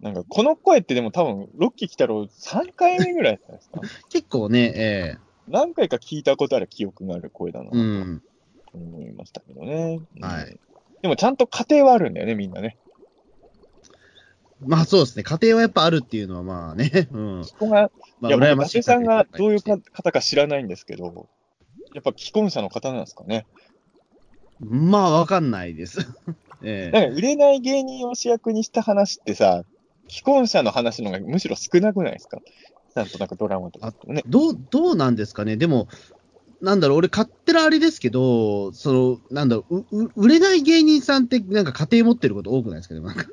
[0.00, 3.80] なんか、この声ってでも多分、ロッキー来たろ3回目ぐらいじゃないですか。
[4.10, 5.16] 結構ね、え
[5.48, 8.22] 何回か聞いたことある記憶がある声だなえとうん。
[8.74, 10.00] 思いましたけどね。
[10.16, 10.58] うんはい。
[11.02, 12.76] でもちゃんと家庭はあるんだよね、みんなね。
[14.60, 17.44] まあそうですね、家庭はやっぱあるっていうのはまあね、うん。
[17.44, 17.90] そこが、
[18.20, 21.28] まあ、いや、さんがどういう方か知らないんですけど、
[21.94, 23.46] やっぱ既婚者の方なんですかね。
[24.60, 25.98] まあわかんないです。
[26.62, 29.64] ええなんか売れない芸人を主役にした話ってさ、
[30.08, 32.40] 既婚者の話の方がむしろ少なくないですか？
[32.96, 34.22] なんとなくドラマとかね。
[34.26, 35.58] どう、どうなんですかね？
[35.58, 35.86] でも、
[36.62, 43.00] なんだろう、俺勝手なあれですけど、その、なんだろう、うう売れない芸人さんってなんか家庭持ってること多くないですかね？
[43.00, 43.24] なんか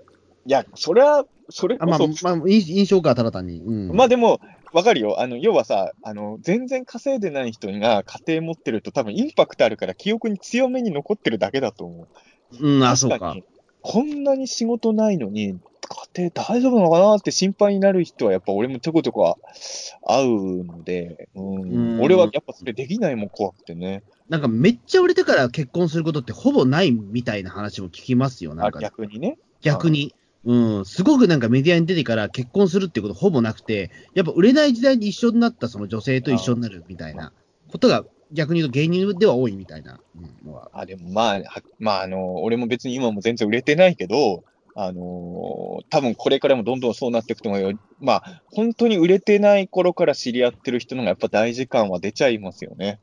[0.45, 3.61] いや、それは、それあまあこそ、、まあ、印印象か、ただ単に。
[3.61, 3.95] うん。
[3.95, 4.41] まあでも、
[4.73, 5.21] わかるよ。
[5.21, 12.07] あの、要はさ、あの、全然稼いでない人が家庭持ってると多分インパクトあるから記憶に強めに残ってるだけだと思
[12.59, 12.65] う。
[12.65, 13.37] うん、あ、そうか。
[13.81, 15.55] こんなに仕事ないのに、
[16.15, 19.37] 家庭大丈夫なのかなって心配になる人はやっぱ俺もちょこちょこ
[20.05, 24.03] 会うので、うんうん俺はやっぱそれできないもん怖くてね。
[24.29, 28.55] なんかめっちゃ売れてから結婚することってほぼないみたいな話も聞きますよ。
[28.55, 29.37] なあんか逆にね。
[29.61, 30.13] 逆に。
[30.45, 37.31] うん、すごくなんかメディアに出てから結婚するってことほぼなくて、やっぱ売れない時代に一緒になったその女性と一緒になるみたいな
[37.71, 38.03] ことが
[38.33, 40.55] 逆に言うと芸人では多いみたいなうん。
[40.73, 44.43] あ、でもまあ、はまあ、あの、俺も別に今も全然売れてないけど、
[44.75, 47.79] あのー多分これからもどんどんそうなっていくと思うよ。
[47.99, 52.99] まあ、本当に売れてない頃から知り合ってる人のがやっぱ大事感は出ちゃいますよね。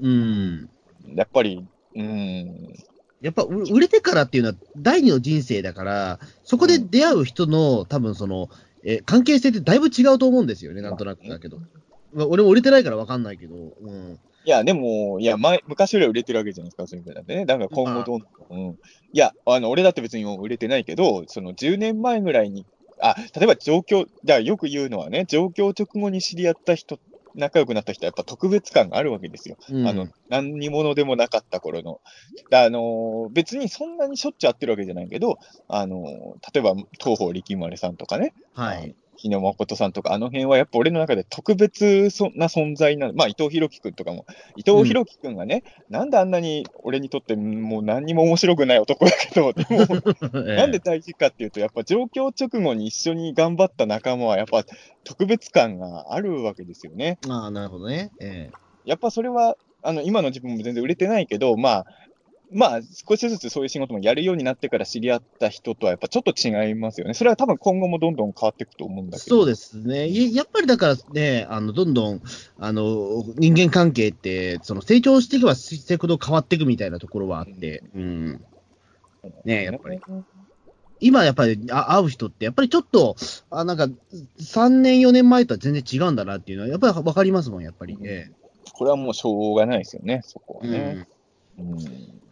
[0.00, 0.68] うん。
[1.14, 1.64] やっぱり、
[1.94, 2.74] うん。
[3.22, 8.50] やっぱ売売れてからっていうのは第二の人生だから、そこで出会う人の多分その、
[8.84, 11.58] えー関係性ってだいぶ違うと思うんですよね、なんとなくだけど。
[12.12, 14.18] まあ、俺も売れてないから分かんないけど、うん。
[14.46, 17.46] いや、でも、いや、前、昔よりは売れてるわけじゃないですか、そういう意味でね。
[17.46, 18.78] だから今後どんどん、うん。
[19.12, 22.64] いや、あの、俺だって別に売れてないけど、その10年前ぐらいに、
[23.00, 27.00] あ、例えば状況、だからよく言うのはね、状況直後に知り合った人、
[27.34, 29.56] 仲良くなった人はやっぱ特別感があるわけですよ。
[29.68, 32.00] うんあの、何にものでもなかった頃の。
[32.48, 38.94] だあの、別にそんなにしょっちゅう会ってるわけじゃないけど、あの、例えば、東方力丸さんとかね、はい。
[39.16, 43.14] 日野誠さんとか、あの辺はやっぱ俺の中で特別そな存在なの。
[43.14, 44.26] まあ、伊藤博樹くんとかも、
[44.56, 54.64] 伊藤博樹くんがね、なんであんなに俺にとってもう何にも面白くない男だけど、でも、 なんで大事かっていうと、やっぱ状況直後に一緒に頑張った仲間は、やっぱ
[55.04, 57.18] 特別感があるわけですよね。
[57.28, 58.10] ああ、なるほどね。
[58.20, 58.50] え
[58.84, 61.86] やっぱそれは、あの、今の自分も全然売れてないけど、まあ、
[62.52, 67.14] まあ、少しずつそういう仕事もやるようになってから知り合った人とはやっぱちょっと違いますよね。
[67.14, 69.36] それは多分今後もどんどん変わっていくと思うんだけど。
[69.36, 70.06] そうですね。
[70.08, 72.20] いやっぱりだからね、あの、どんどん、
[72.58, 78.40] あの、人間関係って、その成長していけばしていくほど変わっていくみたいなところはあって、うん。
[79.44, 80.00] ねやっぱり。
[80.98, 83.16] 今やっぱりあ会う人って、やっぱりちょっと、
[83.50, 83.88] あなんか、
[84.38, 88.32] 3年、4年前とは全然違うんだなっていうのは、やっぱり分かりますもん、やっぱりね。
[88.72, 90.78] これはもうしょうがないですよね、そこはうね。
[90.78, 91.06] ん。
[91.58, 92.25] うん。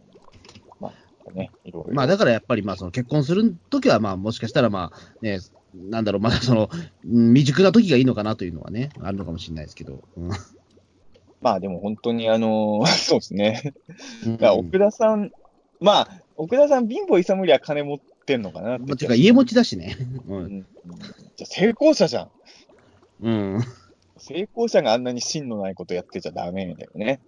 [1.27, 1.95] まあ、ね、いろいろ。
[1.95, 5.41] まあだからやっぱり、まあその結婚するときは、まあもしかしたら、まあね、
[5.75, 6.71] なんだろう、まだその、
[7.05, 10.03] うん未熟な時がいいのかなというのはね、あるのかもしれないですけど。
[10.17, 10.31] うん
[11.41, 13.75] まあでも本当にあの、 そうですね。
[14.25, 15.31] うんだから奥田さん、
[15.79, 19.97] まあ、奥田さん、貧乏勇りは金持ってんのかなってまあてか、家持ちだしね。
[20.27, 20.35] う。
[20.35, 20.67] うんん。
[21.37, 22.31] じゃあ成功者じゃん。
[23.21, 23.61] うん。
[24.17, 27.21] 成功者があんなに芯のないことやってちゃダメだよね。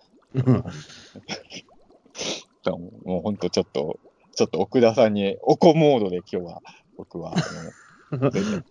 [2.67, 4.01] だからもうもう本当ちょっと、
[4.35, 6.63] ちょっと奥田さんにおこモードで今日は、
[6.97, 7.35] 僕は、
[8.11, 8.31] あの、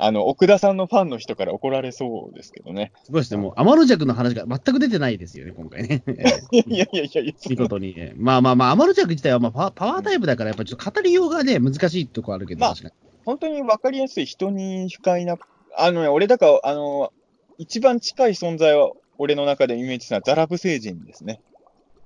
[0.00, 2.92] あの、奥田さんのファンの人から怒られそうですけどね。
[3.02, 3.42] すごいですね。
[3.42, 6.04] もう、天の弱の話が全く出てないですよね、今回ね。
[6.06, 6.12] え
[6.54, 8.12] えいやいやいやいや、見事にね。
[8.16, 12.94] まあまあまあ、天の弱自体はまあパワパワータイプだから、やっぱりちょっと語りようがね、難しいとこあるけど、まあ確かに。
[13.24, 15.36] 本当に分かりやすい人に不快な、
[15.76, 17.12] あのね、俺だから、あの、
[17.58, 21.40] 一番近い存在は、俺の中でイメージしたのはザラブ星人ですね。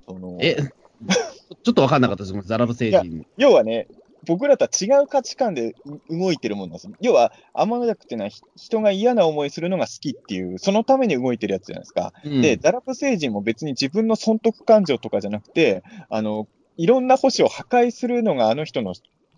[0.09, 0.57] そのえ、
[1.63, 3.27] ちょっとわかんなかったです、ザラブ星人。
[3.37, 3.89] 要はね、
[4.25, 5.75] 僕らとは違う価値観で
[6.09, 6.93] 動いてるもんなんですよ。
[7.01, 12.13] 要は、天の弱っていうのはひ人が嫌な思いするのが好きっていう、そのために動いてるやつじゃないですか。
[12.25, 16.47] うんで、ザラブ星人も別に自分の損得感情とかじゃなくて、あの、
[16.77, 18.95] いろんな星を破壊するのがあの人の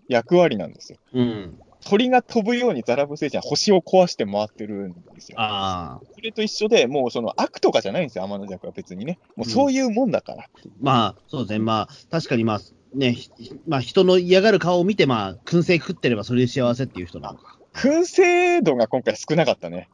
[0.07, 0.99] 役割なんですよ。
[1.13, 1.59] うん。
[1.85, 5.39] 鳥が飛ぶようにザラブ星人は星を壊して回ってるんですよ。
[5.39, 6.05] ああ。
[6.15, 9.19] それと一緒で、もうその悪とかじゃないんですよ、天の弱は別にね。
[9.35, 10.69] もうそういうもんだからう。
[10.81, 11.59] まあ、そうですね。
[11.59, 12.59] まあ、確かにまあ、
[12.95, 13.29] ね、ひ
[13.67, 17.57] まあ、人の嫌がる顔を見て、まあ、燻製食ってればそれで幸せっていう人なのか。
[17.73, 19.89] 燻製度が今回少なかったね。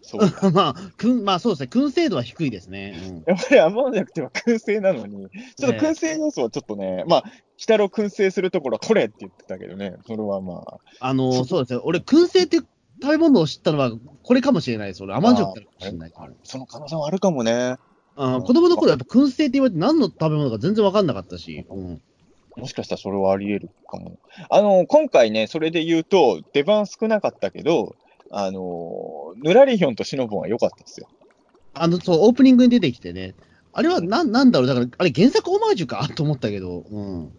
[0.00, 0.20] そう。
[0.52, 1.68] まあ、くん、まあそうですね。
[1.70, 2.98] 燻製度は低いですね。
[3.08, 7.24] うんやっぱり天の弱っては燻製なのに、ちょっと燻製要素はちょっとね、まあ、
[7.62, 10.78] 鬼太郎燻製するところは取れって言ってたけどね、それはまあ。
[11.00, 11.80] あの、そうそうですね。
[11.84, 12.68] 俺、燻製って食
[13.08, 15.02] べ物を知ったのは、これかもしれないです。
[15.02, 16.12] 俺、甘じょっかもしれない。
[16.16, 17.76] あその可能性はあるかもね。
[18.16, 21.64] あ子供の頃、やっぱ燻製って言われて何の食べ物か全然わかんなかったし。
[21.70, 22.02] うん。
[22.56, 24.18] もしかしたらそれはあり得るかも。
[24.50, 27.94] あの、今回ね、それで言うと、出番少なかったけど、
[28.30, 31.08] あの、ぬらりひょんとしのぶんは良かったですよ。
[31.74, 33.34] あの、そう、オープニングに出てきてね。
[33.72, 37.32] あれはなん、なんだろう、だから、あれ原作オマージュかと思ったけど、うん。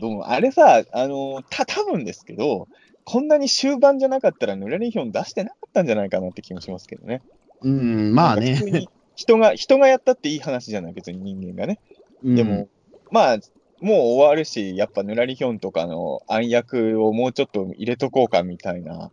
[0.00, 2.68] どうも、あれさ、あの、た、多分ですけど、
[3.04, 7.22] こんなに終盤じゃなかったら、ぬらりひょん出してなかったんじゃないかなって気もしますけどね。
[7.62, 8.86] うん、まあね。
[9.16, 11.80] 人が、人がやったっていい話じゃない、別に人間がね。
[12.22, 12.68] うんでも、、
[13.10, 13.38] まあ、
[13.80, 19.10] もう終わるし、やっぱぬらりひょんとかの暗躍をもうちょっと入れとこうかみたいな。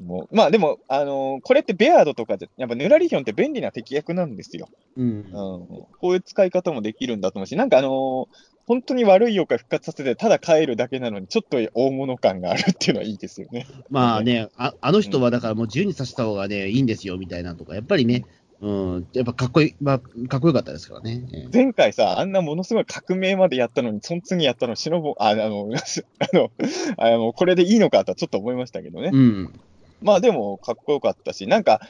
[0.00, 4.68] もうまあでも、あのこれってベアードとかで、やっぱぬらりひょんって便利な敵役なんですよ。
[4.96, 5.10] うんう。
[5.20, 5.24] ん。
[5.32, 8.28] こういう使い方もできるんだと思うし、なんかあの
[8.68, 13.66] 本当に悪い妖怪復活させて、ただ帰るだけなのに、ちょっと大物感があるっていうのはいいですよね。
[13.88, 18.26] まあね、ああの人はだからもう自由にさせた方がね、いいんですよ、みたいなとか、やっぱりね、
[18.60, 21.22] うん、やっぱかっこいい、まあ、かっこよかったですからね。
[21.32, 25.70] ええ前回さ、あんなものすごい革命までやったのに、その次やったの、しのぶ、ああの、
[26.18, 26.50] あの、
[26.98, 29.10] あの、これでいいのかとはちょっと思いましたけどね。
[29.12, 29.60] うん。
[30.00, 31.80] まあでも、かっこよかったし、なんか、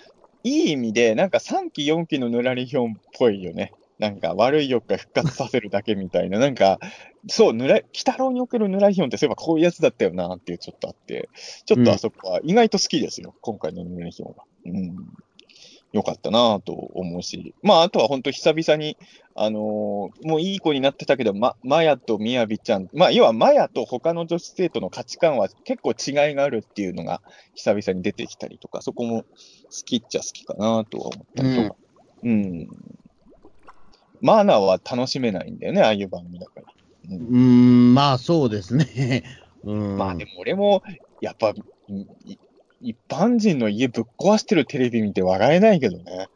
[0.44, 3.72] いい意味で、なんか3期、4期のぬらりひょんっぽいよね。
[3.98, 6.78] なんか、悪い欲が復活させるだけみたいな、なんか、
[7.28, 11.28] そう、ぬら、鬼太郎におけるぬらりひょんってそういえばこういうやつだったよなっていうちょっとあって、
[11.66, 14.44] ちょっとあそこは意外と好きですよ、今回のぬらりひょんは。
[14.66, 14.96] うん。
[15.92, 18.96] よかったなと思うし、まあ、あとは本当久々に、
[19.34, 27.22] あのーもういい子になってたけど、ま、マヤとみやびちゃん、まあ、要はマヤと他の女子生徒の価値観は結構違いがあるっていうのが
[27.54, 29.26] 久々に出てきたりとか、そこも好
[29.86, 31.76] きっちゃ好きかなとは思ったりとか。
[32.24, 32.68] うん。
[34.20, 36.62] マナーは楽しめないんだよね、ああいう番組だから。
[37.10, 39.22] うんうーん、まあそうですね。
[39.64, 39.96] うん。
[39.96, 40.82] まあでも俺も、
[41.20, 41.54] やっぱ、
[42.80, 46.28] 一般人の家ぶっ壊してるテレビ見て笑えないけどね。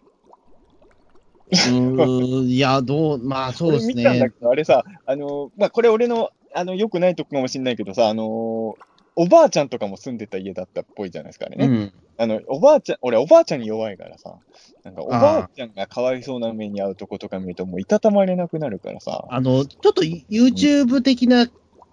[1.51, 4.31] うーん、いや、どう、まあそうです俺見たんだね。
[4.31, 8.75] けど、あれさ、あの、まあ、これ俺の、あの、良くないとこかもしれないけどさ、あの、
[9.15, 11.57] おばあちゃんとかも住んでた家だったっぽいじゃないですかね。
[11.59, 11.93] うん。
[12.17, 14.39] あの、おばあちゃん、俺おばあちゃんに弱いからさ、
[14.85, 19.25] なんかおばあちゃんがかわいそうな目に遭うとことか見るともういたたまれなくなるからさ。
[19.29, 21.47] あの、ちょっと YouTube 的な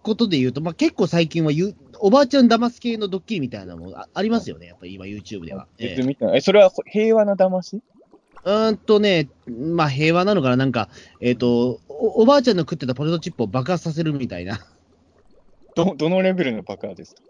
[0.04, 5.68] ことで言うと、まあ、結構最近はゆおばあちゃん騙す系のドッキリみたいなのもあありますよね、やっぱり今 YouTube では。
[5.78, 6.38] え別に見てない。
[6.38, 7.82] え、それは平和な騙し？
[8.46, 10.90] うーんとね、まあ平和なのかな、なんか、
[11.20, 14.66] えっ、とお、おばあちゃんの食ってたポテトチップを爆発させるみたいな、
[15.76, 17.22] ど、どのレベルの爆破ですか？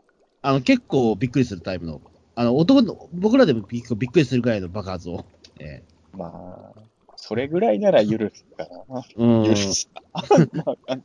[0.43, 2.01] あの結構びっくりするタイプの、
[2.35, 5.25] あの男の僕らでもびっくりするぐらいの爆発を。
[5.59, 5.83] え。
[6.13, 6.79] まあ、
[7.21, 9.03] それぐらいなら許すかな。
[9.17, 9.89] えうん許す。
[10.53, 10.95] まあ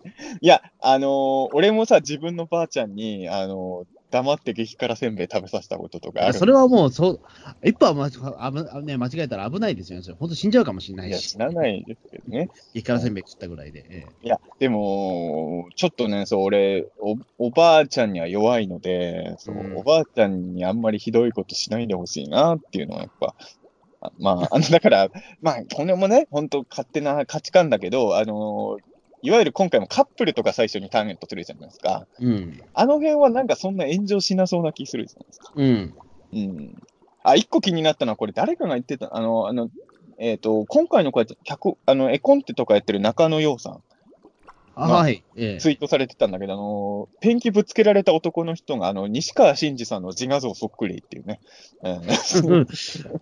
[0.41, 6.35] いや、あのー俺もさ、自分のばあちゃんに、あのー黙って激辛せんべい食べさせたこととかある。
[6.35, 7.21] それはもう、そう、
[7.65, 10.05] 一歩は間違あぶあね、間違えたら危ないですよね。
[10.21, 12.49] 本当死んじゃうかもしれないいや、し知、らないですけどね。
[12.75, 13.85] 激辛せんべい食ったぐらいで。
[13.91, 17.17] ええいや、でも、ちょっとね、そう、俺、お、
[17.47, 23.47] おばあちゃんには弱いので、そう、うんおばあちゃんにあんまりひどいことしないでほしいなっていうのはやっぱ、あ
[24.19, 25.09] まあ、あの、だから、
[25.41, 28.79] まあ、これもね、本当勝手な価値観だけど、あの
[29.23, 32.07] いわゆる今回もカップルとか最初にターゲットするじゃないですか。
[32.21, 32.61] うん。
[32.75, 35.53] あの辺はなんかそんな炎上しなそうな気するじゃないですか。
[35.57, 35.95] うん。
[36.35, 36.83] うん。
[37.23, 39.71] あ、一個気になったのは、これ誰かが言ってた、あの、あの、
[40.19, 43.83] えっ、と、今回のこうやって、脚、あの、絵コンテとかやってる中野洋さん、
[44.77, 45.25] はい。
[45.37, 51.41] ええツイートされてたんだけど、あの、ペンキぶつけられた男の人が、あの、西川慎二さんの自画像そっくりっていうね。
[51.83, 52.67] うん、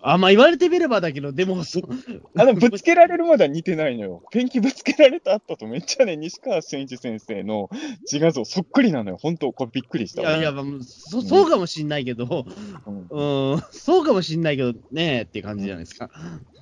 [0.03, 1.83] あ、まあ言われてみればだけど、でも、そう
[2.37, 4.23] あの、ぶつけられるまでは似てないのよ。
[4.31, 7.69] ペンキぶつけられた後とめっちゃね、西川慎二先生の
[8.03, 9.19] 自画像そっくりなのよ。
[9.21, 10.31] 本当これびっくりしたわ。
[10.31, 12.47] いやいや、まあそそうかもしんないけど、
[12.87, 16.11] うんうん、そうかもしんないけどねっていう感じじゃないですか。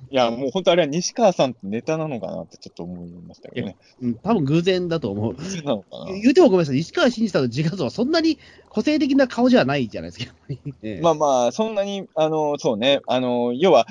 [0.09, 3.75] いや、もう本当あれは西川さんってネタなのかなってちょっと思いましたけどね。
[4.01, 5.35] うん、多分偶然だと思う。
[5.63, 6.13] なのかな。
[6.13, 10.33] 言うてもごめんなさい、西川慎二さんの自画像はそんなに個性的な顔じゃないじゃないですか。
[10.83, 13.87] ええまあまあ、そんなに、あの、そうね、あの、要は、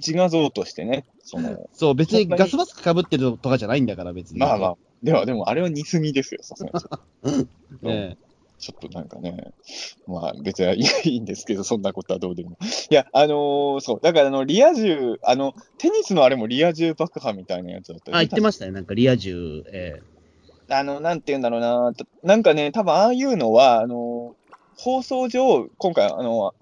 [0.00, 4.38] 自画像としてね、その、そう、別にガスマスクかぶってるとかじゃないんだから、別に。
[4.40, 6.70] まあまあ、では、でもあれは似すぎですよ、さすが
[7.30, 7.48] に。
[8.92, 9.52] なんかね、
[10.06, 12.56] まあ別にいいんですけど、そんなことはどうでも。
[12.90, 19.64] いや、あのーそう、だからあの、リア充、あの、テニスのあれもリア充爆破みたいなやつだったよあ、ね言ってましたね、なんかリア充。
[19.72, 20.00] え
[20.68, 24.36] あの、なんて言うんだろうな、たなんかね、多分ああいうのは、あの、
[24.76, 26.54] 放送上、今回、あの、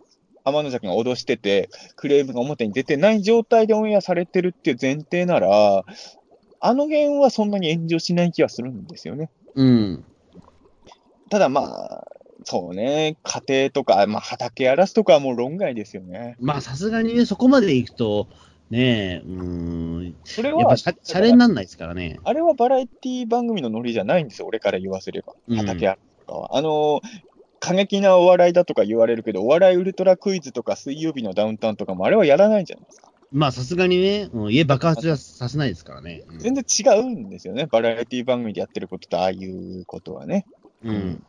[0.45, 5.85] 天の弱が脅してて、クレームが表に出てない状態でオンエアされてるっていう前提なら、
[6.63, 9.31] あの辺はそんなに炎上しない気はするんですよね。
[9.57, 10.05] えうん。
[11.31, 12.07] ただまあ、
[12.45, 16.37] そうね、家庭とか、まあ畑荒らすとかはもう論外ですよね。
[16.41, 18.29] まあ、さすがにね、そこまで行くと、
[18.71, 19.33] ねえ、うー
[20.11, 22.19] ん、それはやっぱ、シャシャレになんないですからね。
[22.23, 25.35] あれはバラエティ番組のノリじゃないんですよ、俺から言わせれば。
[25.49, 26.57] うん畑荒らすとかは。
[26.57, 27.01] あの
[27.59, 33.11] 過激なお笑いだとか言われるけど、お笑いウルトラクイズとか水曜日のダウンタウンとかもあれはやらないじゃないですか。
[33.33, 36.23] まあ、さすがにね、うん家爆発はさせないですからね。
[36.29, 40.47] うん全然違うんですよね、バラエティ番組でやってることとああいうことはね。
[40.85, 41.23] うん。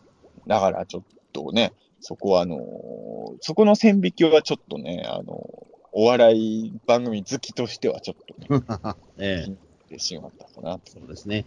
[0.47, 1.03] だからちょっ
[1.33, 8.63] とね、そこはあのーそこの線引きはちょっとね、あのーお笑い番組好きとしてはちょっとね、
[9.19, 9.45] え
[9.89, 10.91] え、しまったかなと。
[10.91, 11.45] そうですね。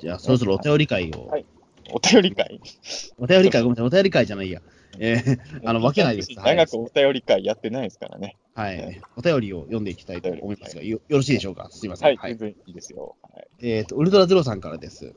[0.00, 1.26] じゃあ、そろそろお便り会を。
[1.28, 1.46] はい
[1.92, 2.60] お便り会。
[3.16, 4.60] お便り会、ごめんなさい、お便り会じゃないや。
[4.98, 6.32] ええ あの、わけないです。
[6.34, 8.36] はい長くお便り会やってないですからね。
[8.54, 9.00] はい。
[9.16, 11.68] お便りを読んでいきたいと思いますが、よよろしいでしょうか？
[11.70, 12.16] すいません。
[12.16, 13.14] はい、全然いいですよ。
[13.22, 13.46] はい。
[13.60, 15.14] えっ、と、ウルトラゼロさんからです。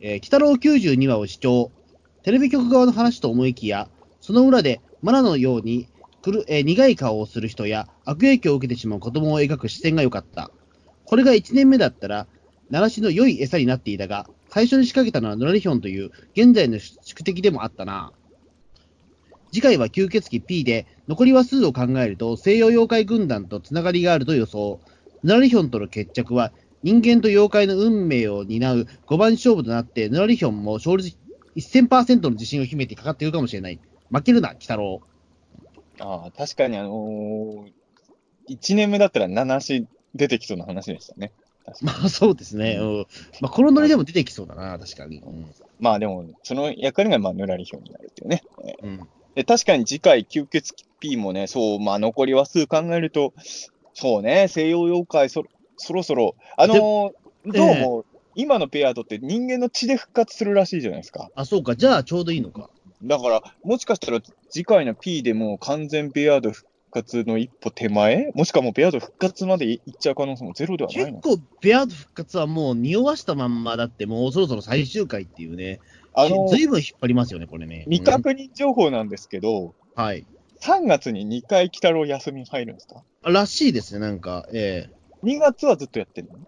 [0.00, 1.70] えー、北郎92話を視聴。
[2.26, 3.88] テレビ局側の話と思いきや、
[4.20, 5.86] その裏で、マナのように
[6.22, 10.50] くる、えー苦い顔をする人や悪影響を受けてしまう子供を描く視線が良かった。
[11.04, 12.26] これが1年目だったら、
[12.68, 18.10] 奈良市の良い餌になっていたが、最初に仕掛けたのはヌラリヒョンという現在の宿敵でもあったな。
[19.52, 24.80] 次回は吸血鬼 P で、残り話数を考えると西洋妖怪軍団とつながりがあると予想。
[25.22, 31.16] ヌラリヒョンとの決着は人間と妖怪の運命を担う5番勝負となって、ヌラリヒョンも勝率
[31.56, 33.80] 1000%の自信を秘めてかかっているかもしれない。
[34.10, 35.00] 負けるな、鬼太郎。
[36.00, 37.72] ああ、確かにあのー、
[38.50, 41.32] 1年目だったら7し出てきそうな話でしたね。
[41.82, 42.78] まあそうですね。
[42.80, 43.06] うん
[43.40, 45.18] まあ、このノリでも出てきそうだな、確かに。
[45.18, 45.46] うん
[45.80, 48.42] まあでも、その役割がまあぬらり表になるっていうね。
[48.64, 53.34] えーうんで確かに次回、吸血鬼 P もね、そう、まあ残り話数考えると、
[53.92, 55.44] そうね、西洋妖怪そ、
[55.76, 58.04] そろそろ、あのーでどうも、
[58.36, 61.30] 今のペアードって人間の血で復活するらしいじゃないですか。
[61.34, 61.74] あ、そうか。
[61.74, 62.70] じゃあちょうどいいのか。
[63.02, 68.30] だから、もしかしたら次回の P でもう完全ペアード復活の一歩手前？
[68.34, 71.20] もしくはもうペアード復活までいっちゃう可能性もゼロではないの？
[71.20, 75.80] 結構、ペアード復活はもう匂わしたまんまだって、もうそろそろ最終回っていうね。
[76.14, 77.84] あの、ずいぶん引っ張りますよね、これね。
[77.88, 80.26] 未確認情報なんですけど、うんはい。
[80.62, 83.02] 3月に2回北郎休み入るんですか？
[83.22, 84.88] らしいですね、なんか、え
[85.22, 86.38] ?2 月はずっとやってるの？
[86.38, 86.40] え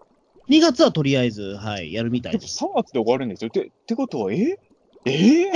[0.49, 2.63] 2月はとりあえず、はい、やるみたいです。
[2.63, 3.49] 3月で終わるんですよ。
[3.49, 4.57] てってことは、え？
[5.05, 5.43] え？
[5.45, 5.51] え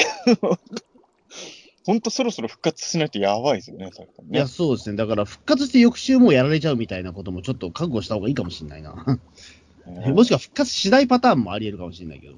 [1.85, 3.91] ほんとそろそろ復活しないとやばいですよね、ね
[4.31, 4.47] いや、。
[4.47, 4.95] そうですね。
[4.95, 9.03] だから、復活して翌週もうやられちゃうみたいなこともちょっと覚悟した方がいいかもしれないな。
[9.07, 9.21] うん
[10.15, 12.35] もしくは復活しないパターンもあり得るかもしれないけど。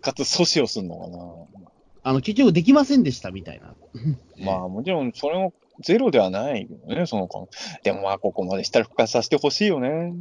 [0.00, 1.70] 活阻止をするのかな。
[2.02, 3.74] あの、結局できませんでしたみたいな。
[4.42, 7.48] まあ、もちろん、それもゼロではないよね、その間。
[7.82, 10.14] でもまあ、ここまでしたら復活させてほしいよね。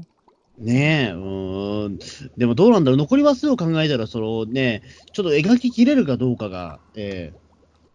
[0.60, 1.99] ねえ、うーん。
[2.38, 2.98] でもどうなんだろう。
[2.98, 4.81] 残り話数を考えたら、そのね、
[5.14, 7.31] ちょっと描ききれるかどうかが、え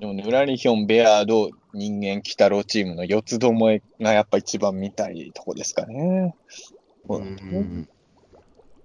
[0.01, 6.35] でも、ヌラリヒョン、ベアード、人間、鬼太郎チームの四つどもえがやっぱ一番見たいとこですかね。
[7.11, 7.89] えうんうん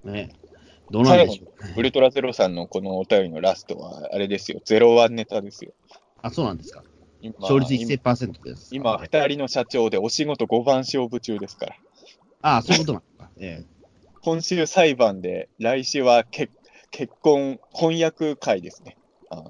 [0.03, 0.30] ね
[0.91, 1.45] どうなんでしょ
[1.77, 1.80] う。
[1.80, 5.72] ウルトラゼロさんのこのお便りのラストは、あれですよ、ゼロワンネタですよ。
[6.22, 6.84] あ、そうなんですか。
[7.22, 8.69] 今勝率1000%です。
[8.72, 11.76] 今、二人の社長でお仕事5番勝負中ですから。
[12.41, 13.03] ああ、そういうことなん
[14.22, 16.52] 今週裁判で、来週は結
[16.91, 18.98] 結婚、翻訳会ですね。
[19.30, 19.44] あ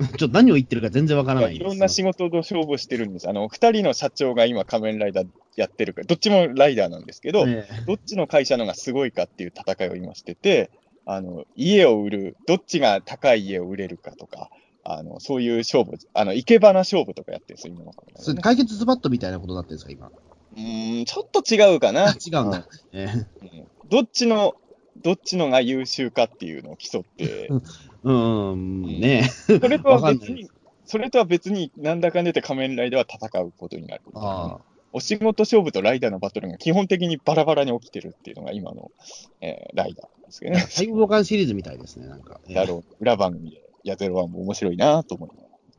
[0.00, 3.28] え ちょっと何を言ってるか全然わからないいろんな仕事と勝負してるんです。
[3.28, 10.70] あの、二人の社長が今仮面ライダーやってるから、どっちもライダーなんですけど、ええどっちの会社のがすごいかっていう戦いを今してて、
[11.06, 14.50] あの、家を売る、どっちが高い家を売れるかとか、
[14.82, 20.10] あの、そういう勝負、あの、生け花勝負とかやってるんですよ、今のね解決ズバットみたいなことになってるんですか、今？
[20.56, 22.14] うーん、ちょっと違うかあな。
[22.24, 22.66] 違うんだ。
[22.92, 23.08] え
[23.42, 24.54] えうんどっちの、
[25.02, 27.50] どっちのが優秀かっていうのを競って、
[28.02, 28.12] う
[28.56, 29.58] ん、ねえ。
[29.58, 30.48] それとは別に
[30.86, 34.02] それとは別に、なんだかんだ言って仮面ライダーは戦うことになる。
[34.14, 34.74] ああ。
[34.92, 38.92] お仕事勝負とライダーのバトルが基本的にバラバラに起きてるっていうのが今の、
[39.40, 40.60] えーライダーですけどね。
[40.60, 42.40] 細胞感シリーズみたいですね、なんか。
[42.46, 45.34] ええだろう、裏番組で、ヤゼロワンも面白いなと思いま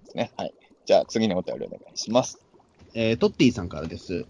[0.10, 0.32] すね。
[0.36, 0.54] はい。
[0.86, 2.40] じゃあ次のお便りお願いします。
[2.94, 4.26] えートッティさんからです。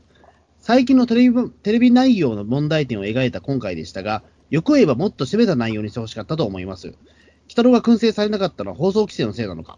[0.68, 6.88] 最近のテレビテレビ内容の問題点を描いた今回でしたが、欲を言えばもっと攻めた内容にしてほしかったと思います。
[6.88, 6.98] 鬼
[7.50, 9.78] 太郎が燻製されなかったのは放送規制のせいなのか。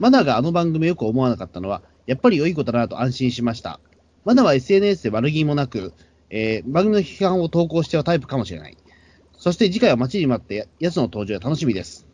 [0.00, 3.78] マナーがあの番組よく思わなかったのは、やっぱり良いことだなと安心しました。
[4.24, 5.92] マナは SNS で悪気もなく、
[6.30, 8.76] えー番組の批判を投稿してはタイプかもしれない。
[9.36, 12.08] そして次回は待ちに待ってや、やつの登場が楽しみです。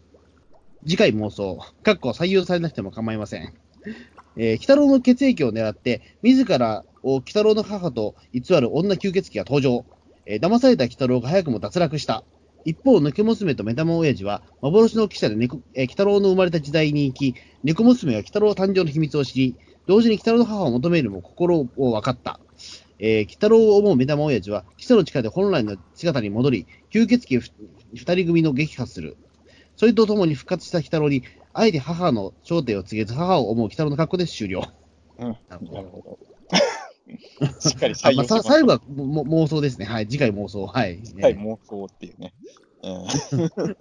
[0.83, 3.55] 次回妄想、かっこ採用されなくても構いません。
[4.37, 9.85] えー、鬼太郎の血液を狙って、自らを鬼太郎の母と偽る女吸血鬼が登場。
[10.27, 12.25] えー騙された鬼太郎が早くも脱落した。
[12.65, 19.57] 一方、抜け娘と目玉親父は、幻の記者で猫、えー鬼太郎の生まれた時代に行き、猫娘は鬼太郎誕生の秘密を知り、
[19.87, 22.41] 同時に鬼太郎の母を求めるも心を分かった。
[22.99, 27.43] えー鬼太郎を思う目玉親父は、基礎の力で本来の姿に戻り、吸血鬼
[27.95, 29.17] 二人組の撃破する。
[29.77, 31.23] それとともに復活した鬼太郎に、
[31.55, 34.65] あえて母の正体を告げず、母を思う鬼太郎の格好で終了。
[35.19, 35.37] うん。
[35.49, 36.19] なるほど。
[37.61, 39.85] しっかり採用しましたさ最後はもも妄想ですね。
[39.87, 40.09] はい。
[40.09, 40.67] 次回妄想。
[40.67, 41.01] はい。
[41.21, 42.35] はい、ね妄想っていうね。
[42.83, 42.93] うん。
[43.01, 43.07] も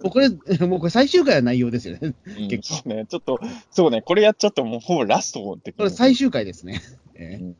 [0.04, 0.28] うこれ、
[0.66, 2.14] もうこれ最終回の内容ですよね。
[2.26, 3.40] うん結構そうね、ちょっと、
[3.70, 6.80] そうね、これやっちゃうともうほぼラストってこれ最終回ですね。
[7.14, 7.54] えー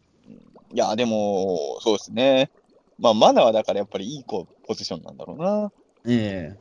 [0.74, 2.51] いや、でも、そうですね。
[2.99, 5.73] まあ、マナはだからやっぱりいい子ポジションなんだろうな。
[6.05, 6.57] え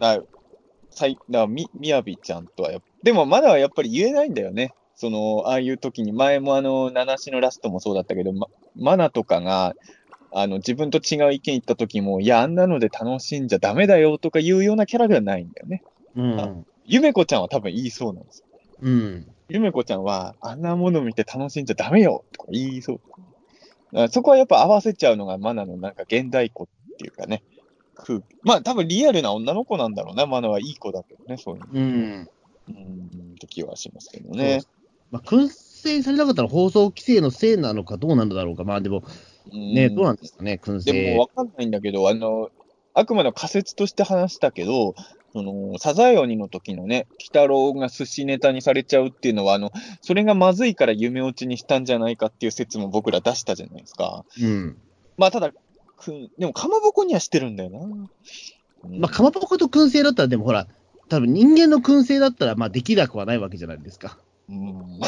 [0.00, 0.24] だから、
[0.90, 4.74] さいだからみ、みやびちゃんとはやっぱ、でもまだはやっぱり言えないんだよね。
[4.94, 8.46] その、ああいう時に、前もあの、七しのラストもそうだったけど、ま、
[8.76, 9.74] マナとかが、
[10.30, 15.82] あの、自分と違う意見言った時も、いや、あんなので楽しんじゃダメだよとかいうようなキャラではないんだよね。
[16.16, 16.66] えうん。
[16.84, 18.46] ゆめこちゃんは多分言いそうなんですよ。
[18.82, 19.26] うん。
[19.48, 24.08] ゆめこちゃんは、あんなもの見て楽しんじゃダメよとか言いそう。
[24.08, 26.66] そこはやっぱ合わせちゃうのがマナのなんか現代子っ
[26.98, 27.42] ていうかね。
[27.94, 30.26] 空気まあ多分リアルな女の子なんだろうな。
[30.26, 31.66] マナはいい子だけどね、そういうの。
[31.72, 32.28] うん。
[32.68, 34.62] うん、って気はしますけどね。
[35.10, 38.64] まあ、燻製されなかったら放送規制のせいなのかどうなんだろうか。
[38.64, 39.02] まあでも、
[39.52, 41.14] ね、どうなんですかね、燻で。
[41.14, 42.50] もわかんないんだけど、あの、
[42.94, 44.94] あくまで仮説として話したけど、
[45.32, 49.72] その、サザエ鬼の時のね、鬼太郎が寿司ネタにされちゃうっていうのは、あの、
[50.02, 54.24] それがまずいから夢落ちにしたんじゃないかっていう説も僕ら出したじゃないですか。
[54.40, 54.76] うん。
[55.16, 55.52] まあ、ただ、
[55.96, 57.80] くんでも、かまぼこにはしてるんだよな。
[57.80, 58.10] うん
[59.00, 60.66] まあ、かまぼこと燻製だったら、でもほら、
[61.12, 64.16] 多分人間の燻製だったら、まあ、できなくはないわけじゃないですか。
[64.48, 64.98] うん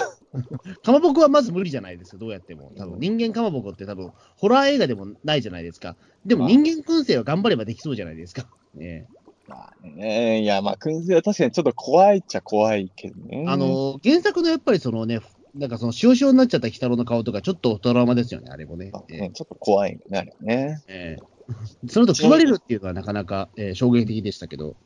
[0.83, 2.73] かまぼこはまず無理じゃないですか、どうやっても。
[2.77, 5.97] 多分人間かまぼこって多分、ホラー映画でもないじゃないですか。
[6.27, 8.47] でも人間燻製は頑張ればできそうじゃないですか。
[8.75, 9.07] ね
[9.47, 13.45] まあね、いや、まあ、燻製は確かにちょっと怖いっちゃ怖いけどね。
[13.47, 15.21] あ、の、原作のやっぱりそのね、
[15.55, 18.93] なんかその塩塩になっちゃった鬼太郎の顔とか、ちょっとトラウマですよね、あれもね。
[19.09, 20.83] えねちょっと怖いよね、あれね。
[20.89, 21.35] えええ
[21.89, 24.77] そのと食われるっていうのはなかなか、えー衝撃的でしたけど。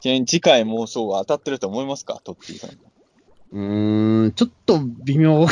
[0.00, 2.20] ちなみに次回妄想は当たってると思いますか？
[2.24, 2.70] トッティさん。
[3.52, 5.46] うーん、ちょっと微妙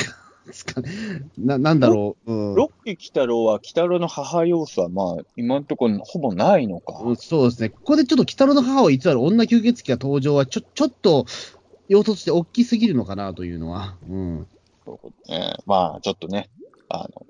[0.47, 0.91] ですかね。
[1.37, 2.33] な、なんだろう。
[2.33, 6.99] うん、ロッキー北郎は、北郎の母要素は、まあ、今のところほぼないのか。
[7.05, 7.69] うんそうですね。
[7.69, 11.27] ここでちょっと北野の母を偽る女吸血鬼が登場は、ちょ、ちょっと、
[11.89, 13.97] 要素として大きすぎるのかなというのは。
[14.09, 14.47] うん。
[14.85, 16.49] そうねまあ、ちょっとね、
[16.89, 17.27] あの、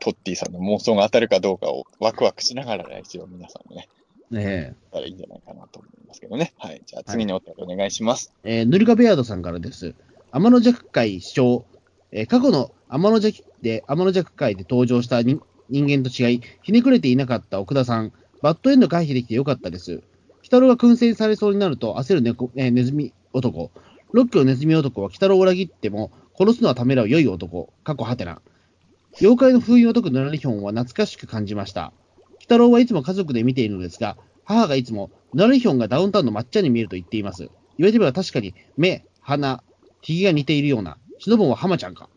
[0.00, 3.88] トッティさんの妄想が当たるかどうかをワクワクしながら来週は皆さんもね、
[4.30, 4.62] ねえ。
[4.64, 6.52] やったらいいんじゃないかなと思いますけどね。
[6.58, 6.82] はい。
[6.86, 8.32] じゃあ次のお便りお願いします。
[8.44, 9.94] えーヌルガベアードさんからです。
[10.32, 11.64] 天の弱会主張、
[12.12, 18.12] えー過去の天の弱で、天の弱会で登場した人人間と違い、ひねくれていなかった奥田さん、
[18.42, 19.92] バッドエンド回避できてよかったです。
[19.92, 20.02] 鬼
[20.44, 23.70] 太郎が燻製されそうになると焦る猫、えーネズミ男。
[24.12, 27.72] ロッキーのネズミ男は鬼太郎を裏切っても、殺すのはためらう良い男。
[27.84, 28.40] 過去ハテナ。
[29.20, 31.92] 妖怪の封印を解くヌラリヒョンは懐かしく感じました。
[32.50, 37.44] 鬼太郎はいつも家族で見ているのですが、母がいつも、ヌラリヒョンがダウンタウンの抹茶に見えると言っています。
[37.44, 39.62] 言われてみれば確かに目、鼻、
[40.00, 40.98] ひげが似ているような。
[41.20, 42.08] シノボンは浜ちゃんか。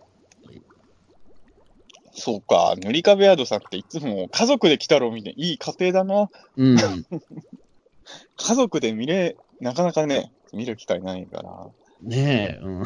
[2.16, 6.30] そうか、塗り壁ドさんっていつも家族で来たろみたいな、いい家庭だな。
[6.58, 6.78] うん。
[8.38, 11.68] 家族で見れ、なかなかね、見る機会ないから。
[12.02, 12.84] ねえ、うん。
[12.84, 12.86] い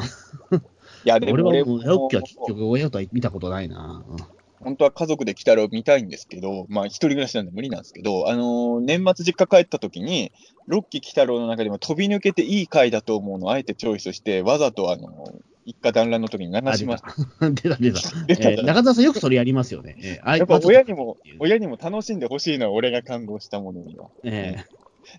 [1.04, 4.04] や、で俺も俺はもう、ロッキーはも結局親とは見たことないな。
[4.60, 10.32] 本当は家族で来たら見たいんですけど、まあ一人暮らしなんで無理なんですけど、あのー年末実家帰った時に、
[10.66, 15.10] ロッキー来たろうの中でも飛び抜けていい回だと思うのをあえてチョイスして、わざとあのー
[15.64, 17.14] 一家団らんの時に流しました。
[17.46, 17.54] うん。
[17.54, 18.00] 出た出た。
[18.26, 19.96] 出たえー中澤さんよくそれやりますよね。
[20.02, 24.08] えーあやっぱ親にも、親にも楽しんでほしいのは俺が感動したものには。
[24.24, 24.56] え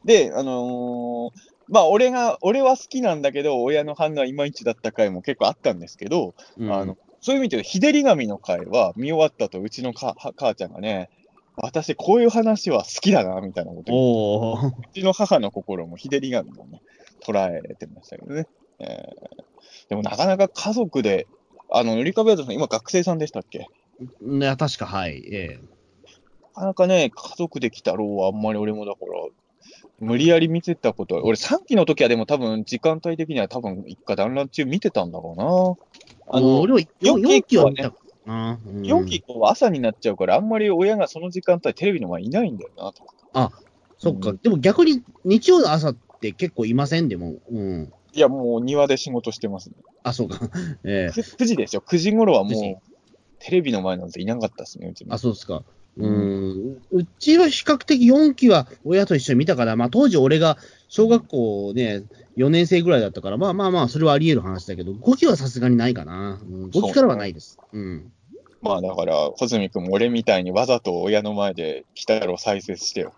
[0.04, 1.30] で、あのー
[1.72, 11.10] まあ俺が、俺は好きなんだけど、親の反応はいまいちだった回も結構あったんですけど、ーうんあの、そういう意味で、日照り神の回は見終わったと、うちのかは母ちゃんがね、
[11.58, 14.90] 私、こういう話は好きだな、みたいなこと言って。
[14.90, 16.82] うちの母の心も日照り神をね、
[17.26, 18.48] 捉えてましたけどね。
[18.80, 19.50] えー
[19.90, 21.28] でもなかなか家族で、
[21.72, 23.66] あの、塗り壁屋さん、今学生さんでしたっけ？
[24.22, 25.22] いや、確か、はい。
[25.34, 25.60] え
[26.56, 29.08] なかなかね、家族で来たろうはあんまり俺もだから、
[30.00, 35.89] 無理やり見てたことは、俺3期の時はでも多分時間帯的には多分一家団らん中見てたんだろうな。
[36.30, 38.60] ああの、俺は四期4期は見たかな。
[38.66, 43.04] うん4期以降は朝になっちゃうから、あんまり親がその時間帯テレビの前にいないんだよなと。
[43.98, 44.30] そっか。
[44.30, 47.10] うんでも逆に日曜の朝って結構いません？
[47.10, 47.36] でも。
[47.52, 47.94] うん。
[48.14, 49.76] いや、もう庭で仕事してますね。
[50.04, 50.40] あ、そうか。
[50.84, 51.84] ええく9時ですよ。
[51.86, 52.92] 9時頃は9時もう、
[53.40, 55.64] テレビの前なんていなかったですね、うちもあ、そうですか。
[55.98, 56.78] うん。
[56.92, 60.58] うちは比較的4期は親と一緒に見たから、まあ当時俺が
[60.90, 62.04] 小学校ね、
[62.36, 66.40] 4年生ぐらいだったから、まあまあまあ、それはあり得る話だけど、5期はさすがにないかな。
[66.44, 67.60] うん、5期からはないです。
[67.72, 68.12] うん。
[68.62, 73.14] まあだから、穂積君も俺みたいにわざと親の前で北郎再生してよ。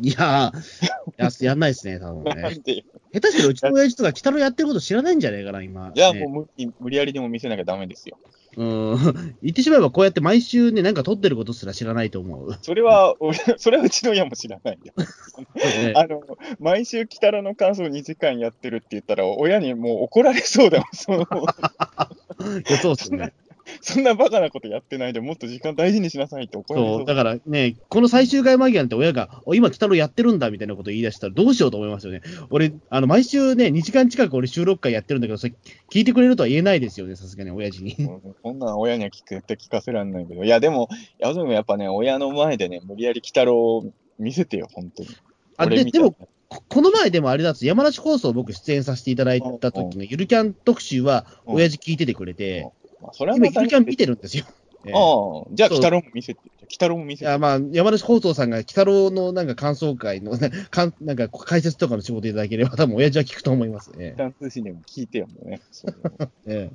[0.00, 2.50] いやー、ややんないですね、多分 なね。
[2.52, 5.90] 下手したらうちの親父とか、北野やってること知らないんじゃないかな、今。
[5.94, 8.18] いや、ねもう無理無理やりでも見せなきゃダメですよ。
[8.56, 8.96] うん。
[9.42, 12.56] 言ってしまえば、こうやって毎週ね、なんか撮ってることすら知らないと思う。
[12.62, 14.94] それは、俺、 それはうちの親も知らないよ。
[15.62, 16.22] ええあの、
[16.58, 20.86] 毎週北郎の感想2時間やってるって言ったら、親にもう怒られそうだもん。
[20.94, 21.18] その
[22.68, 23.34] いやそうですね。
[23.82, 32.22] そんなバカなことやってないで、もっと時間大事にしなさいって怒られそそうう、だからね、この最終回間際なんて親が、お今、北野やってるんだみたいなこと言い出したら、どうしようと思いますよね。
[32.50, 35.54] 俺、あの、毎週ね、2時間近く俺収録会やってるんだけど、それ
[35.90, 37.94] 聞いてくれるとは言えないですよね、さすがに、親父に。
[37.98, 40.88] う んこんなん親には聞くって聞かせられないけど、いや、でも、
[41.18, 45.08] やでもやっぱね、親の前でね、無理やり鬼太郎を見せてよ、本当に。
[45.56, 46.16] あで、でも、
[46.48, 51.54] ここの前でもあれだと、山梨放送僕出演させていただいた時のゆるキャン特集は、うん。
[51.56, 52.70] 親父聞いててくれて、
[53.06, 54.44] まあ、それは今、またゆるキャン見てるんですよ。
[54.84, 56.40] ええああ、じゃあ、そう鬼太郎も見せて。
[56.44, 57.24] 鬼太郎も見せて。
[57.24, 64.18] いや、まあ、山梨放送さんが、鬼太郎のなんか感想会の、ね、 かんなんか解説とかの仕事いただければ、多分親父は聞くと思いますね一。
[64.18, 65.60] 旦通信でも聞いてよ、もうね。
[65.70, 66.70] そ うえ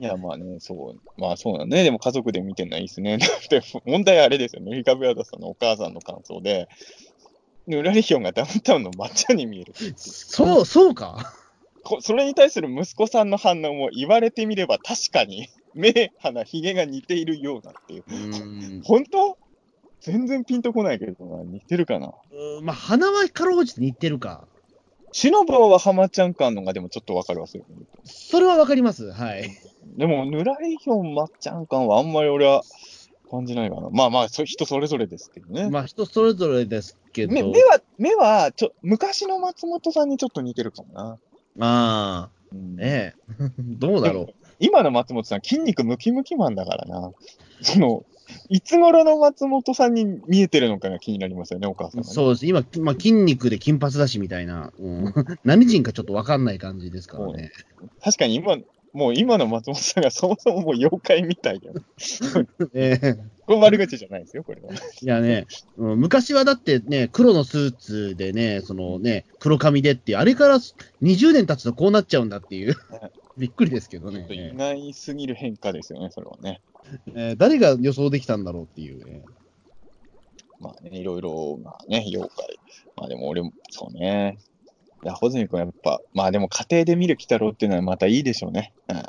[0.00, 1.20] いや、まあね、そう。
[1.20, 1.84] まあそうなんね。
[1.84, 3.18] でも家族で見てるのはいいですね。
[3.48, 4.74] でも問題はあれですよね。
[4.76, 6.68] リカブヤダさんのお母さんの感想で、
[7.66, 9.72] ヌラリヒョンがダウンタウンの抹茶に見える。
[9.80, 11.32] えそう、そうか。
[11.84, 18.04] こそれに対する息子さんの反応も言われてみれば確かに 目、鼻、ひげが似ているようなっていう。
[18.78, 19.36] う本当？
[20.00, 21.42] 全然ピンとこないけどな。
[21.44, 22.12] 似てるかな？
[22.62, 24.46] まあ、花はかろうじて似てるか。
[25.12, 27.64] シノブは浜ちゃん感のがでもちょっとわかるわ、それ
[28.02, 29.12] それはわかります。
[29.12, 29.48] はい。
[29.96, 32.62] でも、ヌラリヒョン、まっちゃん感はあんまり俺は
[33.30, 33.90] 感じないかな。
[33.90, 35.70] まあまあ、そ人それぞれですけどね。
[35.70, 37.32] まあ、人それぞれですけど。
[37.32, 41.18] 目目は、目はちょ、昔の松本さんにちょっと似てるかもな。
[41.60, 43.14] ああ、うんねえ。
[43.58, 44.34] どうだろう。
[44.60, 47.12] 今の松本さん、筋肉ムキムキマンだからな。
[47.60, 48.04] その、
[48.48, 52.12] いつ頃の松本さんに見えてるのかが気になりますよね、お母さんが、ね。
[52.12, 52.46] そうです。
[52.46, 55.14] 今、まあ、筋肉で金髪だしみたいな、うん、
[55.44, 57.52] 何人かちょっとわかんない感じですからね。
[58.02, 58.56] 確かに今、
[58.94, 61.74] もう今の松本さんがそもそももう妖怪みたいよ。
[62.74, 63.14] え え
[63.44, 64.72] これ悪口じゃないですよ、これは。
[64.72, 65.46] いやね、
[65.76, 72.76] うん昔はだってね、黒のスーツでね、そのね、黒髪でっていう、あれから20年経つとこうなっちゃうんだっていう、
[73.36, 74.28] びっくりですけどね。
[74.30, 76.60] いないすぎる変化ですよね、それはね。
[77.14, 79.22] えー誰が予想できたんだろうっていうね。
[80.60, 82.58] まあね、いろいろ、まあね、妖怪。
[82.96, 84.38] まあでも俺も、そうね。
[85.04, 88.72] いや、穂積君やっぱ、まあでも家庭で見る鬼太郎っていうのはまたいいでしょうね。
[88.88, 89.00] うんい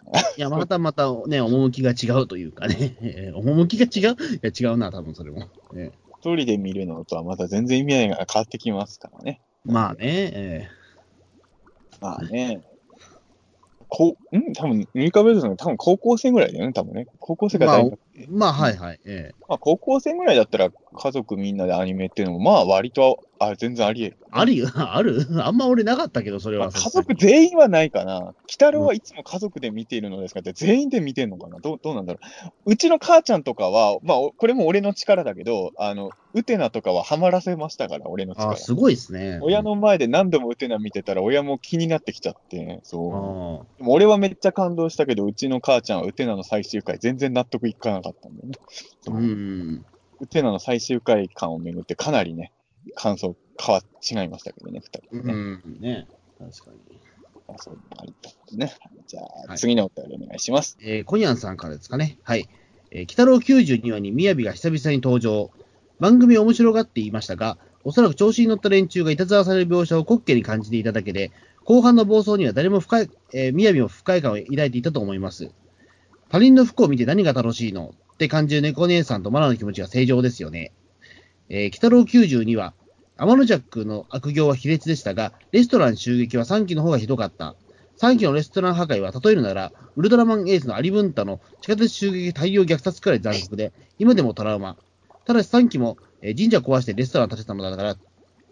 [0.41, 4.15] や、またまたね、趣が違うというかね、え ー趣が違う？
[4.35, 5.39] いや、違うな、多分それも。
[5.73, 9.41] ね一人で見るのとはまた全然意味合いが変わってきますからね。
[9.63, 9.99] まあね、
[10.34, 10.67] え
[12.01, 12.61] まあね。
[13.88, 14.51] こう、ん？
[14.53, 17.07] 多分、ミカベルトの多分高校生ぐらいだよね、多分ね。
[17.19, 17.99] 高校生か大学。
[18.17, 18.99] ーまあ、はいはい。
[19.05, 24.17] えまあ、高校生ぐらいだったら家族みんなでアニメっていうのも、まあ割と、あ、全然あり得る。
[24.31, 25.26] ーあるよ、 ある？
[25.43, 26.67] あんま俺なかったけど、それは。
[26.67, 28.19] まあ家族全員はないかな。
[28.19, 31.59] 鬼太郎はいつも家族で見ているのですかって、全員で見てるのかな？
[31.59, 32.19] どうどうなんだろ
[32.65, 32.72] う？
[32.72, 38.55] うちの母ちゃんとかは、まあ、おこれも俺の力だけど、あの、ウテナとかはハマらせましたから、俺の力あ。
[38.57, 39.39] すごいですね。
[39.41, 43.76] 親の前で何度もウテナ見てたら、親も気になってきちゃって、あそう。
[43.76, 48.55] ーでも俺はめっちゃ感動したけど、うちの母ちゃんはウテナの最終回全然納得いかなかったんだよね。
[49.07, 49.85] うん。
[50.19, 52.51] ウテナの最終回感をめぐってかなりね、
[52.95, 55.33] 感想変わ違いましたけどね、二人うね。
[55.33, 55.77] ん。
[55.79, 56.07] ね。
[56.39, 56.99] 確かに。
[57.47, 58.65] まあそうありとですね。
[58.65, 58.77] はい
[59.07, 60.77] じゃあ、はい次のお便りお願いします。
[60.81, 62.17] えー、コニャンさんからですかね。
[62.23, 62.49] はい。
[62.91, 65.51] えー、鬼太郎92話に雅が久々に登場。
[65.99, 71.31] 番組面白がっていましたが、おそらく調子に乗った連中がいたずらされる描写を滑稽に感じていただけで、
[71.63, 75.51] 後半の暴走には誰も不快、えー、雅も不快感を抱いていたと思います。
[76.29, 77.93] 他人の服を見て何が楽しいの？
[78.15, 80.71] って感じる猫姉さんとマナの気持ちが正常ですよね。
[81.49, 82.73] えー、鬼太郎92は、
[83.17, 87.55] 天のジャックの悪行は卑劣でしたが、レストラン襲撃は3期の方がひどかった。
[87.97, 94.77] 3期のレストラン破壊は、例えるなら、ウルトラマンエースのアリブンタの地下鉄襲撃大量虐殺くらい残酷で、今でもトラウマ。
[95.25, 97.97] ただし3期も、えー神社壊してレストラン建てたのだから、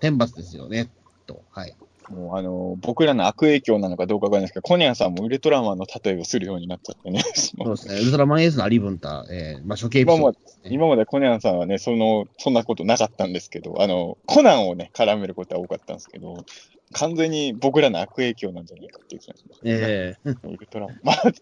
[0.02, 0.90] 天罰ですよね。
[1.26, 1.44] と。
[1.52, 1.76] はい。
[2.10, 7.22] もうあの、僕らの悪影響なのかどうかわかんないですけど、コニャンさんもウルトラマンの例えをするようになっちゃってね。
[7.34, 7.96] そうですね。
[7.96, 10.38] ウルトラマンエースのアリブンタ、えー、まあ、処刑エピソードで。
[10.66, 16.46] 今までコニャンさんはね、その、そんなことなかったんですけど、あの、コナンをね、絡めることは多かったんですけど、
[16.94, 21.00] 完全に僕らの悪影響なんじゃないかっていう気がします、ええ ウルトラマン。
[21.04, 21.34] まあ、確か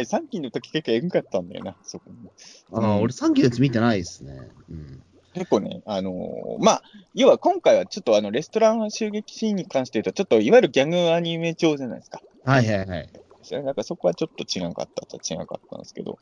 [0.00, 2.28] に3期の時結構エグかったんだよな、そこに。
[2.72, 4.32] ああ、俺3期のやつ見てないですね。
[4.70, 5.02] うん。
[5.34, 6.82] 結構ね、あのーまあ、
[7.14, 12.20] 要は今回はちょっとあの、レストラン襲撃シーンに関して言うと、ちょっといわゆるギャグアニメ調じゃないですか。
[12.44, 13.08] はいはいはい。
[13.64, 16.18] なんかそこはちょっと違うかったっちゃ違うかったんですけど、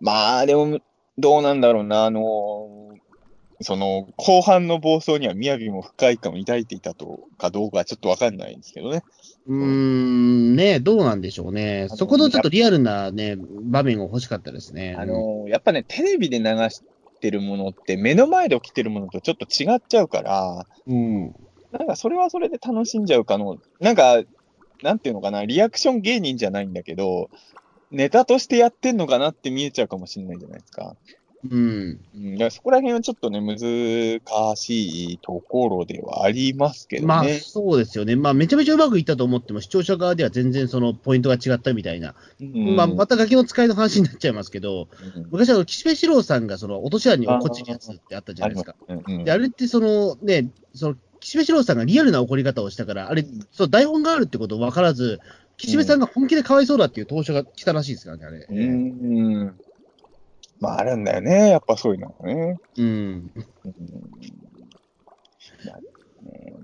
[0.00, 0.78] まあ、でも、
[1.16, 2.98] どうなんだろうな、あのー
[3.60, 9.02] その、後半の暴走には雅も不快感を抱いていたとかどうかはちょっとわかんないんですけどね。
[9.48, 11.88] うーん、ねどうなんでしょうね。
[11.90, 14.94] そこのちょっとリアルなね、場面が欲しかったですね。
[14.96, 16.82] あのーやっぱね、テレビで流し
[17.18, 21.34] てるものって目の前で起きてるものとちょっと違っちゃうから、うん。
[21.72, 24.22] なんかそれはそれで楽しんじゃうかの、なんか、
[24.82, 27.28] なんていうのかな、リアクション芸人じゃないんだけど、
[27.90, 30.96] ネタとしてやってんのかなって見えちゃうかもしれないじゃないですか。
[31.44, 32.00] うん。
[32.14, 33.58] うん、だからそこら辺はちょっとね、難
[34.56, 37.06] しいところではありますけどね。
[37.06, 38.16] まあ、そうですよね。
[38.16, 42.14] まあ、めちゃめちゃうまくいったと思っても、視聴者側では全然そのポイントが違ったみたいな。
[42.40, 48.74] うんまあ、またガキの使いの話になっちゃいますけど、うん昔あの、岸辺四郎さんがその、落とし穴に落っこちるやつってあったじゃないですか。
[48.88, 55.20] うんうんで、あれってその、ね、その、岸辺四郎さんがリアルな怒り方をしたから、あれ、そう、台本があるってことを分からず、
[55.56, 58.46] 岸辺さんが本気でかわいそうだっていう投書が来たらしいですからね、あれ。
[58.48, 59.54] うん。
[60.60, 61.50] まあ、あるんだよね。
[61.50, 62.58] やっぱそういうのがね。
[62.76, 62.86] うん。
[62.86, 63.32] うん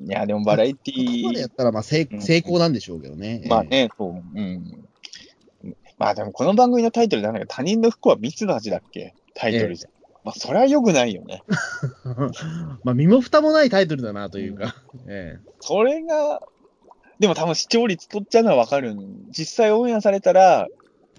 [0.07, 3.43] いやでもバラエテここまでィやったら、まあ、成うん成功なんでしょうけどね。
[3.49, 4.11] まあね、そう。
[4.11, 4.85] うん。
[5.99, 9.15] まあでもこの番組のタイトルなんだか他人の不幸は蜜の味だっけ？
[9.35, 9.89] タイトルじゃ。
[10.25, 11.43] まあそれは良くないよね。
[11.51, 11.55] え
[12.11, 12.13] え
[12.83, 14.75] まあ、身も蓋もないタイトルだなというか。
[15.07, 16.43] えそれが、
[17.19, 19.31] でも多分視聴率取っちゃうのはわかるん。
[19.31, 20.69] 実際オンエアされたら、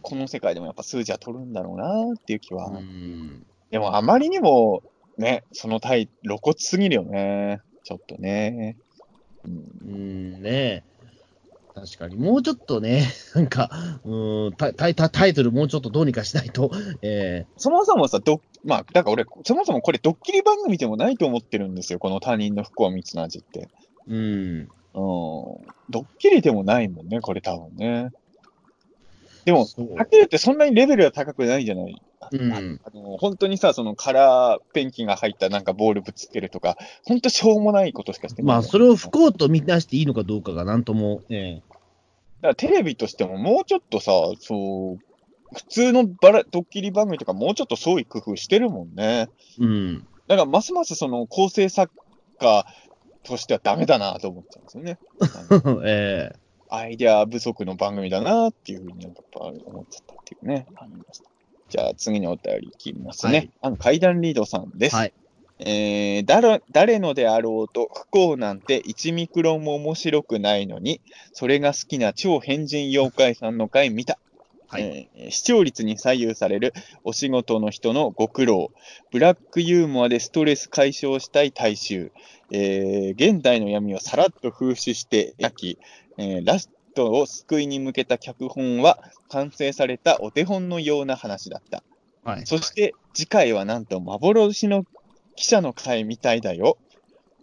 [0.05, 2.67] この世界でもやっぱ数字は取るんだろうなっていう気えは。
[2.67, 3.43] うん。
[3.71, 4.83] でもあまりにも、
[5.17, 7.59] ね、そのタイ、露骨すぎるよね。
[7.83, 8.77] ちょっとね。
[9.45, 10.83] うんうん、ねえ。
[11.73, 13.03] 確かに、もうちょっとね、
[13.33, 13.69] なんか、
[14.05, 16.71] うん、タタイタタイトルもうちょっとどうにかしないと、
[17.01, 21.99] えそもそもさ、ど、まあ、だから俺、そもそもこれドッキリ番組でもないと思ってるんですよ。
[21.99, 23.67] この他人の不幸は蜜の味って。
[24.07, 24.17] えうん。
[24.59, 24.67] うん。
[25.89, 28.11] ドッキリでもないもんね、これ多分ね。
[29.45, 32.01] でも、そうはってそんなにレベルは高くないじゃない
[32.31, 32.79] うん。
[32.83, 38.47] あの本当にさ、そのカラーペンキが入ったなんかボールぶつけるとか、本当しょうもないことしかしてない。
[38.47, 44.99] まあ、それを不幸と見なしていいのかどうかがなんとも、えだからテレビとしてももうちょっとさ、そう、
[45.53, 49.29] 普通のバラドッキリ番組とかもうちょっと創意工夫してるもんね。
[49.59, 50.07] えうん。
[50.27, 51.93] だからますますその構成作
[52.39, 52.65] 家
[53.23, 54.97] としてはダメだなと思っちゃうんですよね。
[55.85, 56.44] ええ
[56.75, 61.29] アイデア不足の番組だなっていうふうにやっぱ思っちゃったっていうね、ありました。
[61.69, 63.37] じゃあ次のお便りいきますね。
[63.37, 64.95] はいあの階段リードさんです。
[64.95, 65.13] はい。
[65.57, 71.01] えー、だら誰のであろうと不幸なんて1ミクロンも面白くないのに、
[71.33, 74.19] それが好きな超変人妖怪さんの回見た。
[74.67, 76.73] はいえー視聴率に左右される
[77.03, 78.71] お仕事の人のご苦労、
[79.11, 82.11] ブラックユーモアでストレス解消したい大衆、
[82.51, 85.79] えー現代の闇をさらっと風刺して焼き、
[86.17, 91.83] えーラストを救いに向けた脚本は完成されたお手本のような話だった。
[92.23, 92.45] はい。
[92.47, 94.85] そして次回はなんと幻の
[95.35, 96.77] 記者の会みたいだよ。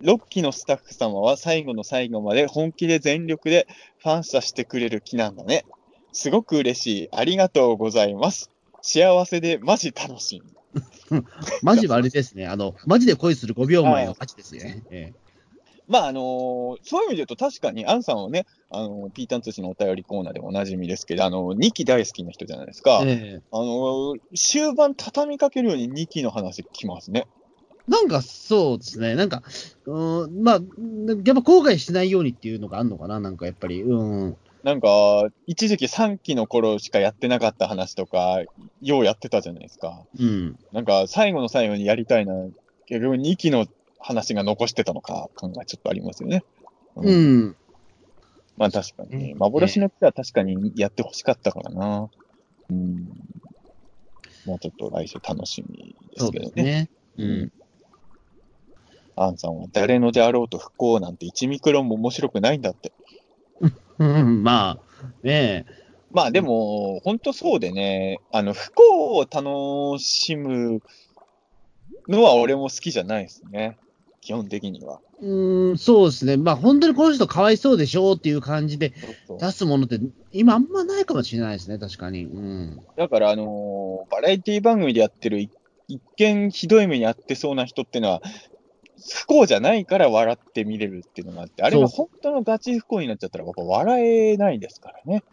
[0.02, 3.68] 6期のスタッフ様は最後の最後まで本気で全力で
[3.98, 5.64] ファンサしてくれる気なんだね。
[6.12, 7.08] すごく嬉しい。
[7.12, 8.50] ありがとうございます。
[8.80, 11.22] 幸せでマジ楽しみ。
[11.62, 12.46] マジはあれですね。
[12.46, 14.82] あの、マジで恋する5秒前のマジですね。
[14.90, 15.12] え
[15.88, 16.22] まあ、あのー
[16.84, 23.02] そういう意味で言うと確かにアンさんはね、あのーピータン通信のお便りコーナーでもおなじみですけど、あのー、2期大好きな人じゃないですか。
[23.04, 27.26] ええあのー終盤畳みかけるように2期の話来ますね。
[27.88, 29.16] なんかそうですね。
[29.16, 29.42] なんか、
[29.86, 30.60] うーん、まあ、
[31.24, 33.18] やっぱ後悔しないようにっていうのがあるのかな？
[33.18, 34.36] なんかやっぱり、うん。
[34.62, 38.40] なんか、一時期3期の頃しかやってなかった話とか、
[38.80, 40.04] ようやってたじゃないですか。
[40.16, 40.56] うん。
[40.72, 42.34] なんか、最後の最後にやりたいな、
[42.86, 43.66] 結局2期の
[44.02, 46.44] 話が残してたのか、感がちょっとありますよね。
[46.96, 47.56] ううん。
[48.56, 52.10] まあ確かに、ね幻の木は確かにやってほしかったからな。
[52.70, 53.08] うん。
[54.44, 56.52] もうちょっと来週楽しみですけどね。
[56.54, 56.90] ですね。
[57.18, 57.52] うん。
[59.14, 62.92] アンさんは誰のであろうと不幸なんて1ミクロンも面白くないんだって。
[63.98, 65.82] うん、 まあ、ねえ。
[66.10, 70.82] まあでも、本当そうでね、あの、不幸を楽しむ
[72.08, 73.78] のは俺も好きじゃないですね。
[74.22, 75.00] 基本的には。
[75.20, 76.36] うーん、そうですね。
[76.36, 78.94] まあ、本当にこの人かわいそうでしょうっていう感じで
[79.26, 80.00] そう出すものって、
[80.32, 82.24] 今あんまないかもしれないですね、確かに。
[82.24, 82.80] うん。
[82.96, 85.50] だから、あのーバラエティ番組でやってるい
[85.88, 88.22] 一見ひどい目にあってそうな人ってのは、
[89.04, 95.24] 不幸じゃないから笑って見れるっていうのがあって、あれが本当のガチ不幸になっちゃったら、やっぱ笑えないですからね。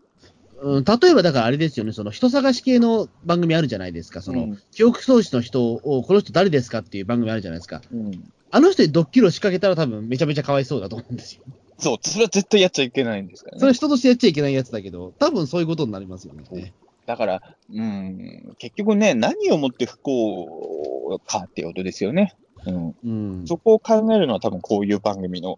[0.62, 7.82] うん、例えば、だからあれですよね、その人探し系の番組あるじゃないですか、その、うん記憶喪失の人を、この人誰ですかっていう番組あるじゃないですか。
[7.92, 8.12] うん。
[8.52, 11.44] あの人にドッキリを仕掛けたら多分めちゃめちゃかわいそうだと思うんですよ。
[11.78, 13.60] そう、それは絶対やっちゃいけないんですからね。
[13.60, 16.74] それは人としてやっちゃいけないやつだけど、多分そういうことになりますよね。
[17.06, 17.42] だから、
[17.74, 22.36] うん、結局ね、何をもって不幸かっていうことですよね。
[22.66, 22.96] うん。
[23.04, 23.10] う
[23.44, 23.48] ん。
[23.48, 25.58] そこを考えるのは多分こういう番組の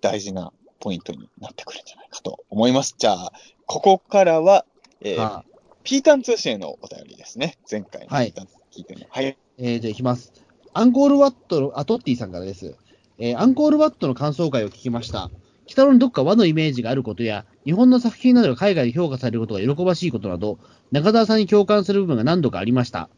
[0.00, 2.94] 大事なポイントになってくるんじゃないかと思います。
[2.98, 3.32] じゃあ、
[3.66, 4.64] ここからは、
[5.00, 5.44] えーは
[5.84, 7.58] ピータン通信へのお便りですね。
[7.68, 9.00] 前回のピはいータン聞いての。
[9.10, 9.36] はい。
[9.58, 10.32] えー、じゃあ行きます。
[10.74, 12.76] アンコールワットの、あ、トッティさんからです。
[13.18, 15.30] えーアンコールワットの感想会を聞きました。
[15.66, 20.58] 北野にどっか和のイメージがあることや、日本の作品などが海外で評価されることが喜ばしいことなど、
[20.90, 23.10] 中澤さんに共感する部分が何度かありました。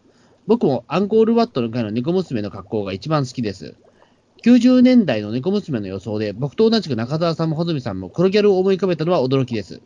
[0.49, 3.77] 僕もアンコールワットの回の猫娘の格好が一番好きです。
[4.43, 9.81] 90年代の猫娘の予想で、僕と同じく中澤さんも穂積さんも黒ギャルを思い浮かべたのは驚きです。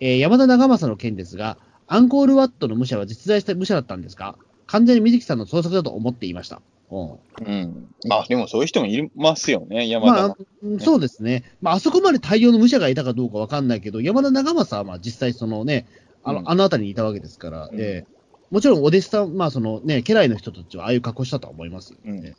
[0.00, 4.38] えー山田長政の件ですが、アンコールワットの武者は実在した武者だったんですか？
[4.66, 6.60] 完全に水木さんの創作だと思っていました。
[6.90, 7.10] うん
[7.46, 7.94] うん。
[8.06, 10.36] まあ、でもそういう人もいますよね、山田まあ
[10.80, 11.44] そうですね。
[11.60, 15.86] まあ、あそこまで大量の武者がいたかどうかわかんないけど、山田長政はまあ実際そのね、
[16.24, 18.18] あの、うんあの辺りにいたわけですから、うんええ
[18.50, 22.34] もちろんお弟子さん、まあそのね、家来の人たちはああいう格好したとは思いますよね。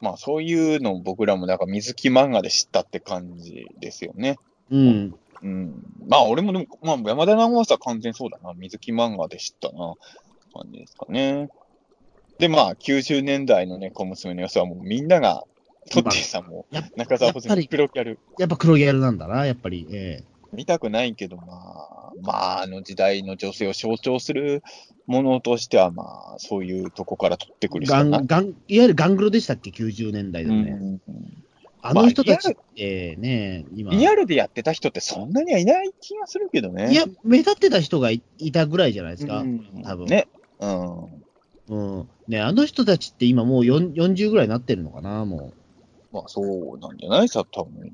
[0.00, 4.38] まあ、そういうのを僕らも、だから水木漫画で知ったって感じですよね。
[4.70, 5.14] うん。
[5.42, 5.82] うん。
[6.06, 8.54] まあ、俺もでも、まあ、山田長政は完全そうだな。
[8.54, 9.94] 水木漫画で知ったな。
[10.52, 11.48] 感じですかね。
[12.40, 15.44] で、まあ、90年代のね、小娘の様子はもうみんなが、
[15.90, 19.86] トッティさんもや、中澤穂やっぱり積プロキャル、やっぱ黒ギャルなんだな、やっぱり。
[19.92, 24.62] え見たくないけど、まあ、まあ、あの時代の女性を象徴する
[25.06, 27.86] ものとしては、まあ、そういうとこから取ってくえる。
[27.86, 30.70] ガンガンいわゆるガングロでしたっけ、90年代でね。
[30.70, 31.00] うん
[31.82, 33.92] あの人たちってね、今。
[33.92, 36.92] リアルでやってた人ってそんなにはいない気がするけどね。
[36.92, 39.38] いや、目立ってた人がいいたぐらいじゃないですか。
[39.38, 40.28] うん多分ね。
[40.58, 41.19] うん。
[41.70, 42.10] うん。
[42.28, 45.54] ね、あの人たちって今もう40ぐらいになってるのかな、も
[46.12, 47.92] うまあ、そうなんじゃないさ、多分。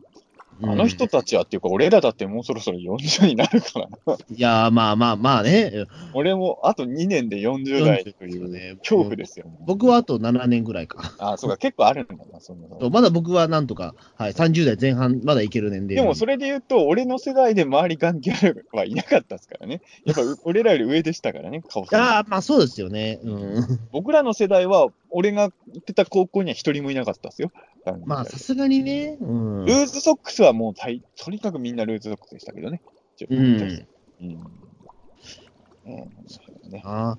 [0.60, 0.70] う。
[0.70, 4.14] あの人たちはっていうか、俺らだってもうそろそろ40になるからな。
[4.14, 5.86] いやー、まあまあまあね。
[6.14, 9.46] 俺もあと2年で40代というね恐怖ですよ。
[9.66, 11.12] 僕はあと7年ぐらいか。
[11.18, 19.80] あ、そうか、結構あるんだな、そのとまだ僕はなんとか、はい、30代前半、まだいける年齢でもそれ、れで言うと、俺の世代で周りガンギャルはいなかったですからね。
[20.04, 22.00] やっぱう 俺らより上でしたからね、顔さん。
[22.00, 23.18] ああ、まあそうですよね。
[23.22, 23.80] うん。
[23.92, 27.50] 僕らの世代は、俺が行ってた高校には一人もいなかったですよ。
[27.86, 29.16] ガンギャルまあさすがにね。
[29.20, 29.64] うん。
[29.64, 32.82] ルーズソックスはもう大、とにかくみんなルーズソックスでしたけどね。
[33.30, 33.38] うん。
[33.38, 33.86] うん。
[34.20, 37.16] うんそうねあ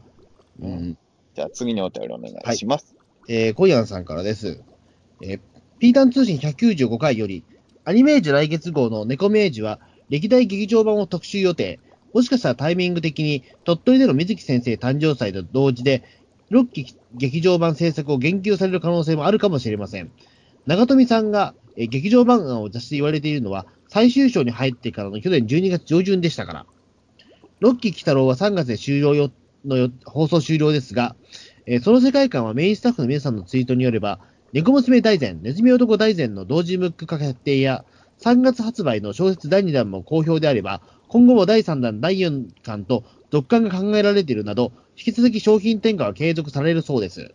[0.60, 0.98] ーうん。
[1.34, 2.96] じゃあ次のお便りお願いします。
[3.30, 4.62] えー、コイアンさんからです。
[5.22, 5.40] えー、
[5.80, 7.46] ピータン通信195回より、
[7.86, 9.80] アニメージュ来月号の猫明治は、
[10.10, 11.80] 歴代劇場版を特集予定。
[12.14, 16.04] もしかしたらタイミング的に、鳥取での水木先生誕生祭と同時で、
[16.52, 20.12] 6期劇場版制作を言及される可能性もあるかもしれません。
[20.68, 26.66] 長富さんが、えー劇場版を出して言われているのは、最終章に入ってからの去年12月上旬でしたから。
[27.62, 29.32] ロッキー鬼太郎は3月で終了よ
[29.66, 31.16] の放送終了ですが、
[31.66, 34.20] えーその世界観はメインスタッフの皆さんのツイートによれば、
[34.52, 37.86] 猫娘大全、ネズミ男大全の同時ムック化決定や、
[38.20, 47.34] 3月発売の小説第2弾も好評であれば、今後も第3弾、第4巻と続刊が考えられているなど、引き続き商品転嫁は継続されるそうです。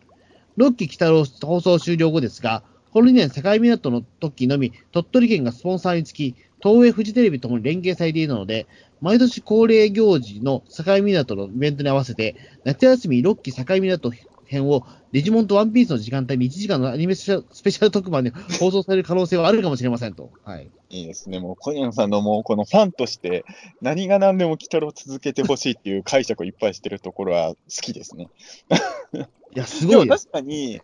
[0.59, 8.69] ロッキー鬼太郎放送終了後ですが、この2年、境港の時のみ、鳥取県がスポンサーにつき、東映フジテレビともに連携されているので、
[9.01, 14.13] 毎年恒例行事の境港のイベントに合わせて、夏休み6期境港
[14.45, 20.31] 編をデジモンとワンピースの時間帯に1時間のアニメスペシャルスペシャル特番で放送される可能性はあるかもしれませんと。
[20.45, 20.71] はい。
[20.91, 21.41] いいですね。
[21.41, 23.47] もう、コニャンさんのもう、このファンとして、
[23.81, 28.29] 何が何でも鬼太郎を続けてほしいっていう解釈をいっぱいしてるところは好きですね。
[29.55, 30.09] いや、すごい。
[30.09, 30.83] 確かに、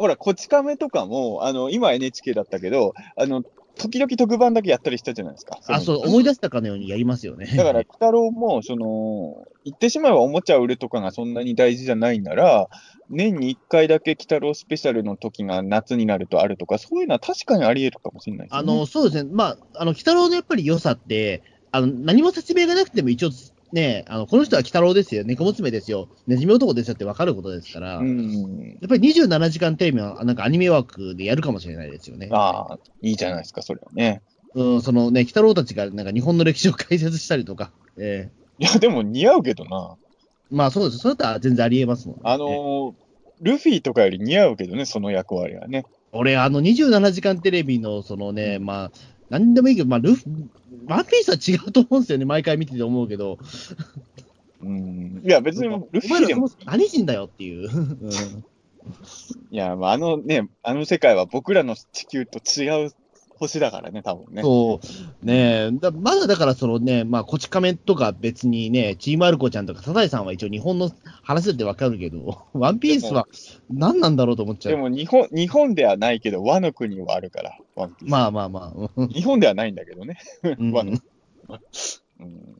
[0.00, 3.42] ほら、こち亀とかも、あの、今 NHK だったけど、あの、
[3.76, 5.58] 時々特番だけやったりしたじゃないですか。
[5.68, 7.44] あ、のそう、思い出したかのようにやりますよね。
[7.54, 12.68] だから、鬼太郎も、その、言ってしまえばおもちゃ売るとかがそんなに大事じゃないなら、
[13.10, 18.48] 年に1回だけ鬼太郎スペシャルの時が夏になるとあるとか、そういうのは確かにあり得るかもしれないね。
[18.52, 19.30] あの、そうですね。
[19.30, 23.30] まあ、あの、鬼太郎のやっぱり良さって、あの、何も説明がなくても一応、
[23.72, 28.76] ね、あの、この人は鬼太郎ですよ、猫娘ですよ、ネズミ男ですよって分かることですから、うやん。
[28.84, 32.28] っぱり27時間テレビは、なんかアニメ枠でやるかもしれないですよね。
[32.32, 34.22] ああ、いいじゃないですか、それはね。
[34.54, 39.96] うん、そのね、鬼太郎たちがなんか日本の歴史を解説したりとか、ええいや、でも似合うけどな。
[40.50, 40.98] まあそうです。
[40.98, 42.22] それだったら全然ありえますもんね。
[42.24, 43.10] あのー
[43.42, 45.86] ルフィとかより似合うけどね、その役割はね。
[46.12, 48.90] 俺、あの、27時間テレビの、そのね、まあ、
[49.30, 50.24] なんでもいいけど、まあ、ルフ、
[50.86, 53.38] ワンピースは違うと思うんですよね、毎回見てて思うけど。
[54.62, 55.22] うん。
[55.24, 57.70] いや、別にルフィでも何人だよっていう。
[57.70, 58.44] う ん
[59.50, 62.92] いや、まあ、あのね、あの世界は僕らの地球と違う
[63.40, 64.42] 星だからね、多分ね。
[64.42, 64.80] そ
[65.22, 70.90] う、ねえ、だまだだからそのね、まあ、こち亀とか別にね、チームアルコちゃんとかサザエさんは一応日本の
[71.22, 73.26] 話だってわかるけど、 ワンピースは
[73.70, 74.76] 何なんだろうと思っちゃう。
[74.76, 78.10] でも日本、日本ではないけど、和の国はあるから、ワンピース。
[78.10, 78.90] まあまあまあ。
[78.96, 80.18] うん日本ではないんだけどね。
[80.42, 82.56] うん 和のうん。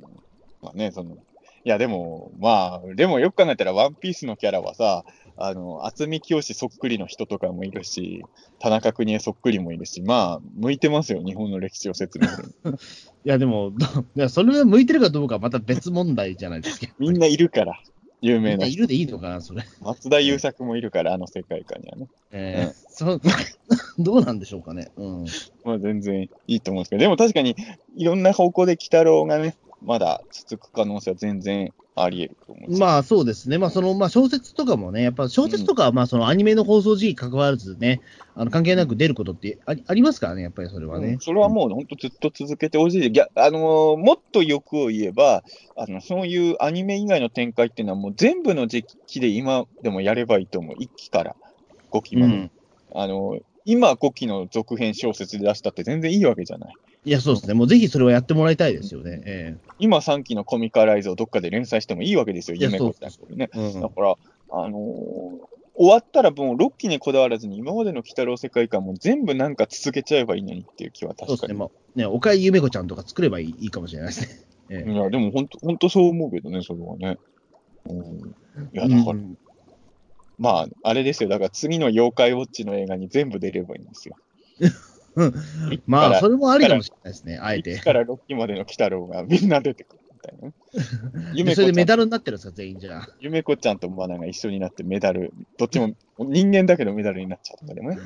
[0.62, 1.16] まあね、その、
[1.64, 5.04] いや、でも、まあ、でもよく考えたら、ワンピースのキャラはさ、
[5.42, 8.22] あの、渥美清そっくりの人とかもいるし、
[8.58, 12.54] 田中邦衛そっくりもいるし、まあ、向いてますよ、日本の歴史を説明する。
[13.24, 13.86] いや、でも、ど
[14.16, 16.92] いやそれが向いてるかどうかはまた別問題じゃないですか。
[17.00, 17.80] みんないるから、
[18.20, 18.74] 有み名な人。
[18.74, 19.64] いるでいいのかな、それ。
[19.80, 22.08] 松田優作もいるから、あの世界観にはね。
[22.32, 23.20] えーそう
[23.98, 24.90] どうなんでしょうかね。
[24.96, 25.24] うん。
[25.64, 27.56] まあ、全然いいと思うんですけど、でも確かに、
[27.96, 33.58] いろんな方向で鬼太郎がね、まだ続く可能性は全然あり得ると思うんですよまあそうですね。
[33.58, 38.00] まあその、まあ小説とかもね、やっぱ小説とかはまあそのアニメの放送時期関わらずね、
[38.34, 41.18] あの関係なく出ることってありありますからね、やっぱりそれはねうん。
[41.20, 43.10] それはもう本当ずっと続けてほしい。
[43.10, 45.42] ぎゃあのーもっと欲を言えば
[45.76, 50.76] あの、そういうアニメ以外の展開っていうのはもう全部の時期で今でもやればいいと思う。
[50.76, 51.36] 1期から
[51.90, 52.34] 5期まで。
[52.34, 52.50] うん。
[52.94, 56.74] あのー今5期の続編小説で出したって全然いいわけじゃない。
[57.04, 57.54] いや、そうですね。
[57.54, 59.22] もうぜひそれはやってもらいたいですよね。
[59.24, 63.50] え今3期のコミカライズをどっかで連載してもいいわけですよ、夢子ちゃんこれね。
[63.54, 64.14] えうんだから、
[64.50, 65.50] あのー
[65.80, 71.48] 終わったらもう6期にこだわらずに今までの鬼太郎世界観も全部なんか続けちゃえばいいのにっていう気はそうですね。
[71.48, 71.58] 確かに。
[71.58, 74.46] まあ、ね、岡井夢子ちゃんとか作ればいいいいかもしれないですね。
[74.68, 77.16] ええいや、でも本当、本当そう思うけどね、それはね。
[77.88, 78.34] うん、い
[78.74, 79.38] や、だから、うん
[80.38, 81.30] まあ、あれですよ。
[81.30, 84.16] だから次の妖怪ウォッチの映画に全部出ればいいんですよ。
[85.86, 87.82] まあ、それもありかもしれないですね、あえて1。
[87.82, 90.54] から6期までの鬼太郎がみんな出てくるみたいなね。
[91.34, 93.08] 夢それでメダルになってるんですか、全員じゃあ。
[93.20, 97.98] 夢子ちゃんとマナが一緒になってメダル、どっちも人間だけどメダルになっちゃうとかでもね。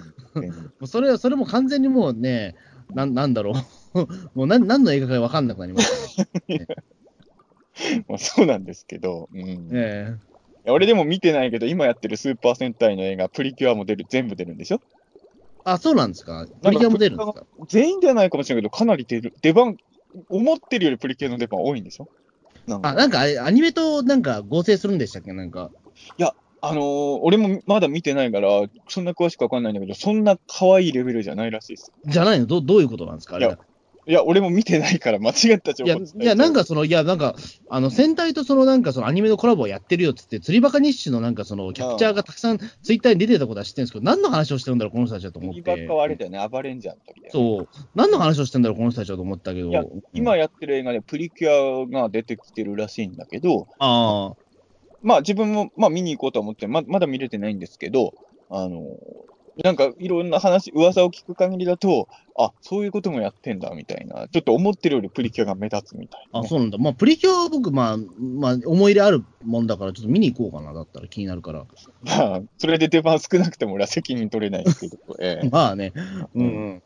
[0.86, 2.54] それは、それも完全にもうね、
[2.94, 3.52] なんなんだろ
[3.94, 3.98] う。
[4.34, 6.24] もう何何の映画かわかんなくなりました、
[8.08, 9.40] まあそうなんですけど、うん。
[9.40, 10.16] いえ
[10.64, 14.80] や俺でも見てないけど、今やってるスーパー戦隊の映画、プリキュアも出る、全部出るんでしょ？
[15.64, 16.46] あ、そうなんですか？
[16.62, 17.46] プリキュアも出るんですか？
[17.68, 19.76] 全員ではないかもしれないけど、かなり出る、出番、
[20.28, 22.08] 思ってるよりプリキュアの出番多いんでしょ？
[22.66, 25.32] なんかあ、なんかあれアニメとなんか合成するんでしたっけ？
[25.32, 25.70] なんか。
[26.66, 28.48] あのー俺もまだ見てないから、
[28.88, 31.92] そんな詳しくわかんないんだけど、そんな可愛いレベルじゃないらしいです。
[32.06, 32.46] じゃないの？
[32.46, 33.36] どどういうことなんですか？
[33.36, 33.58] あれいや
[34.06, 37.34] いや、俺も見てないから間違った情いや、報伝えちゃういや、なんかその、いや、なんか、
[37.70, 45.86] あの、戦隊とその、なんかそのアニメのコラボをやってるよっつって、釣りバカ日誌のなんかその、キャプチャーがたくさんツイッターに出てたことは知ってるんですけど、何の話をしてるんだろう、この人たちだと思っ釣りバて。
[45.86, 47.30] カはあれだよね、アバレンジャーの時だよね。
[47.32, 47.68] そう。
[47.94, 49.70] 何の話をしてんだろう、この人たちだと思ったけど。
[49.70, 54.36] いやうん今やってる映画でプリキュアが出てきてるらしいんだけど、ああ。
[55.02, 58.14] まあ自分も、まあ見に行こうと思ってま、まだ見れてないんですけど、
[58.50, 58.82] あの、
[59.62, 66.48] なんかいろんな話、噂を聞く限りだと、あ、そういうこともやってんだみたいな、ちょっと思ってるよりプリキュアが目立つみたいな、あ、ね。
[66.48, 66.78] そうなんだ。
[66.78, 71.66] まあ、プリキュアは僕、まあ、まあ、思い入れあるもんだから、ちょっと見に行こうかな、だったら気になるから。
[72.04, 75.92] まあ、それで出番少なくても俺は責任取れないですけど、え えまあね。
[76.34, 76.82] うん、うん。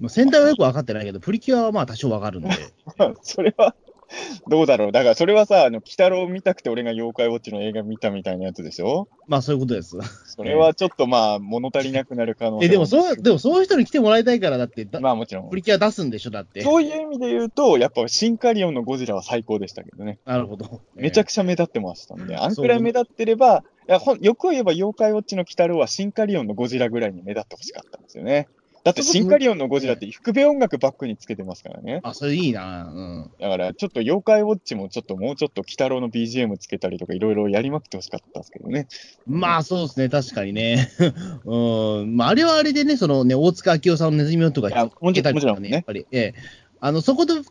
[0.00, 2.48] まあ、戦隊はよく分かってないけど、プリキュアはまあ多少分かるんで。
[2.96, 3.74] ま あそれは、
[4.48, 4.92] どうだろう。
[4.92, 9.08] だからそれはさ、あの、鬼太郎見たくて俺が妖怪ウォッチの映画見たみたいなやつでしょ？
[9.26, 9.96] まあ、そういうことです。
[10.26, 15.56] それはちょっとまあ、物足りなくなる可能性え、でもそう、でもそういう人に来てもらいたいから、だって、だまあもちろんプ。
[15.56, 16.62] リキュア出すんでしょ、だって。
[16.62, 20.18] そういう意味で言うと、やっぱシンカリオンのゴジラは最高でしたけどね。
[20.24, 20.80] なるほど。
[20.94, 28.48] めちゃくくちゃ目立ってましたんで、あんくらい目立ってれば、いやほんよく言えば妖怪ウォッチの鬼太郎はシンカリオンのゴジラぐらいに目立ってほしかったんですよね。
[28.84, 32.00] だってシンカリオンのゴジラって福部音楽バックにつけてますからね。
[32.02, 32.90] あ、それいいな。
[32.92, 33.30] うん。
[33.40, 38.88] だからちょっと妖怪ウォッチもちょっともうちょっと鬼太郎の BGM つけたりとかいろいろやりまくってほしかったんですけどね。
[39.26, 40.90] まあ、そうですね、確かにね。
[41.46, 42.16] うん。
[42.16, 46.61] まあ、あれはあれでね、そのね、大塚明夫さんのネズミ男とかね、もちろんねやっぱり、ええ。
[46.84, 47.44] あの、そこと、っ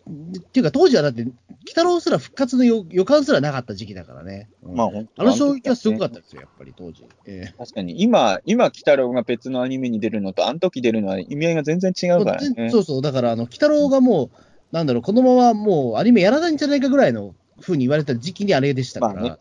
[0.51, 1.31] ていうか、当時はだって、鬼
[1.69, 4.49] 太郎すら復活の予予感すらなかった時期だからね。
[4.61, 7.05] うんまあ本当あの衝撃はすごかっったですよ、やっぱり当時。
[7.25, 12.69] え確かに今、今、鬼太郎が別のアニメに出るのと、あの時出るのは意味合いが全然違えうからね。
[12.71, 14.29] そうそう、だから、あの、鬼太郎がもう、
[14.73, 19.13] なんだろう、このままもうアニメやらないんじゃないかぐらいの風に言われた時期にあれでしたから。
[19.13, 19.35] まあね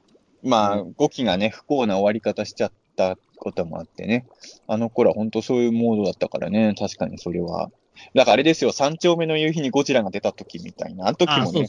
[0.45, 4.29] まあ、5期がね、不幸な終わり方しちゃったこともあってね。
[4.69, 7.73] あの頃は本当そういうモードだったからね、確かにそれは。
[8.15, 11.07] だからあれですよ、三丁目の夕日にゴジラが出た時みたいな。
[11.07, 11.69] あの時もね。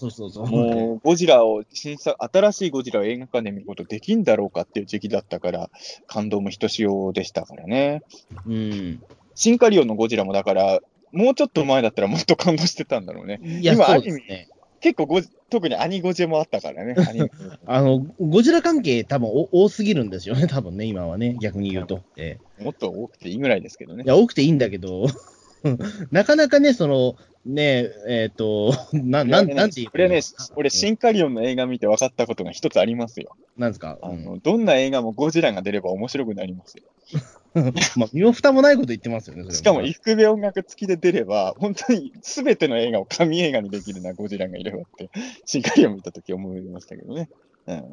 [0.49, 5.69] もうゴジラを新作、新しいゴジラを映画館で見ることできんだろうかっていう時期だったから、
[6.07, 8.01] 感動もひとしおでしたからね。
[8.47, 9.03] うん。
[9.35, 10.79] シンカリオンのゴジラもだから、
[11.11, 13.39] もうちょっと前だったらもっと感動してたんだろうね。
[13.43, 14.47] いや、今そうですね。
[14.81, 16.95] 結構ゴジ、特にアニゴジもあったからね。
[17.07, 17.29] アニ
[17.65, 22.01] あの、ゴジラ関係多分お多すぎるんですよね、多分ね、今はね、逆に言うと。
[22.17, 24.07] ええもっと多くていいぐらいですけどねい。
[24.07, 25.07] や、多くていいんだけど、
[26.11, 27.15] なかなかね、その、
[27.45, 30.21] ね、えっ、と、な、なん、なんて言うこれね、
[30.55, 33.35] 俺、うんシンカリオンの映画見て分かったことが一つありますよ。
[33.57, 36.83] なんですか、うんあの、どんな映画もゴジラが出れば面白くなりますよ。
[37.97, 45.09] まあ、身も蓋もないこと言ってますよね、しかも、伊福部音楽付きで出れば、本当に全ての映画を神映画にできるな、ゴジラがいればって、
[45.45, 47.29] シンカリオン見たとき思いましたけどね。
[47.67, 47.83] うん。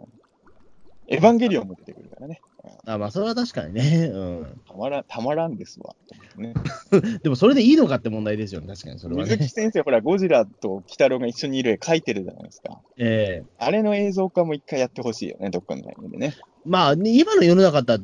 [1.11, 2.41] エヴァンゲリオンも出てくるからね。
[2.85, 4.61] あまあ、それは確かにね、うん。
[4.67, 5.97] たまらん、たまらんですわ。
[6.37, 6.53] ね、
[7.23, 9.31] でも、それでいいのかって問題ですよね、確かに、それはね。
[9.31, 12.83] 水木先生、ほら、ゴジラと鬼太郎が一緒にいる絵描いてるじゃないですか。
[12.99, 16.35] ええあれの映像化も一回やってほしいよね、どっかのタイミングでね。
[16.67, 18.01] まあ、ね今の世の中だったら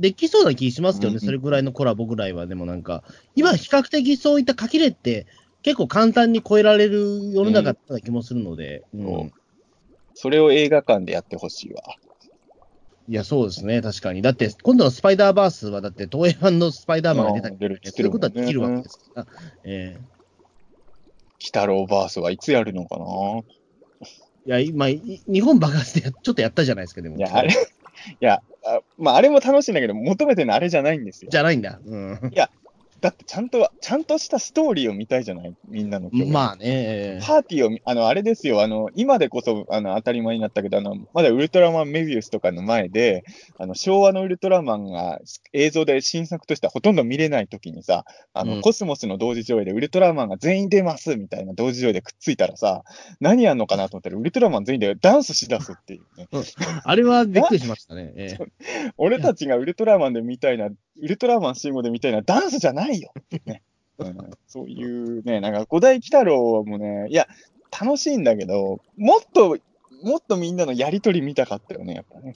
[0.00, 2.46] できそうな気しますけどね、うんうんそれぐらいのコラボぐらいは。
[2.46, 3.02] でもなんか、
[3.34, 5.26] 今比較的そういった書きれって
[5.62, 9.30] 結構簡単に超えられる世の中だった気もするので、うんそう
[10.14, 11.82] それを映画館でやってほしいわ。
[13.06, 14.22] いや、そうですね、確かに。
[14.22, 19.26] だって、今度のスパイダーバースは、だって東映版のスパイダーマンが出たりうん出るそういうことはできるわけですから。
[19.64, 20.14] ええ
[21.40, 23.04] 鬼太郎バースはいつやるのかな？
[24.46, 27.16] いや、今、い日本爆発でやちょっとやったじゃないですか、でも。
[27.18, 27.52] いや、あれ、い
[28.20, 31.30] や、あまあ、あれも楽しいんだけど、求めてるのあれじゃないんですよ。
[31.30, 31.80] じゃないんだ。
[31.84, 32.30] うん。
[33.04, 35.54] だって、ちゃんと、ちゃんとしたストーリーを見たいじゃない？
[35.68, 43.24] みんなのまあね、ええパーティーを見、あの、あれですよ、あの、今でこそ、あの、当たり前になったけど、あの、まだウルトラマンメビウスとかの前で、
[43.58, 45.20] あの、昭和のウルトラマンが
[45.52, 48.60] 映像で新作としてはほとんど見れないときにさ、あの、うん。
[48.62, 52.84] コスモスの同時上映でウルトラマンが全員出ますみたいな同時上映でくっついたらさ、
[53.20, 56.00] 何やんのかなと思ったら、ウルトラマン全員でダンスしだすっていう。
[56.18, 56.26] ね。
[56.84, 58.12] あれはびっくりしましたね。
[58.16, 58.46] ええ。
[58.96, 63.12] 俺たちがウルトラマンで見たいな、ウルトラマン信号で見たいな、ダンスじゃないよ、
[63.46, 63.62] ね。
[63.98, 67.28] うん、そういうね、なんか古代鬼太郎もね、いや、
[67.70, 69.58] 楽しいんだけど、もっと、
[70.02, 72.34] もっとみんなのやりとり見たかったよね、やっぱね。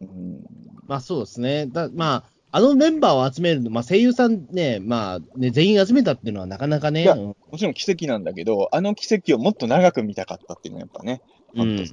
[0.00, 0.44] うん、
[0.86, 1.66] まあそうですね。
[1.66, 7.06] だまあ、あのメンバーを集めるの、まあ、声優さんね、まあ、ね、全員集めたっていうのはなかなかね。
[7.06, 11.22] もちろん奇跡なんだけど、あの奇跡をもっと長く見たかったっていうのはやっぱね、
[11.54, 11.84] うん。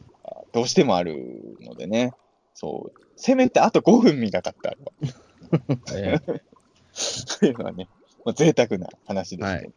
[0.53, 2.13] どうしてもあるのでね、
[2.53, 4.91] そう、せめてあと5分見たかった、あれは。
[5.93, 6.41] ええ
[7.39, 7.87] というのはね、
[8.27, 9.71] まあ、贅沢な話ですけど、はい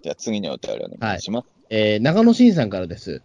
[0.00, 1.48] じゃあ次にお便りお願いします。
[1.70, 3.20] えー長野真さんからです。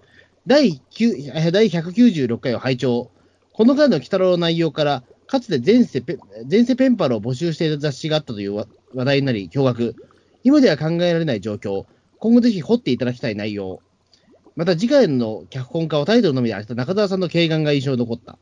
[0.47, 3.11] 第9えー第196回を拝聴。
[3.53, 6.17] この回の鬼太郎の内容から、かつて前世ペ
[6.49, 9.93] 前世ペンパルを募集していた雑誌があったという話話題になり、驚愕。
[10.43, 11.85] 今では考えられない状況。
[12.17, 13.81] 今後ぜひ掘っていただきたい内容。
[14.55, 18.39] また次回の脚本家をタイトルのみで当てた中澤さんの敬願が印象に残った。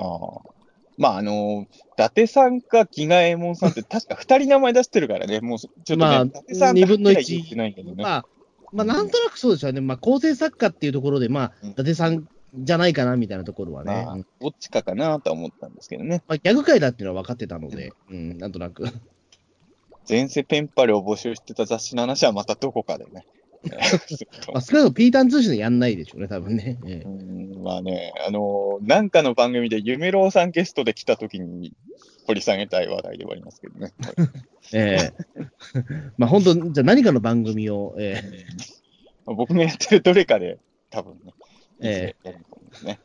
[0.00, 0.59] ああ
[1.00, 8.02] まあ、あの伊達さんかギガエモンさんって確か2人名前出してるからね、もうちょっとね、まあ伊達さん二分の一だけは言ってないけどね。
[8.02, 8.26] まあ、
[8.70, 9.80] まあ、なんとなくそうですよね。
[9.80, 13.92] まあ、構成作家っていうところで、まあ、うん伊達さんじゃないかなみたいなところはね。
[14.04, 16.22] まあうんどっちかかなとは思ったんですけどね。
[16.28, 18.84] まあ、ギャグ界だっていうのは分かってたので、うん、なんとなく。
[20.06, 23.24] 前世ペンパルを募集してた雑誌の話はまたどこかでね。
[24.52, 26.78] まあ、少なくともピーターン通信でやんないでしょうね、多分ね。
[27.62, 31.74] まあね、あのーなんかの番組で夢郎さんゲストで来た時に
[32.26, 33.92] 掘り下げたい話題ではありますけどね。
[34.72, 35.12] ええ
[36.16, 38.46] まあ本当、じゃあ何かの番組を、ええ
[39.26, 40.58] まあ僕がやってるどれかで
[40.88, 41.34] 多分ね、
[41.80, 42.98] えやると思うんですね。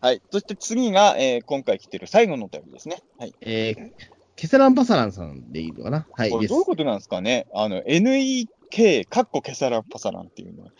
[0.00, 0.20] はい。
[0.30, 2.98] そして次が、えー今回来てる最後のお便りですね。
[3.18, 3.34] はい。
[3.40, 3.92] ええ
[4.34, 6.06] ケセランパサランさんでいいのかな？
[6.12, 6.48] はい、どういう。
[6.64, 7.46] ことなんですかね？
[7.54, 7.82] あの、
[8.72, 10.70] NEK、カッコケサラパサランっていうのは。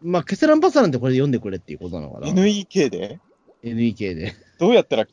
[0.00, 3.20] まあ、ケセランパサランってこれで読んでくれっていうことなのかな NEK で
[3.64, 4.34] ?NEK で。
[4.58, 5.06] どうやったら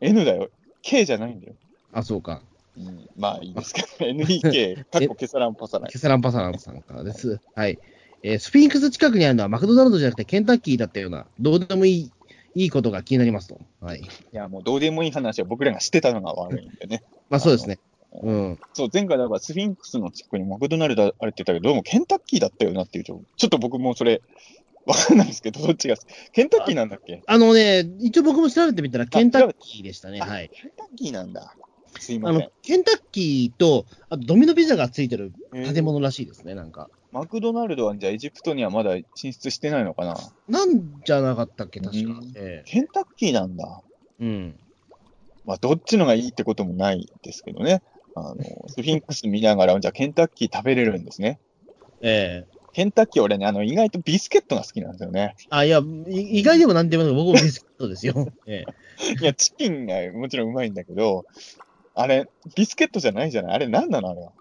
[0.00, 0.50] N だよ。
[0.82, 1.54] K じゃないんだよ。
[1.92, 2.42] あ、そうか。
[2.76, 5.88] うん、まあいいですけど、NEK、カッコケサランパサラン。
[5.88, 7.40] ケセランパサランさんからです。
[7.54, 7.78] はい。
[8.22, 12.12] えースフィンクス近くにあるのはマクドナルドじゃなくてケンタッキーだったような、どうでもいい、
[12.54, 13.60] いいことが気になりますと。
[13.80, 14.00] はい。
[14.00, 17.02] いや、もうどうでもいい話は僕らがしてたのが悪いんでね。
[17.30, 17.78] まあそうですね。
[18.22, 18.60] うん。
[18.72, 24.22] そう、前回だからスフィンクスの近くにマクドナルドあれって言ったけど、どうもケンタッキーだったよなっていう情報ちょっと僕もそれ、
[24.86, 25.96] わかんないですけど、どっちが、
[26.32, 27.22] ケンタッキーなんだっけ？
[27.26, 30.20] あのね、一応僕も調べてみたらケンタッキーでしたね。
[30.20, 30.50] あはい。
[30.50, 31.54] ケンタッキーなんだ。
[31.98, 36.90] すいあませんの。、ケンタッキーと、あとドミノピザがついてる建物らしいですね、なんか。
[37.12, 40.16] マクドナルドはじゃあエジプトにはまだ進出してないのかな？
[40.48, 42.32] なんじゃなかったっけ、確かうん。
[42.36, 43.80] えケンタッキーなんだ。
[44.20, 44.60] えうん。
[45.46, 47.82] まあ、どっちのがいいってこともないですけどね。
[48.16, 48.36] あの、
[48.68, 51.38] スフィンクス見ながら、じゃあケンタッキー食べれるんですね。
[52.00, 55.36] ええケンタッキー俺ね、あの、意外とビスケットが好きなんですよね。
[55.50, 55.78] あ、いや、
[56.08, 58.32] い意外でもなんでもない僕もビスケットですよ。
[58.46, 58.64] え
[59.20, 61.24] いや、チキンがもちろんうまいんだけど、
[61.94, 63.54] あれ、ビスケットじゃないじゃない？
[63.54, 64.32] あれ何なのあれは？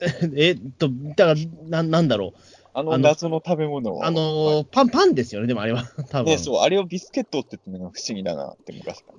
[0.00, 2.40] え えっと、だから、ななんだろう。
[2.76, 4.04] あの謎の食べ物を。
[4.04, 5.84] あのーパン、パンですよね、でもあれは。
[6.10, 6.30] 多分。
[6.30, 9.18] ね、そう、あれをビスケットって言ってるのが不思議だなって昔から。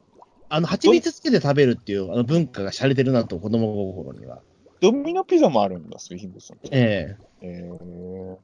[0.49, 4.41] あの、蜂蜜つけて食べるっていうあの文化が洒落てるなと、子供心には。
[4.81, 6.57] ドミノピザもあるんだ、スフィンクスの。
[6.71, 8.37] ええー、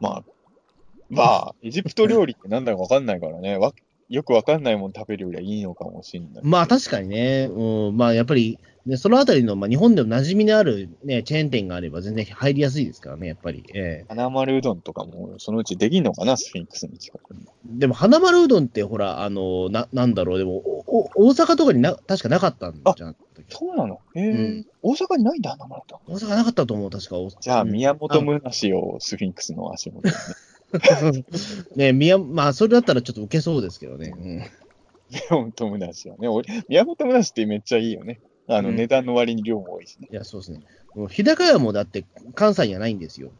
[0.00, 0.24] まあ、
[1.10, 3.72] まあ、エジプト料理ってなんだかわかんないからね、わ
[4.08, 6.30] よくわかんないもん食べるよりはいいのかもしれない。
[6.36, 8.58] えまあ確かにね、うん、まあやっぱり、
[8.88, 13.62] ね、そのあたりの、まあ、日本でも馴染みのある、ね、チェーン店があれば全然入りやすいですからね、やっぱり。
[13.74, 17.46] ええ花丸うどんとかもそのうちできんのかな、スフィンクスの近くに。
[17.78, 20.56] でも、花丸うどんって、ほら、あの、な、なんだろう、でも、
[20.86, 23.16] おお大阪とかにな、確かなかったんじゃん。
[23.50, 24.00] そうなの？
[24.14, 26.16] へえ、うん大阪にないんだ、花丸うどん。
[26.16, 27.16] 大阪なかったと思う、確か。
[27.40, 30.14] じゃあ、うん宮本むなしをスフィンクスの足元に
[31.76, 31.90] ね。
[31.90, 34.14] ね宮、まあ、それだったらちょっと受けそうですけどね。
[34.16, 34.24] うん。
[35.10, 36.28] 宮本むなしはね。
[36.28, 38.20] 俺、宮本むなしってめっちゃいいよね。
[38.48, 40.08] あの、うん値段の割に量も多いしね。
[40.10, 40.60] いや、そうですね。
[41.10, 42.04] 日高屋もだって、
[42.34, 43.30] 関西にはないんですよ。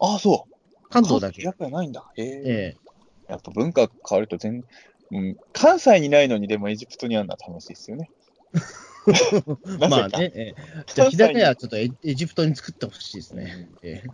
[0.00, 0.54] ああ、そう。
[0.90, 1.42] 関東だけ。
[1.42, 2.04] やっぱりないんだ。
[2.16, 2.26] へえ。
[2.26, 2.84] ええ
[3.26, 4.64] やっぱ文化変わると全、
[5.10, 8.10] うん、関西にないのにでもエジプトにあるのは楽しいですよね。
[9.80, 13.68] まあね、ええじゃあ、日高屋はちょっとエエジプトに作ってほしいですね。
[13.82, 14.08] ええ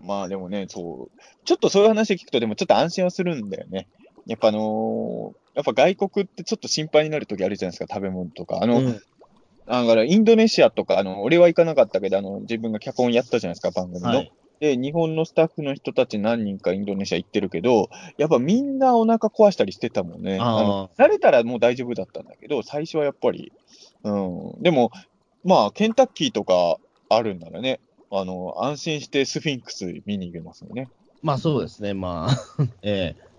[0.00, 3.86] まあでもね、そう、ちょっとそういう話聞くと、でもちょっと安心はするんだよね。
[4.26, 8.60] やっぱあのーやっぱ外国ってちょっと心配になるときあるじゃないですか、食べ物とか。
[8.62, 9.00] あの、うん
[9.66, 14.08] だからインドネシアとか、あの、俺は行かなかったけど、あの、自分が脚本やったじゃないですか、番組の。
[14.08, 17.88] はいで、日本のスタッフの人たち何人かインドネシア行ってるけど、
[18.18, 20.38] やっぱみんなお腹壊したりしてたもんね。
[20.38, 23.52] 慣れたらもう大丈夫だったんだけど、最初はやっぱり、
[24.04, 24.10] う
[24.58, 24.62] ん。
[24.62, 24.90] でも、
[25.44, 26.76] まあ、ケンタッキーとか
[27.08, 27.80] あるんならね、
[28.10, 30.90] あの、安心してスフィンクス見に行けますよね。
[31.22, 32.64] まあそうですね、まあ。
[32.82, 33.29] ええ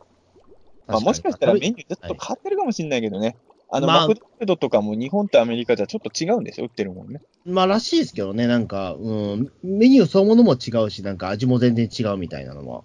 [0.92, 3.36] まあ、もしかしたらメ確ニューちょっと変わってるかもしれないけどね。
[3.70, 7.22] あの、まあマクドナルドとかも日本とアメリカじゃちょっと違うんでしょ売ってるもんね。
[7.46, 12.84] まあらしいですけどね、なんか、うん、メニューそのものも違うし、なんか味も全然違うみたいなのも。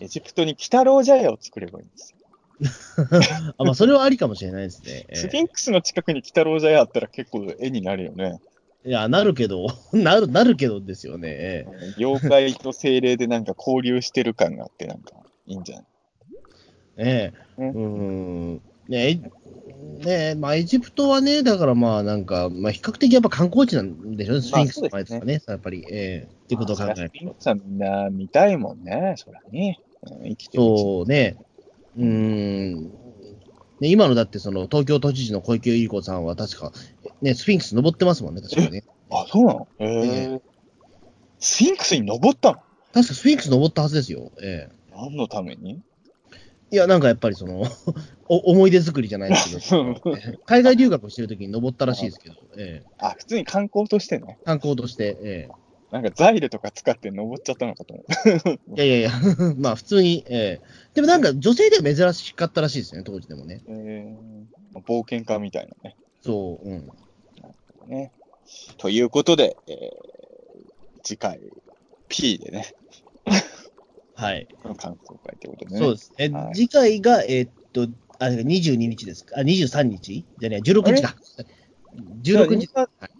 [0.00, 2.16] エジプトに鬼太郎茶屋を作ればいいんですよ。
[3.58, 5.06] あまあ、それはありかもしれないですね。
[5.10, 8.40] えスフィンクスの近くに鬼太郎茶屋あったら結構絵になるよね。
[8.84, 11.28] えいや、なるけど、 なる、なるけどですよね。
[11.28, 15.12] ええ妖怪と精霊でなんか交流してる感があって、なんか
[15.46, 15.84] いいんじゃない？
[16.98, 17.72] ええね。
[17.74, 18.62] うーん。
[18.88, 26.28] ねえ、ねえ、まあ、エジプトはね、だからまあ、なんか、まあ、比較的やっぱ観光地なんでしょうね、スフィンクスの前ですかね、やっぱり、ええ。
[26.32, 29.80] っていうことを考えるスフィンクスはみんな見たいもんね、そらね。
[30.02, 31.36] うん生きてるそうね、
[31.96, 32.90] うーん。
[33.80, 36.72] ね、今のだって、その、東京都知事の小池百合子さんは確か、
[37.20, 38.84] ね、スフィンクス登ってますもんね、確かね。
[39.10, 39.68] あ、そうなの？
[39.78, 40.06] へえ。
[40.34, 40.40] え。
[41.40, 42.62] スフィンクスに登ったの？
[42.92, 44.32] 確かスフィンクス登ったはずですよ。
[44.40, 44.74] ええ。
[44.90, 45.80] 何のために？
[46.70, 47.64] いや、なんかやっぱりその、
[48.28, 54.38] お思い出作りじゃないですけど、 ええ海外留学をしてるときに登ったらしいですけど、ええあ、普通に観光としてね。
[54.44, 55.48] 観光として、え
[55.92, 58.06] なんかザイルとか使って登っちゃったのかと思う。
[58.76, 63.62] え いやいやいや、まあ普通に、ええでもなんか女性では珍しかったらしいですね、当時でもね。
[63.68, 65.96] えー、冒険家みたいなね。
[66.22, 66.92] そう、うん。
[67.86, 68.12] ね
[68.78, 70.16] ということで、えー
[71.06, 71.38] 次回、
[72.08, 72.74] P でね、
[74.16, 74.48] はい。
[74.64, 74.74] 感
[75.04, 75.78] 想会ということでね。
[75.78, 76.28] そうですね。
[76.30, 77.86] はい次回が、えーっと、
[78.18, 79.36] あ、22日ですか？
[79.38, 80.24] あ、23日？
[80.38, 81.14] じゃねえ、16日か。
[82.22, 82.68] 16日。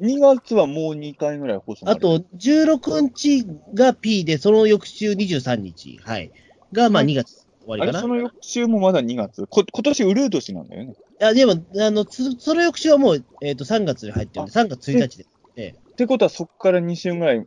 [0.01, 5.98] 2月はもう2回ぐらい放送あと、16日が P で、その翌週23日。
[6.02, 6.31] はい。
[6.73, 8.01] が、まあはい2月終わりかな。
[8.01, 9.47] その翌週もまだ2月？
[9.48, 10.94] こ今年ウルー年なんだよね。
[11.20, 15.27] あでも、あの、つその翌週はもう、えーっと、3月に入ってるんで、3月1日で。
[15.56, 17.47] ええってことはそこから2週ぐらい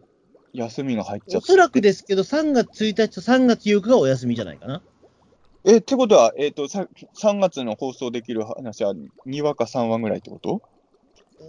[0.53, 1.37] 休みが入っちゃって。
[1.37, 4.81] おそらくですけど、3月1日と3月8日がお休みじゃないかな。
[5.65, 6.87] え、ってことは、えっ、とさ、
[7.21, 8.93] 3月の放送できる話は
[9.27, 10.61] 2話か3話ぐらいってこと？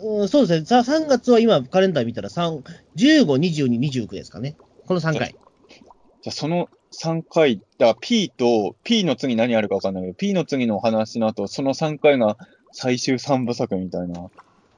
[0.02, 0.66] うん、そうですね。
[0.66, 2.62] さ3月は今、カレンダー見たら3、
[2.96, 4.56] 15、22、29ですかね。
[4.86, 5.34] この3回。
[6.22, 12.36] じゃあその3回、だから P と、P の次何あるか分かんないけど、P の次のお話の後、その3回が
[12.72, 14.30] 最終3部作みたいな。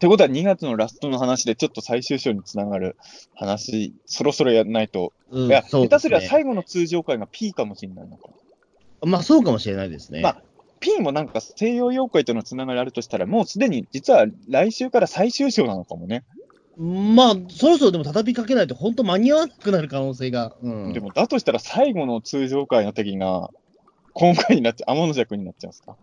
[0.02, 2.96] ってことは2月のラストの話でちょっと最終章につながる
[3.36, 5.12] 話、そろそろやらないと。
[5.30, 6.20] うんいや、そう下手すりゃ。
[6.20, 8.30] 最後の通常回が P かもしれないのか。
[9.02, 10.20] まあ、そうかもしれないですね。
[10.20, 10.42] まあ
[10.80, 16.24] P もなんか西洋妖怪とのつながりあるとしたら、もうすでに実は来週から最終章なのかもね。
[16.76, 20.56] まあ、そろそろでも畳みかけないと、本当間に合わなくなる可能性が。
[20.62, 20.92] うん。
[20.92, 23.50] でも、だとしたら最後の通常回の時が、
[24.14, 25.96] 今回になっちゃう、天の弱になっちゃうんですか？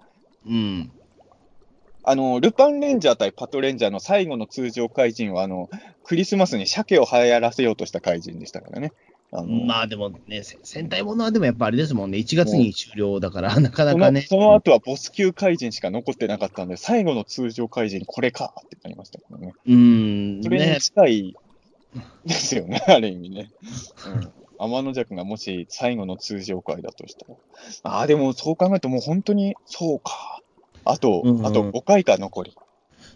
[0.47, 0.89] うん。
[2.03, 5.69] あの、ルパンレンジャー対パトレンジャーの最後の通常怪人は、あの、
[6.03, 8.93] クリスマスに鮭を流行らせようとした怪人でしたからね。
[9.31, 14.21] あのまあでもね、せ戦隊ものはでもやっぱあれですもんね、1月に終了だから、 なかなそのかね。
[14.21, 19.53] その後はボス級怪人しか残ってなかったんで、最後の通常怪人、これかってなりましたけどね。
[19.67, 20.77] うん、それにね。
[20.79, 21.35] 近い
[22.25, 23.51] ですよね、 ある意味ね。
[24.07, 24.31] うん
[24.61, 27.35] 天の弱がもし最後の通常回だとしたら。
[27.83, 30.38] ああ、でもそう考えるともう本当にそうか。
[30.85, 32.55] あと、うんあと5回か残り。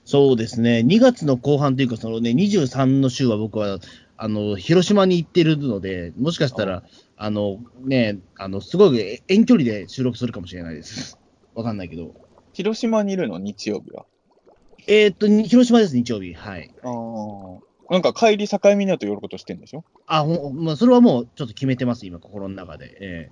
[0.06, 3.80] そうですね、2月の後半というか、そのね、23の週は僕は、
[4.18, 6.84] あの、広島に行ってるので、もしかしたら、
[7.16, 11.18] あの、ね、あの、すごい遠距離で収録するかもしれないです。
[11.56, 12.14] わかんないけど。
[12.54, 14.06] 広島にいるの、日曜日は。
[14.88, 16.34] えーっと、に広島です、日曜日。
[16.34, 16.70] はい。
[16.84, 17.94] ああ。
[17.94, 19.84] なんか帰り境港寄ることしてんでしょ？
[20.08, 22.98] あ、ほんまあ、それはもうちょっと決めてます、今、心の中で。
[23.00, 23.32] え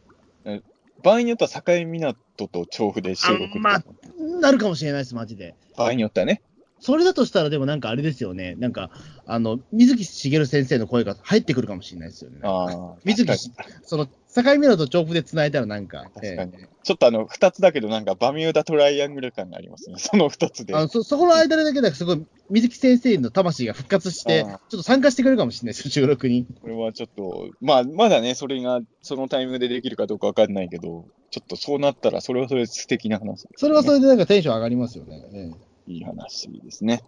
[1.04, 2.16] 場合によっては境港
[2.48, 5.56] と調布で収録まあえなるかもしれないです、マジで。
[5.78, 6.42] 場合によってはね。
[6.80, 8.56] それだとしたら、でもなんかあれですよね。
[8.56, 8.90] なんか、
[9.28, 12.40] あの、水木しげる先生の声が入ってくるかもしれないですよね。
[12.42, 12.96] ああ。
[13.04, 13.38] 水木
[13.84, 19.96] その、境港と調布で繋いだらなんか、確かにええちょっとあの、二つだけどなんかバミューダトライアングル感がありますね。
[19.98, 20.76] その二つで。
[20.76, 26.48] あのそそこの間だけですごい、水木先生の魂が復活して、ちょあっと参加してくれるかもしれないですよ、 収録に。
[26.62, 35.24] これはちょっと、まあ、まだね、それが、そのタイミングでできるかどうかわかんないけど、ちょっとそうなったら、それはそれで素敵な話、それはそれでなんかテンション上がりますよね。
[35.34, 37.02] ええいい話ですね。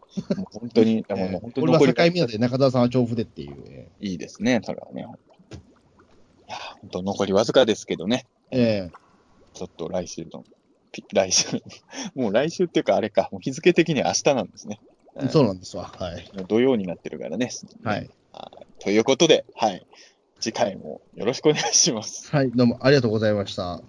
[0.52, 3.56] 本当に、でももう本当に 俺は境港で中澤さんは調布でっていう。
[3.68, 5.02] えいいですね、それはね。
[5.02, 5.10] いや、
[6.84, 8.92] 本当残りわずかですけどね、ええ
[9.54, 10.44] ちょっと来週の、
[10.92, 11.48] ピ来週、
[12.16, 14.80] もう来週っていうかあれか、もう日付的には明日なんですね。
[15.16, 15.94] えそうなんですわ。
[15.98, 16.30] はい。
[16.48, 17.50] 土曜になってるからね。
[17.84, 18.10] はい。
[18.80, 19.86] ということで、はい。
[20.40, 22.30] 次回もよろしくお願いします。
[22.36, 23.82] はい、どうもありがとうございました。